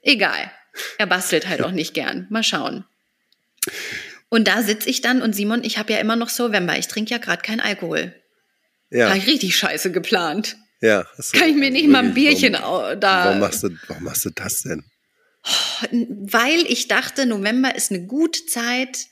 Egal. 0.02 0.50
Er 0.98 1.08
bastelt 1.08 1.48
halt 1.48 1.62
auch 1.62 1.72
nicht 1.72 1.94
gern. 1.94 2.26
Mal 2.30 2.44
schauen. 2.44 2.86
Und 4.30 4.48
da 4.48 4.62
sitze 4.62 4.90
ich 4.90 5.02
dann 5.02 5.22
und 5.22 5.34
Simon, 5.36 5.64
ich 5.64 5.78
habe 5.78 5.92
ja 5.92 6.00
immer 6.00 6.16
noch 6.16 6.30
November. 6.38 6.78
Ich 6.78 6.88
trinke 6.88 7.12
ja 7.12 7.18
gerade 7.18 7.42
keinen 7.42 7.60
Alkohol. 7.60 8.14
Ja. 8.92 9.10
Habe 9.10 9.18
ich 9.18 9.28
richtig 9.28 9.56
scheiße 9.58 9.92
geplant. 9.92 10.56
Ja. 10.82 11.06
du- 11.18 11.38
Kann 11.40 11.50
ich 11.50 11.56
mir 11.56 11.72
nicht 11.72 11.84
also 11.84 11.92
mal 11.92 12.04
ein 12.06 12.14
Bierchen 12.14 12.54
Warum, 12.54 13.00
da. 13.00 13.26
warum, 13.26 13.40
machst 13.40 13.64
du, 13.64 13.70
warum 13.88 14.04
machst 14.04 14.24
du 14.26 14.30
das 14.30 14.62
denn? 14.64 14.84
Weil 15.92 16.60
ich 16.68 16.88
dachte, 16.88 17.26
November 17.26 17.76
ist 17.76 17.92
eine 17.92 18.04
gute 18.06 18.46
Zeit, 18.46 19.08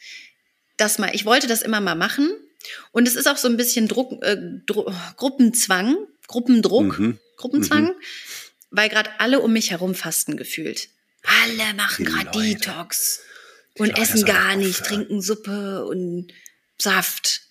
dass 0.77 0.97
mal, 0.99 1.13
ich 1.13 1.25
wollte 1.25 1.47
das 1.47 1.61
immer 1.61 1.81
mal 1.81 1.95
machen. 1.95 2.29
Und 2.91 3.07
es 3.07 3.15
ist 3.15 3.27
auch 3.27 3.37
so 3.37 3.47
ein 3.47 3.57
bisschen 3.57 3.87
Druck, 3.87 4.23
äh, 4.23 4.37
Dru 4.65 4.91
Gruppenzwang, 5.15 5.97
Gruppendruck, 6.27 6.99
Mhm. 6.99 7.19
Gruppenzwang, 7.37 7.93
weil 8.71 8.89
gerade 8.89 9.09
alle 9.19 9.39
um 9.39 9.53
mich 9.53 9.71
herum 9.71 9.95
fasten 9.95 10.37
gefühlt. 10.37 10.89
Alle 11.43 11.73
machen 11.75 12.05
gerade. 12.05 12.31
Detox 12.39 13.21
und 13.77 13.89
Leute 13.89 14.01
essen 14.01 14.25
gar 14.25 14.55
nicht, 14.55 14.81
aufhören. 14.81 15.05
trinken 15.05 15.21
Suppe 15.21 15.85
und 15.85 16.27
Saft. 16.77 17.41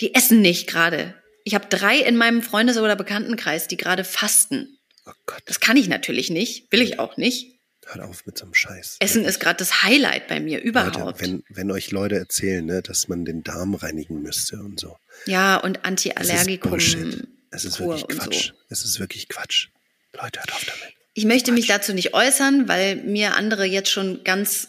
Die 0.00 0.14
essen 0.14 0.40
nicht 0.40 0.66
gerade. 0.66 1.14
Ich 1.44 1.54
habe 1.54 1.66
drei 1.68 1.98
in 1.98 2.16
meinem 2.16 2.42
Freundes- 2.42 2.78
oder 2.78 2.96
Bekanntenkreis, 2.96 3.68
die 3.68 3.76
gerade 3.76 4.04
fasten. 4.04 4.78
Oh 5.06 5.12
Das 5.44 5.60
kann 5.60 5.76
ich 5.76 5.88
natürlich 5.88 6.30
nicht, 6.30 6.72
will 6.72 6.80
ich 6.80 6.98
auch 6.98 7.16
nicht. 7.16 7.53
Hört 7.86 8.00
auf 8.00 8.24
mit 8.26 8.36
so 8.38 8.44
einem 8.44 8.54
Scheiß. 8.54 8.96
Essen 9.00 9.24
ist 9.24 9.40
gerade 9.40 9.56
das 9.58 9.82
Highlight 9.82 10.28
bei 10.28 10.40
mir 10.40 10.60
überhaupt. 10.62 10.96
Leute, 10.96 11.20
wenn, 11.20 11.42
wenn 11.48 11.70
euch 11.70 11.90
Leute 11.90 12.16
erzählen, 12.16 12.64
ne, 12.64 12.82
dass 12.82 13.08
man 13.08 13.24
den 13.24 13.42
Darm 13.42 13.74
reinigen 13.74 14.22
müsste 14.22 14.56
und 14.58 14.78
so. 14.80 14.96
ja, 15.26 15.56
und 15.56 15.76
Es 15.76 15.80
ist 15.82 15.84
Anti-Allergikum. 15.86 16.70
Bullshit. 16.70 17.28
Es 17.50 17.64
ist 17.64 17.78
wirklich 17.80 18.06
Quatsch. 18.08 18.48
so. 18.48 18.52
Es 18.68 18.84
ist 18.84 18.98
wirklich 19.00 19.28
Quatsch. 19.28 19.68
Leute, 20.14 20.40
hört 20.40 20.52
auf 20.52 20.64
damit. 20.64 20.94
Ich 21.14 21.24
möchte 21.24 21.52
mich 21.52 21.66
Quatsch. 21.66 21.76
dazu 21.82 21.94
nicht 21.94 22.14
äußern, 22.14 22.66
weil 22.68 22.96
mir 22.96 23.36
andere 23.36 23.64
jetzt 23.64 23.90
schon 23.90 24.24
ganz 24.24 24.66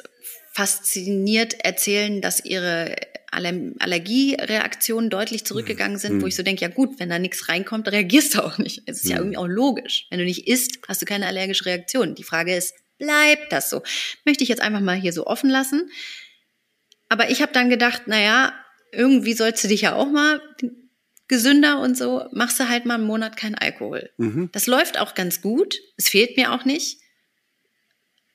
fasziniert 0.51 1.53
erzählen, 1.65 2.21
dass 2.21 2.43
ihre 2.43 2.95
Aller 3.31 3.53
Allergiereaktionen 3.79 5.09
deutlich 5.09 5.45
zurückgegangen 5.45 5.97
sind, 5.97 6.13
Hm. 6.13 6.21
wo 6.21 6.27
ich 6.27 6.35
so 6.35 6.43
denke, 6.43 6.61
ja 6.61 6.69
gut, 6.69 6.99
wenn 6.99 7.09
da 7.09 7.19
nichts 7.19 7.49
reinkommt, 7.49 7.87
reagierst 7.91 8.35
du 8.35 8.41
auch 8.45 8.57
nicht. 8.57 8.83
Es 8.85 8.97
ist 9.03 9.09
ja 9.09 9.15
Hm. 9.17 9.23
irgendwie 9.23 9.37
auch 9.37 9.47
logisch. 9.47 10.07
Wenn 10.09 10.19
du 10.19 10.25
nicht 10.25 10.47
isst, 10.47 10.79
hast 10.87 11.01
du 11.01 11.05
keine 11.05 11.27
allergische 11.27 11.65
Reaktion. 11.65 12.15
Die 12.15 12.23
Frage 12.23 12.55
ist, 12.55 12.73
bleibt 12.97 13.51
das 13.51 13.69
so? 13.69 13.81
Möchte 14.25 14.43
ich 14.43 14.49
jetzt 14.49 14.61
einfach 14.61 14.81
mal 14.81 14.95
hier 14.95 15.13
so 15.13 15.25
offen 15.27 15.49
lassen. 15.49 15.89
Aber 17.09 17.29
ich 17.29 17.41
habe 17.41 17.51
dann 17.51 17.69
gedacht, 17.69 18.07
naja, 18.07 18.53
irgendwie 18.91 19.33
sollst 19.33 19.63
du 19.63 19.67
dich 19.67 19.81
ja 19.81 19.95
auch 19.95 20.07
mal 20.07 20.41
gesünder 21.27 21.79
und 21.79 21.97
so, 21.97 22.25
machst 22.31 22.59
du 22.59 22.69
halt 22.69 22.85
mal 22.85 22.95
einen 22.95 23.05
Monat 23.05 23.37
keinen 23.37 23.55
Alkohol. 23.55 24.11
Mhm. 24.17 24.49
Das 24.51 24.67
läuft 24.67 24.99
auch 24.99 25.15
ganz 25.15 25.41
gut. 25.41 25.79
Es 25.97 26.09
fehlt 26.09 26.37
mir 26.37 26.51
auch 26.51 26.65
nicht. 26.65 26.99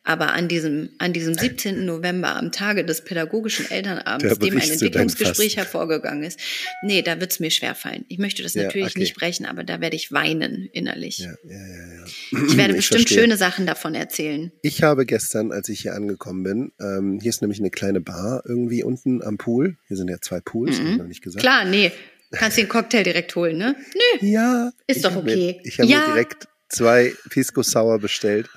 Aber 0.02 0.32
an 0.32 0.48
diesem, 0.48 0.88
an 0.98 1.12
diesem 1.12 1.34
17. 1.34 1.84
November, 1.84 2.34
am 2.34 2.52
Tage 2.52 2.86
des 2.86 3.02
pädagogischen 3.04 3.66
Da 3.68 3.74
Elternabends, 3.74 4.38
dem 4.38 4.56
ein 4.56 4.66
du 4.66 4.72
Entwicklungsgespräch 4.72 5.58
hervorgegangen 5.58 6.22
ist, 6.24 6.40
nee, 6.82 7.02
da 7.02 7.20
wird's 7.20 7.38
mir 7.38 7.50
schwerfallen. 7.50 8.06
Ich 8.08 8.18
möchte 8.18 8.42
das 8.42 8.54
Ja, 8.54 8.62
natürlich 8.64 8.88
okay. 8.92 9.00
nicht 9.00 9.14
brechen, 9.14 9.44
aber 9.44 9.62
da 9.62 9.80
werde 9.82 9.96
ich 9.96 10.10
weinen 10.10 10.68
innerlich. 10.72 11.18
Ja, 11.18 11.34
ja, 11.44 11.66
ja, 11.66 11.94
ja. 11.96 12.04
Ich 12.48 12.56
werde 12.56 12.70
Ich 12.72 12.76
bestimmt 12.76 13.00
verstehe. 13.02 13.18
schöne 13.24 13.36
Sachen 13.36 13.66
davon 13.66 13.94
erzählen. 13.94 14.50
Ich 14.62 14.82
habe 14.82 15.04
gestern, 15.04 15.52
als 15.52 15.68
ich 15.68 15.80
hier 15.80 15.94
angekommen 15.94 16.42
bin, 16.44 16.72
ähm, 16.80 17.18
hier 17.20 17.28
ist 17.28 17.42
nämlich 17.42 17.58
eine 17.60 17.70
kleine 17.70 18.00
Bar 18.00 18.42
irgendwie 18.46 18.82
unten 18.82 19.22
am 19.22 19.36
Pool. 19.36 19.76
Hier 19.86 19.98
sind 19.98 20.08
ja 20.08 20.16
zwei 20.22 20.40
Pools, 20.40 20.78
Mhm. 20.78 20.84
hab 20.84 20.92
ich 20.92 20.98
noch 20.98 21.06
nicht 21.08 21.22
gesagt. 21.22 21.42
Klar, 21.42 21.66
nee, 21.66 21.92
kannst 22.32 22.56
den 22.56 22.68
Cocktail 22.68 23.02
direkt 23.02 23.36
holen, 23.36 23.58
ne? 23.58 23.76
Nö. 24.22 24.26
Ja. 24.28 24.72
Ist 24.86 25.04
doch 25.04 25.14
okay. 25.14 25.58
Mir, 25.62 25.66
ich 25.66 25.78
habe 25.78 25.90
Ja. 25.90 25.98
mir 25.98 26.14
direkt 26.14 26.48
zwei 26.70 27.14
Pisco 27.28 27.62
Sour 27.62 27.98
bestellt. 27.98 28.48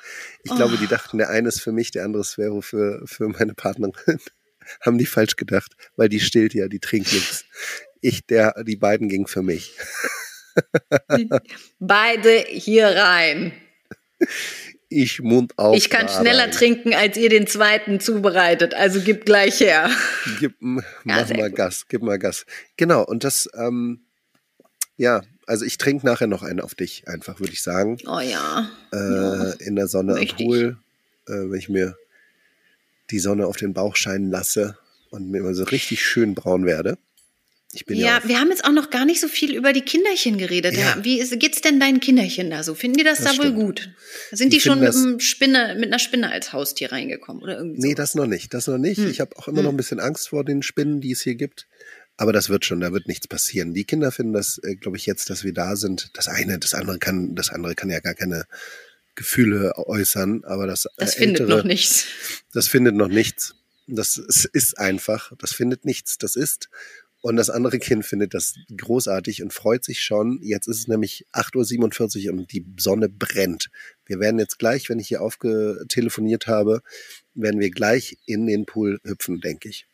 Ich 0.44 0.52
Oh. 0.52 0.56
glaube, 0.56 0.78
die 0.78 0.88
dachten, 0.88 1.18
der 1.18 1.30
eine 1.30 1.50
ist 1.50 1.62
für 1.62 1.72
mich, 1.72 1.92
der 1.92 2.06
andere 2.06 2.22
ist 2.22 2.38
wäre 2.38 2.62
für, 2.62 3.02
für 3.06 3.28
meine 3.28 3.54
Partnerin. 3.54 3.94
haben 4.82 4.98
die 4.98 5.06
falsch 5.06 5.36
gedacht, 5.36 5.74
weil 5.98 6.08
die 6.10 6.22
stillt 6.22 6.54
ja, 6.54 6.68
die 6.70 6.80
trinkt 6.80 7.12
nichts. 7.12 7.44
Ich, 8.02 8.26
der, 8.26 8.64
die 8.64 8.78
beiden 8.78 9.10
gingen 9.10 9.28
für 9.28 9.42
mich. 9.42 9.74
Beide 11.80 12.46
hier 12.48 12.88
rein. 12.88 13.54
Ich 14.90 15.20
Mund 15.22 15.58
auf. 15.58 15.76
Ich 15.76 15.90
kann 15.90 16.08
schneller 16.08 16.44
rein. 16.44 16.52
trinken, 16.52 16.94
als 16.94 17.18
ihr 17.18 17.30
den 17.30 17.48
zweiten 17.48 18.00
zubereitet. 18.00 18.74
Also 18.74 19.02
gib 19.02 19.26
gleich 19.26 19.60
her. 19.60 19.90
Gib, 20.40 20.54
Ja, 20.62 20.82
mach 21.04 21.28
sehr 21.28 21.38
mal 21.38 21.50
gut. 21.50 21.58
Gas, 21.58 21.86
gib 21.90 22.04
mal 22.04 22.20
Gas. 22.20 22.46
Genau, 22.78 23.04
und 23.04 23.24
das, 23.24 23.50
ähm, 23.56 24.06
ja, 24.96 25.22
also 25.48 25.66
ich 25.66 25.78
trinke 25.78 26.06
nachher 26.06 26.28
noch 26.28 26.44
einen 26.44 26.60
auf 26.62 26.76
dich, 26.76 27.08
einfach, 27.08 27.40
würde 27.40 27.54
ich 27.54 27.62
sagen. 27.62 27.98
Oh 28.08 28.20
ja. 28.20 28.70
Äh, 28.92 28.98
Ja, 28.98 29.52
in 29.60 29.76
der 29.76 29.88
Sonne 29.88 30.14
am 30.14 30.20
möchte 30.20 30.44
Pool, 30.44 30.78
äh, 31.28 31.32
wenn 31.32 31.60
ich 31.60 31.70
mir 31.70 31.96
die 33.12 33.20
Sonne 33.20 33.48
auf 33.48 33.58
den 33.58 33.74
Bauch 33.74 33.96
scheinen 33.96 34.32
lasse 34.32 34.78
und 35.10 35.30
mir 35.30 35.40
immer 35.40 35.54
so 35.54 35.64
richtig 35.64 36.04
schön 36.04 36.34
braun 36.36 36.66
werde. 36.66 36.98
Ich 37.76 37.86
bin 37.86 37.98
ja, 37.98 38.20
Ja, 38.20 38.28
wir 38.28 38.40
haben 38.40 38.50
jetzt 38.50 38.66
auch 38.66 38.72
noch 38.72 38.92
gar 38.92 39.04
nicht 39.04 39.20
so 39.20 39.28
viel 39.28 39.56
über 39.56 39.74
die 39.74 39.82
Kinderchen 39.82 40.38
geredet. 40.38 40.78
Ja. 40.78 40.98
Wie 41.02 41.20
ist, 41.20 41.38
geht's 41.40 41.60
denn 41.62 41.80
deinen 41.80 42.00
Kinderchen 42.00 42.52
da 42.52 42.62
so? 42.64 42.76
Finden 42.76 42.98
die 42.98 43.04
das, 43.04 43.18
Das 43.18 43.32
da 43.34 43.38
wohl 43.40 43.46
stimmt. 43.50 43.56
gut? 43.56 43.90
Sind 44.32 44.54
die, 44.54 44.58
Die 44.58 44.62
schon 44.62 44.80
mit, 44.80 44.94
einem 44.94 45.20
Spinne, 45.20 45.76
mit 45.76 45.88
einer 45.88 45.98
Spinne 46.00 46.30
als 46.32 46.54
Haustier 46.54 46.92
reingekommen 46.92 47.42
oder 47.42 47.58
irgendwie 47.58 47.82
nee, 47.82 47.90
so? 47.90 47.96
das 47.96 48.14
noch 48.16 48.28
nicht, 48.28 48.54
das 48.54 48.68
noch 48.68 48.78
nicht. 48.78 49.00
Hm. 49.00 49.10
Ich 49.10 49.20
habe 49.20 49.36
auch 49.38 49.48
immer 49.48 49.64
noch 49.64 49.72
ein 49.72 49.78
bisschen 49.78 50.00
Angst 50.00 50.30
vor 50.30 50.46
den 50.46 50.62
Spinnen, 50.62 51.02
die 51.02 51.12
es 51.12 51.22
hier 51.22 51.36
gibt. 51.36 51.68
Aber 52.18 52.32
das 52.32 52.50
wird 52.50 52.66
schon, 52.66 52.80
da 52.80 52.94
wird 52.94 53.08
nichts 53.08 53.28
passieren. 53.28 53.74
Die 53.74 53.86
Kinder 53.86 54.12
finden 54.12 54.34
das, 54.34 54.60
äh, 54.60 54.76
glaube 54.76 54.98
ich, 54.98 55.06
jetzt, 55.06 55.30
dass 55.30 55.44
wir 55.44 55.54
da 55.54 55.76
sind. 55.76 56.12
Das 56.14 56.28
eine, 56.28 56.60
das 56.60 56.74
andere 56.74 57.00
kann, 57.00 57.36
das 57.36 57.50
andere 57.50 57.76
kann 57.76 57.90
ja 57.90 58.00
gar 58.00 58.14
keine 58.14 58.46
Gefühle 59.16 59.74
äußern, 59.78 60.44
aber 60.44 60.68
das, 60.68 60.88
Das 60.98 61.16
äh, 61.16 61.20
findet 61.20 61.42
ältere, 61.42 61.58
noch 61.58 61.66
nichts. 61.66 62.08
Das 62.54 62.68
findet 62.68 62.96
noch 62.96 63.08
nichts. 63.08 63.56
Das 63.88 64.18
ist, 64.18 64.46
ist 64.46 64.78
einfach. 64.78 65.34
Das 65.40 65.54
findet 65.54 65.86
nichts. 65.86 66.18
Das 66.18 66.36
ist. 66.36 66.70
Und 67.22 67.38
das 67.38 67.50
andere 67.50 67.80
Kind 67.80 68.06
findet 68.06 68.34
das 68.34 68.56
großartig 68.76 69.42
und 69.42 69.54
freut 69.54 69.86
sich 69.86 70.02
schon. 70.02 70.40
Jetzt 70.42 70.68
ist 70.68 70.80
es 70.80 70.88
nämlich 70.90 71.26
8.47 71.32 72.28
Uhr 72.28 72.34
und 72.34 72.52
die 72.52 72.66
Sonne 72.78 73.08
brennt. 73.08 73.70
Wir 74.06 74.20
werden 74.20 74.40
jetzt 74.40 74.60
gleich, 74.60 74.90
wenn 74.90 75.00
ich 75.00 75.08
hier 75.08 75.22
aufgetelefoniert 75.22 76.48
habe, 76.48 76.82
werden 77.34 77.62
wir 77.62 77.72
gleich 77.72 78.18
in 78.26 78.46
den 78.46 78.66
Pool 78.66 79.00
hüpfen, 79.06 79.40
denke 79.40 79.70
ich. 79.70 79.88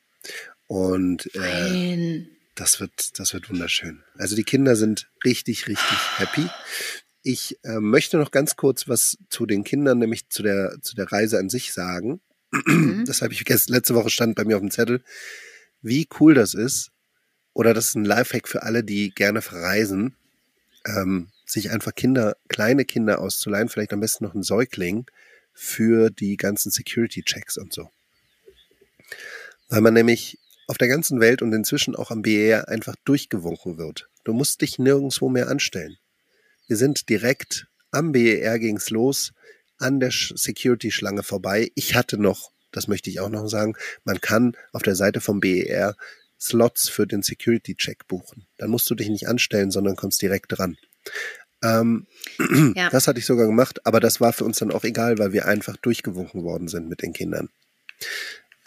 Und 0.69 1.35
äh, 1.35 2.27
das 2.53 2.79
wird, 2.79 3.17
das 3.17 3.33
wird 3.33 3.49
wunderschön. 3.49 4.03
Also 4.19 4.35
die 4.35 4.43
Kinder 4.43 4.75
sind 4.75 5.09
richtig, 5.25 5.67
richtig 5.67 5.97
happy. 6.17 6.47
Ich 7.23 7.57
äh, 7.63 7.79
möchte 7.79 8.17
noch 8.17 8.29
ganz 8.29 8.55
kurz 8.55 8.87
was 8.87 9.17
zu 9.29 9.47
den 9.47 9.63
Kindern, 9.63 9.97
nämlich 9.97 10.29
zu 10.29 10.43
der, 10.43 10.77
zu 10.83 10.95
der 10.95 11.11
Reise 11.11 11.39
an 11.39 11.49
sich 11.49 11.73
sagen. 11.73 12.21
Mhm. 12.51 13.03
Das 13.07 13.23
habe 13.23 13.33
ich 13.33 13.43
gestern, 13.45 13.73
letzte 13.73 13.95
Woche 13.95 14.11
stand 14.11 14.35
bei 14.35 14.45
mir 14.45 14.57
auf 14.57 14.61
dem 14.61 14.69
Zettel, 14.69 15.03
wie 15.81 16.07
cool 16.19 16.35
das 16.35 16.53
ist. 16.53 16.91
Oder 17.53 17.73
das 17.73 17.87
ist 17.87 17.95
ein 17.95 18.05
Lifehack 18.05 18.47
für 18.47 18.61
alle, 18.61 18.83
die 18.83 19.09
gerne 19.09 19.41
verreisen, 19.41 20.15
ähm, 20.85 21.29
sich 21.47 21.71
einfach 21.71 21.95
Kinder, 21.95 22.37
kleine 22.47 22.85
Kinder 22.85 23.21
auszuleihen, 23.21 23.69
vielleicht 23.69 23.91
am 23.91 24.01
besten 24.01 24.23
noch 24.23 24.35
ein 24.35 24.43
Säugling 24.43 25.07
für 25.51 26.11
die 26.11 26.37
ganzen 26.37 26.69
Security-Checks 26.69 27.57
und 27.57 27.73
so. 27.73 27.89
Weil 29.67 29.81
man 29.81 29.95
nämlich 29.95 30.37
auf 30.69 30.77
der 30.77 30.87
ganzen 30.87 31.19
Welt 31.19 31.41
und 31.41 31.51
inzwischen 31.51 31.95
auch 31.95 32.11
am 32.11 32.21
BER 32.21 32.69
einfach 32.69 32.95
durchgewunken 33.03 33.77
wird. 33.77 34.07
Du 34.23 34.33
musst 34.33 34.61
dich 34.61 34.77
nirgendwo 34.77 35.27
mehr 35.29 35.47
anstellen. 35.49 35.97
Wir 36.67 36.77
sind 36.77 37.09
direkt 37.09 37.65
am 37.91 38.11
BER 38.11 38.59
ging's 38.59 38.91
los, 38.91 39.33
an 39.79 39.99
der 39.99 40.11
Sch- 40.11 40.37
Security-Schlange 40.37 41.23
vorbei. 41.23 41.71
Ich 41.73 41.95
hatte 41.95 42.17
noch, 42.19 42.51
das 42.71 42.87
möchte 42.87 43.09
ich 43.09 43.19
auch 43.19 43.29
noch 43.29 43.47
sagen, 43.47 43.73
man 44.03 44.21
kann 44.21 44.55
auf 44.71 44.83
der 44.83 44.95
Seite 44.95 45.21
vom 45.21 45.39
BER 45.39 45.95
Slots 46.39 46.87
für 46.87 47.07
den 47.07 47.23
Security-Check 47.23 48.07
buchen. 48.07 48.45
Dann 48.57 48.69
musst 48.69 48.89
du 48.91 48.95
dich 48.95 49.09
nicht 49.09 49.27
anstellen, 49.27 49.71
sondern 49.71 49.95
kommst 49.95 50.21
direkt 50.21 50.57
dran. 50.57 50.77
Ähm, 51.63 52.05
Ja. 52.75 52.89
Das 52.91 53.07
hatte 53.07 53.17
ich 53.19 53.25
sogar 53.25 53.47
gemacht, 53.47 53.85
aber 53.87 53.99
das 53.99 54.21
war 54.21 54.33
für 54.33 54.45
uns 54.45 54.59
dann 54.59 54.71
auch 54.71 54.83
egal, 54.83 55.17
weil 55.17 55.33
wir 55.33 55.47
einfach 55.47 55.77
durchgewunken 55.77 56.43
worden 56.43 56.67
sind 56.67 56.87
mit 56.87 57.01
den 57.01 57.11
Kindern. 57.13 57.49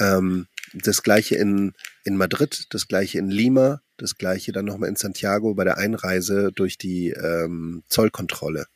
Ähm, 0.01 0.49
das 0.75 1.03
gleiche 1.03 1.37
in, 1.37 1.73
in 2.05 2.17
Madrid, 2.17 2.67
das 2.71 2.89
gleiche 2.89 3.19
in 3.19 3.31
Lima, 3.31 3.83
das 3.97 4.17
gleiche 4.17 4.53
dann 4.53 4.65
nochmal 4.65 4.89
in 4.89 4.97
Santiago 4.97 5.55
bei 5.55 5.65
der 5.65 5.79
Einreise 5.79 6.51
durch 6.55 6.79
die 6.79 7.11
ähm, 7.11 7.83
Zollkontrolle. 7.89 8.67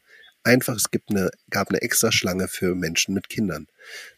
Einfach, 0.45 0.77
es 0.77 0.91
gibt 0.91 1.11
eine, 1.11 1.31
gab 1.51 1.71
eine 1.71 1.83
extra 1.83 2.13
Schlange 2.13 2.47
für 2.47 2.75
Menschen 2.77 3.15
mit 3.15 3.29
Kindern. 3.29 3.67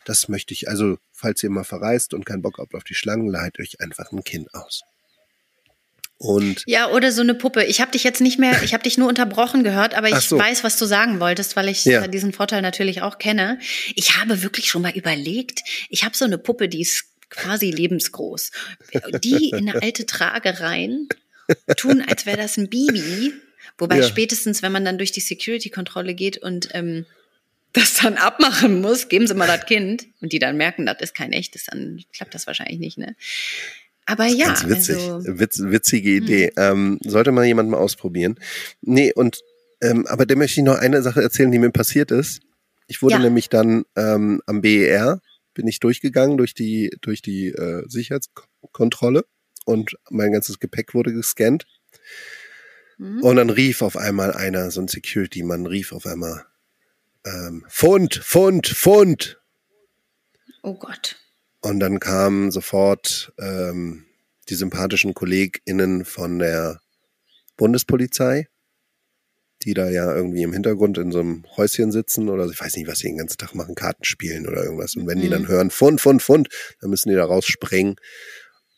Das 0.05 0.29
möchte 0.29 0.53
ich, 0.53 0.69
also, 0.69 0.99
falls 1.11 1.43
ihr 1.43 1.51
mal 1.51 1.65
verreist 1.65 2.13
und 2.13 2.27
keinen 2.27 2.43
Bock 2.43 2.59
habt 2.59 2.75
auf 2.75 2.85
die 2.85 2.95
Schlangen, 2.95 3.29
leiht 3.31 3.59
euch 3.59 3.81
einfach 3.81 4.13
ein 4.13 4.25
Kind 4.25 4.53
aus. 4.53 4.83
Und 6.19 6.65
Ja, 6.67 6.91
oder 6.91 7.13
so 7.13 7.23
eine 7.23 7.35
Puppe. 7.35 7.65
Ich 7.65 7.81
habe 7.81 7.93
dich 7.93 8.03
jetzt 8.03 8.21
nicht 8.21 8.39
mehr, 8.41 8.63
ich 8.65 8.75
habe 8.75 8.83
dich 8.83 8.99
nur 8.99 9.09
unterbrochen 9.09 9.63
gehört, 9.63 9.95
aber 9.95 10.09
ich 10.09 10.17
so. 10.29 10.37
weiß, 10.37 10.65
was 10.65 10.77
du 10.77 10.85
sagen 10.85 11.21
wolltest, 11.21 11.55
weil 11.55 11.69
ich 11.69 11.85
Ja. 11.85 12.05
äh, 12.05 12.09
diesen 12.09 12.33
Vorteil 12.33 12.61
natürlich 12.61 13.03
auch 13.03 13.19
kenne. 13.19 13.59
Ich 13.95 14.19
habe 14.19 14.43
wirklich 14.43 14.69
schon 14.69 14.83
mal 14.83 14.97
überlegt, 14.97 15.63
ich 15.89 16.05
habe 16.05 16.17
so 16.17 16.25
eine 16.25 16.37
Puppe, 16.37 16.69
die 16.69 16.81
ist 16.83 17.05
quasi 17.31 17.71
lebensgroß. 17.71 18.51
Die 19.25 19.51
in 19.51 19.69
eine 19.69 19.83
alte 19.83 20.07
Trage 20.07 20.61
rein, 20.61 21.09
tun, 21.77 22.03
als 22.07 22.27
wäre 22.27 22.37
das 22.37 22.57
ein 22.57 22.69
Baby. 22.71 23.33
Wobei 23.79 23.99
Ja. 23.99 24.03
spätestens, 24.03 24.63
wenn 24.63 24.73
man 24.73 24.85
dann 24.85 24.99
durch 24.99 25.13
die 25.13 25.21
Security-Kontrolle 25.21 26.15
geht 26.15 26.39
und 26.39 26.69
ähm, 26.73 27.07
das 27.73 27.95
dann 27.97 28.17
abmachen 28.17 28.81
muss, 28.81 29.09
geben 29.09 29.27
Sie 29.27 29.35
mal 29.35 29.47
das 29.47 29.67
Kind 29.67 30.07
und 30.21 30.33
die 30.33 30.39
dann 30.39 30.57
merken, 30.57 30.87
das 30.87 30.97
ist 31.01 31.15
kein 31.15 31.33
echtes, 31.33 31.67
dann 31.67 32.03
klappt 32.15 32.35
das 32.35 32.47
wahrscheinlich 32.47 32.79
nicht, 32.79 32.99
ne? 32.99 33.15
Aber 34.07 34.25
ja, 34.27 34.47
Ganz 34.47 34.67
witzig. 34.67 34.97
also, 34.97 35.39
Witz, 35.39 35.59
witzige 35.61 36.11
Idee. 36.17 36.51
Ähm, 36.57 36.99
sollte 37.05 37.31
mal 37.31 37.45
jemand 37.45 37.69
mal 37.69 37.77
ausprobieren. 37.77 38.39
Nee, 38.81 39.13
und 39.13 39.41
ähm, 39.83 40.07
aber 40.07 40.25
da 40.25 40.35
möchte 40.35 40.61
ich 40.61 40.65
noch 40.65 40.79
eine 40.79 41.03
Sache 41.03 41.21
erzählen, 41.23 41.53
die 41.53 41.59
mir 41.59 41.71
passiert 41.71 42.11
ist. 42.11 42.41
Ich 42.87 43.03
wurde 43.03 43.17
Ja. 43.17 43.21
nämlich 43.21 43.51
dann 43.51 43.85
ähm, 43.97 44.41
am 44.47 44.63
BER, 44.63 45.21
bin 45.59 45.67
ich 45.67 45.81
durchgegangen 45.81 46.39
durch 46.39 46.55
die, 46.55 46.97
durch 47.01 47.21
die 47.21 47.49
äh, 47.49 47.83
Sicherheitskontrolle 47.89 49.25
und 49.65 49.99
mein 50.09 50.31
ganzes 50.31 50.61
Gepäck 50.61 50.95
wurde 50.95 51.13
gescannt. 51.13 51.67
hm? 52.99 53.25
Und 53.25 53.35
dann 53.35 53.51
rief 53.51 53.83
auf 53.83 53.97
einmal 53.97 54.33
einer, 54.33 54.71
so 54.71 54.81
ein 54.81 54.87
Security-Mann, 54.87 55.67
rief 55.67 55.91
auf 55.91 56.07
einmal, 56.07 56.47
ähm, 57.27 57.67
Pfund, 57.69 58.21
Pfund, 58.23 58.69
Pfund. 58.69 59.41
oh 60.63 60.75
Gott. 60.75 61.17
Und 61.61 61.81
dann 61.81 61.99
kamen 61.99 62.53
sofort 62.53 63.33
ähm, 63.41 64.07
die 64.49 64.55
sympathischen 64.55 65.13
KollegInnen 65.13 66.05
von 66.05 66.39
der 66.39 66.81
Bundespolizei, 67.57 68.47
die 69.63 69.75
da 69.75 69.89
ja 69.91 70.15
irgendwie 70.15 70.43
im 70.43 70.53
Hintergrund 70.53 70.99
in 70.99 71.11
so 71.11 71.21
einem 71.21 71.45
Häuschen 71.57 71.91
sitzen 71.91 72.29
oder 72.29 72.47
ich 72.47 72.61
weiß 72.61 72.77
nicht, 72.77 72.87
was 72.87 73.01
sie 73.01 73.09
den 73.09 73.19
ganzen 73.19 73.39
Tag 73.39 73.55
machen, 73.55 73.75
Karten 73.75 74.05
spielen 74.05 74.47
oder 74.47 74.63
irgendwas. 74.63 74.95
Und 74.95 75.07
wenn 75.07 75.21
die 75.21 75.27
Mhm. 75.27 75.33
dann 75.33 75.49
hören, 75.49 75.71
Fund, 75.71 76.01
Fund, 76.01 76.23
Fund, 76.23 76.49
dann 76.81 76.91
müssen 76.91 77.09
die 77.09 77.17
da 77.17 77.25
rausspringen. 77.25 77.97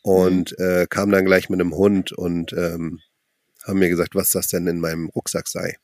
Und 0.03 0.57
äh, 0.57 0.87
kamen 0.89 1.11
dann 1.11 1.25
gleich 1.25 1.49
mit 1.49 1.59
einem 1.61 1.75
Hund 1.75 2.11
und 2.11 2.53
ähm, 2.53 2.99
haben 3.63 3.77
mir 3.77 3.89
gesagt, 3.89 4.15
was 4.15 4.31
das 4.31 4.47
denn 4.47 4.65
in 4.65 4.79
meinem 4.79 5.09
Rucksack 5.09 5.47
sei. 5.47 5.77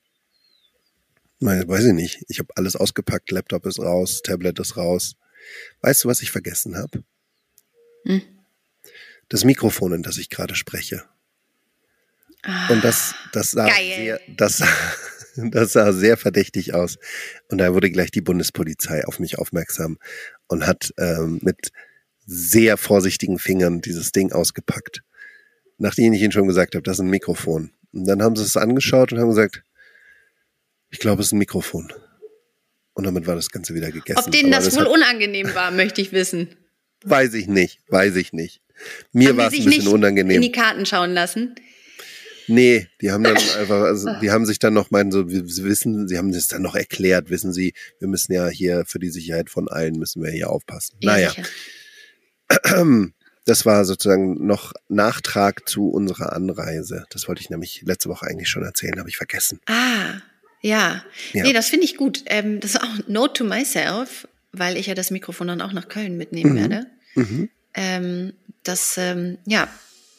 Meine, 1.39 1.68
weiß 1.68 1.86
ich 1.86 1.93
nicht. 1.93 2.24
Ich 2.28 2.39
habe 2.39 2.50
alles 2.56 2.76
ausgepackt, 2.76 3.30
Laptop 3.30 3.68
ist 3.68 3.80
raus, 3.80 4.24
Tablet 4.24 4.58
ist 4.60 4.76
raus. 4.76 5.16
Weißt 5.82 6.04
du, 6.04 6.08
was 6.08 6.24
ich 6.24 6.32
vergessen 6.32 6.76
habe? 6.78 7.04
Hm. 8.06 8.24
Das 9.30 9.43
Mikrofon, 9.43 9.93
in 9.93 10.02
das 10.02 10.18
ich 10.18 10.32
gerade 10.32 10.56
spreche. 10.56 11.04
Ah, 12.48 12.70
Und 12.72 12.84
das, 12.84 13.14
das 13.34 13.52
sah 13.52 13.68
Geil. 13.68 13.95
sehr, 13.98 14.20
das, 14.36 14.64
das 15.36 15.74
sah 15.74 15.91
sehr 15.91 16.18
verdächtig 16.18 16.74
aus. 16.74 16.98
Und 17.50 17.58
da 17.60 17.74
wurde 17.74 17.91
gleich 17.91 18.10
die 18.10 18.22
Bundespolizei 18.22 19.06
auf 19.06 19.20
mich 19.20 19.38
aufmerksam 19.38 20.00
und 20.48 20.66
hat 20.66 20.93
ähm, 20.98 21.39
mit 21.43 21.72
sehr 22.26 22.78
vorsichtigen 22.78 23.38
Fingern 23.38 23.82
dieses 23.82 24.12
Ding 24.12 24.32
ausgepackt. 24.32 25.04
Nachdem 25.78 26.14
ich 26.14 26.22
ihnen 26.22 26.32
schon 26.32 26.48
gesagt 26.48 26.74
habe, 26.76 26.84
das 26.84 26.98
ist 26.98 27.02
ein 27.02 27.10
Mikrofon. 27.10 27.72
Und 27.93 28.06
dann 28.06 28.24
haben 28.24 28.36
sie 28.36 28.43
es 28.43 28.58
angeschaut 28.58 29.12
und 29.14 29.20
haben 29.20 29.30
gesagt, 29.30 29.64
ich 30.89 31.00
glaube, 31.00 31.22
es 31.22 31.28
ist 31.28 31.34
ein 31.34 31.39
Mikrofon. 31.39 31.91
Und 32.93 33.04
damit 33.06 33.28
war 33.28 33.36
das 33.36 33.50
Ganze 33.50 33.76
wieder 33.76 33.91
gegessen. 33.91 34.20
Ob 34.26 34.32
denen 34.32 34.54
Aber 34.54 34.64
das 34.64 34.76
wohl 34.76 34.86
unangenehm 34.88 35.54
war, 35.54 35.72
möchte 35.72 36.02
ich 36.02 36.14
wissen. 36.14 36.56
Weiß 37.04 37.34
ich 37.36 37.48
nicht, 37.48 37.80
weiß 37.89 38.16
ich 38.16 38.34
nicht. 38.34 38.62
Mir 39.12 39.38
war 39.38 39.48
es 39.48 39.54
ein 39.54 39.66
bisschen 39.66 39.70
nicht 39.70 39.88
unangenehm. 39.88 40.38
in 40.38 40.41
die 40.41 40.52
Karten 40.52 40.86
schauen 40.86 41.14
lassen? 41.14 41.56
Nee, 42.48 42.88
die 43.02 43.12
haben 43.12 43.24
dann 43.24 43.36
einfach, 43.60 43.82
also 43.82 44.10
die 44.22 44.32
haben 44.32 44.45
sich 44.45 44.60
dann 44.60 44.74
noch 44.74 44.89
meinen, 44.91 45.12
so, 45.12 45.30
wir- 45.30 45.45
sie 45.48 45.64
wissen, 45.64 46.08
sie 46.08 46.18
haben 46.18 46.30
es 46.30 46.48
dann 46.48 46.62
noch 46.62 46.76
erklärt, 46.76 47.30
wissen 47.30 47.52
sie, 47.54 47.74
wir 48.00 48.08
müssen 48.08 48.32
ja 48.34 48.48
hier 48.48 48.86
für 48.86 49.00
die 49.00 49.10
Sicherheit 49.10 49.50
von 49.50 49.68
allen 49.68 49.95
müssen 50.00 50.24
wir 50.24 50.32
hier 50.32 50.50
aufpassen. 50.50 50.98
naja, 51.04 51.30
sicher. 51.32 51.43
das 53.45 53.66
war 53.66 53.86
sozusagen 53.86 54.45
noch 54.45 54.74
Nachtrag 54.89 55.68
zu 55.68 55.89
unserer 55.89 56.34
Anreise. 56.34 57.06
Das 57.12 57.28
wollte 57.28 57.41
ich 57.41 57.50
nämlich 57.50 57.82
letzte 57.86 58.10
Woche 58.10 58.28
eigentlich 58.28 58.50
schon 58.50 58.64
erzählen, 58.64 59.00
habe 59.00 59.10
ich 59.10 59.18
vergessen. 59.18 59.60
Ah, 59.68 60.16
ja. 60.62 61.04
Ja. 61.34 61.43
Nee, 61.43 61.54
das 61.54 61.68
finde 61.70 61.86
ich 61.86 61.98
gut. 61.98 62.24
Ähm, 62.28 62.60
das 62.60 62.72
ist 62.76 62.82
auch 62.82 63.08
Note 63.08 63.34
to 63.34 63.43
myself, 63.43 64.28
weil 64.52 64.76
ich 64.78 64.88
ja 64.88 64.95
das 64.95 65.12
Mikrofon 65.12 65.48
dann 65.48 65.62
auch 65.62 65.74
nach 65.74 65.88
Köln 65.88 66.18
mitnehmen 66.18 66.54
Mhm. 66.54 66.58
werde. 66.60 66.88
Mhm. 67.16 67.50
Ähm, 67.74 68.34
dass, 68.64 68.98
ähm, 68.98 69.38
ja, 69.45 69.68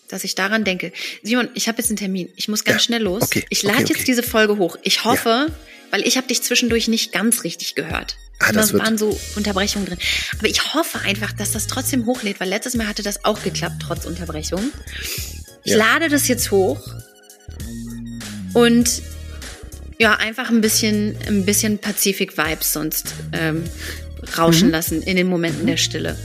dass 0.09 0.25
ich 0.25 0.35
daran 0.35 0.65
denke. 0.65 0.93
Simon, 1.23 1.49
ich 1.55 1.69
habe 1.69 1.79
jetzt 1.79 1.89
einen 1.91 1.97
Termin. 1.97 2.29
Ich 2.37 2.49
muss 2.49 2.65
ganz 2.65 2.77
Ja, 2.83 2.85
schnell 2.87 3.03
los. 3.03 3.23
okay, 3.23 3.45
ich 3.51 3.63
lade 3.63 3.77
okay, 3.77 3.85
okay. 3.85 3.95
jetzt 3.99 4.09
diese 4.09 4.23
Folge 4.23 4.57
hoch. 4.59 4.77
Ich 4.83 5.05
hoffe, 5.05 5.47
weil 5.91 6.07
ich 6.07 6.17
habe 6.17 6.27
dich 6.27 6.43
zwischendurch 6.43 6.89
nicht 6.89 7.13
ganz 7.13 7.45
richtig 7.45 7.75
gehört. 7.75 8.17
Ah, 8.41 8.53
das 8.53 8.73
waren 8.73 8.97
so 8.99 9.19
Unterbrechungen 9.37 9.87
drin. 9.87 9.99
Aber 10.39 10.49
ich 10.49 10.73
hoffe 10.75 11.01
einfach, 11.01 11.33
dass 11.33 11.53
das 11.53 11.67
trotzdem 11.67 12.07
hochlädt, 12.07 12.39
weil 12.41 12.49
letztes 12.49 12.75
Mal 12.75 12.87
hatte 12.87 13.03
das 13.03 13.25
auch 13.25 13.43
geklappt, 13.43 13.77
trotz 13.83 14.05
Unterbrechung. 14.05 14.63
Ich 15.65 15.73
Ja. 15.73 15.79
lade 15.79 16.09
das 16.09 16.29
jetzt 16.29 16.51
hoch 16.53 16.79
und 18.55 19.03
ja, 19.99 20.15
einfach 20.15 20.51
ein 20.51 20.61
bisschen, 20.61 21.17
ein 21.27 21.45
bisschen 21.45 21.79
Pazifik-Vibes 21.79 22.73
sonst 22.73 23.15
ähm, 23.33 23.65
rauschen 24.37 24.69
Mhm. 24.69 24.73
lassen 24.73 25.03
in 25.03 25.17
den 25.17 25.27
Momenten 25.27 25.67
der 25.67 25.77
Stille. 25.77 26.17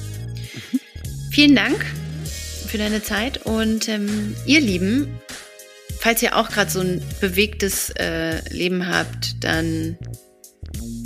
Vielen 1.32 1.56
Dank 1.56 1.84
für 2.74 2.80
deine 2.80 3.04
Zeit 3.04 3.46
und 3.46 3.88
ähm, 3.88 4.36
ihr 4.48 4.60
Lieben, 4.60 5.08
falls 6.00 6.24
ihr 6.24 6.36
auch 6.36 6.50
gerade 6.50 6.72
so 6.72 6.80
ein 6.80 7.04
bewegtes 7.22 7.92
äh, 8.00 8.40
Leben 8.50 8.88
habt, 8.88 9.44
dann 9.44 9.96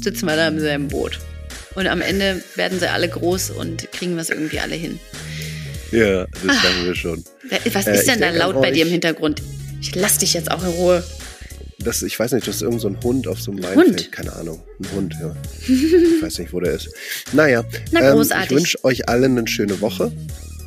sitzen 0.01 0.27
wir 0.27 0.37
da 0.37 0.47
im 0.47 0.61
selben 0.61 0.87
Boot. 0.87 1.19
Und 1.75 1.87
am 1.87 1.99
Ende 1.99 2.41
werden 2.55 2.79
sie 2.79 2.89
alle 2.89 3.09
groß 3.09 3.49
und 3.49 3.91
kriegen 3.91 4.15
wir 4.15 4.21
es 4.21 4.29
irgendwie 4.29 4.61
alle 4.61 4.75
hin. 4.75 4.97
Ja, 5.91 6.25
das 6.45 6.61
sagen 6.63 6.85
wir 6.85 6.95
schon. 6.95 7.25
Was 7.73 7.85
Äh, 7.85 7.95
ist 7.95 7.99
ich 8.03 8.13
denn 8.13 8.21
da 8.21 8.29
laut 8.29 8.61
bei 8.61 8.71
dir 8.71 8.85
im. 8.85 8.89
Hintergrund? 8.91 9.41
Ich 9.81 9.93
lass 9.93 10.19
dich 10.19 10.35
jetzt 10.35 10.49
auch 10.49 10.63
in 10.63 10.69
Ruhe. 10.69 11.03
Das, 11.79 12.01
ich 12.01 12.17
weiß 12.17 12.31
nicht, 12.31 12.47
das 12.47 12.55
ist 12.55 12.61
irgend 12.61 12.79
so 12.79 12.87
ein 12.87 12.97
Hund 13.03 13.27
auf 13.27 13.41
so 13.41 13.51
einem. 13.51 13.75
Hund? 13.75 14.09
Keine 14.13 14.31
Ahnung. 14.31 14.63
Ein 14.79 14.91
Hund, 14.95 15.15
ja. 15.19 15.35
ich 15.67 16.21
weiß 16.21 16.39
nicht, 16.39 16.53
wo 16.53 16.61
der 16.61 16.75
ist. 16.75 16.87
Naja, 17.33 17.65
Na, 17.91 17.99
ähm, 18.09 18.15
großartig. 18.15 18.51
ich 18.51 18.57
wünsche 18.57 18.83
euch 18.85 19.09
allen 19.09 19.37
eine 19.37 19.47
schöne 19.49 19.81
Woche. 19.81 20.13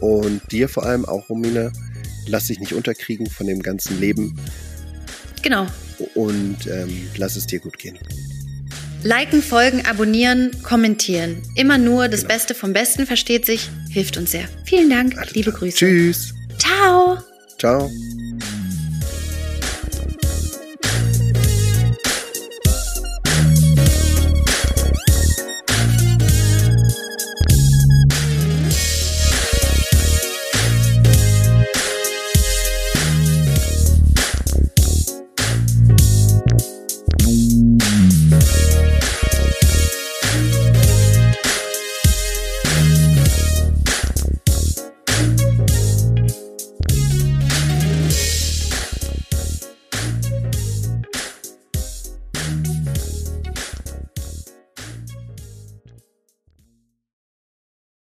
Und 0.01 0.41
dir 0.51 0.69
vor 0.69 0.85
allem 0.87 1.05
auch, 1.05 1.29
Romina. 1.29 1.71
Lass 2.27 2.47
dich 2.47 2.61
nicht 2.61 2.75
unterkriegen 2.75 3.29
von 3.29 3.47
dem 3.47 3.63
ganzen 3.63 3.99
Leben 3.99 4.39
Genau. 5.43 5.67
und 6.15 6.67
ähm, 6.67 7.09
lass 7.17 7.37
es 7.37 7.47
dir 7.47 7.59
gut 7.61 7.79
gehen. 7.79 7.99
Liken, 9.03 9.43
folgen, 9.43 9.85
abonnieren, 9.87 10.51
kommentieren. 10.63 11.43
Immer 11.57 11.79
nur 11.79 12.09
das 12.09 12.21
Genau. 12.21 12.35
Beste 12.35 12.55
vom 12.55 12.73
Besten 12.75 13.07
versteht 13.07 13.47
sich, 13.47 13.71
hilft 13.91 14.17
uns 14.19 14.31
sehr. 14.33 14.45
Vielen 14.65 14.91
Dank, 14.91 15.17
Alles 15.17 15.33
liebe 15.35 15.51
klar. 15.51 15.61
Grüße. 15.61 15.77
Tschüss. 15.79 16.35
Ciao. 16.59 17.19
Ciao. 17.59 17.91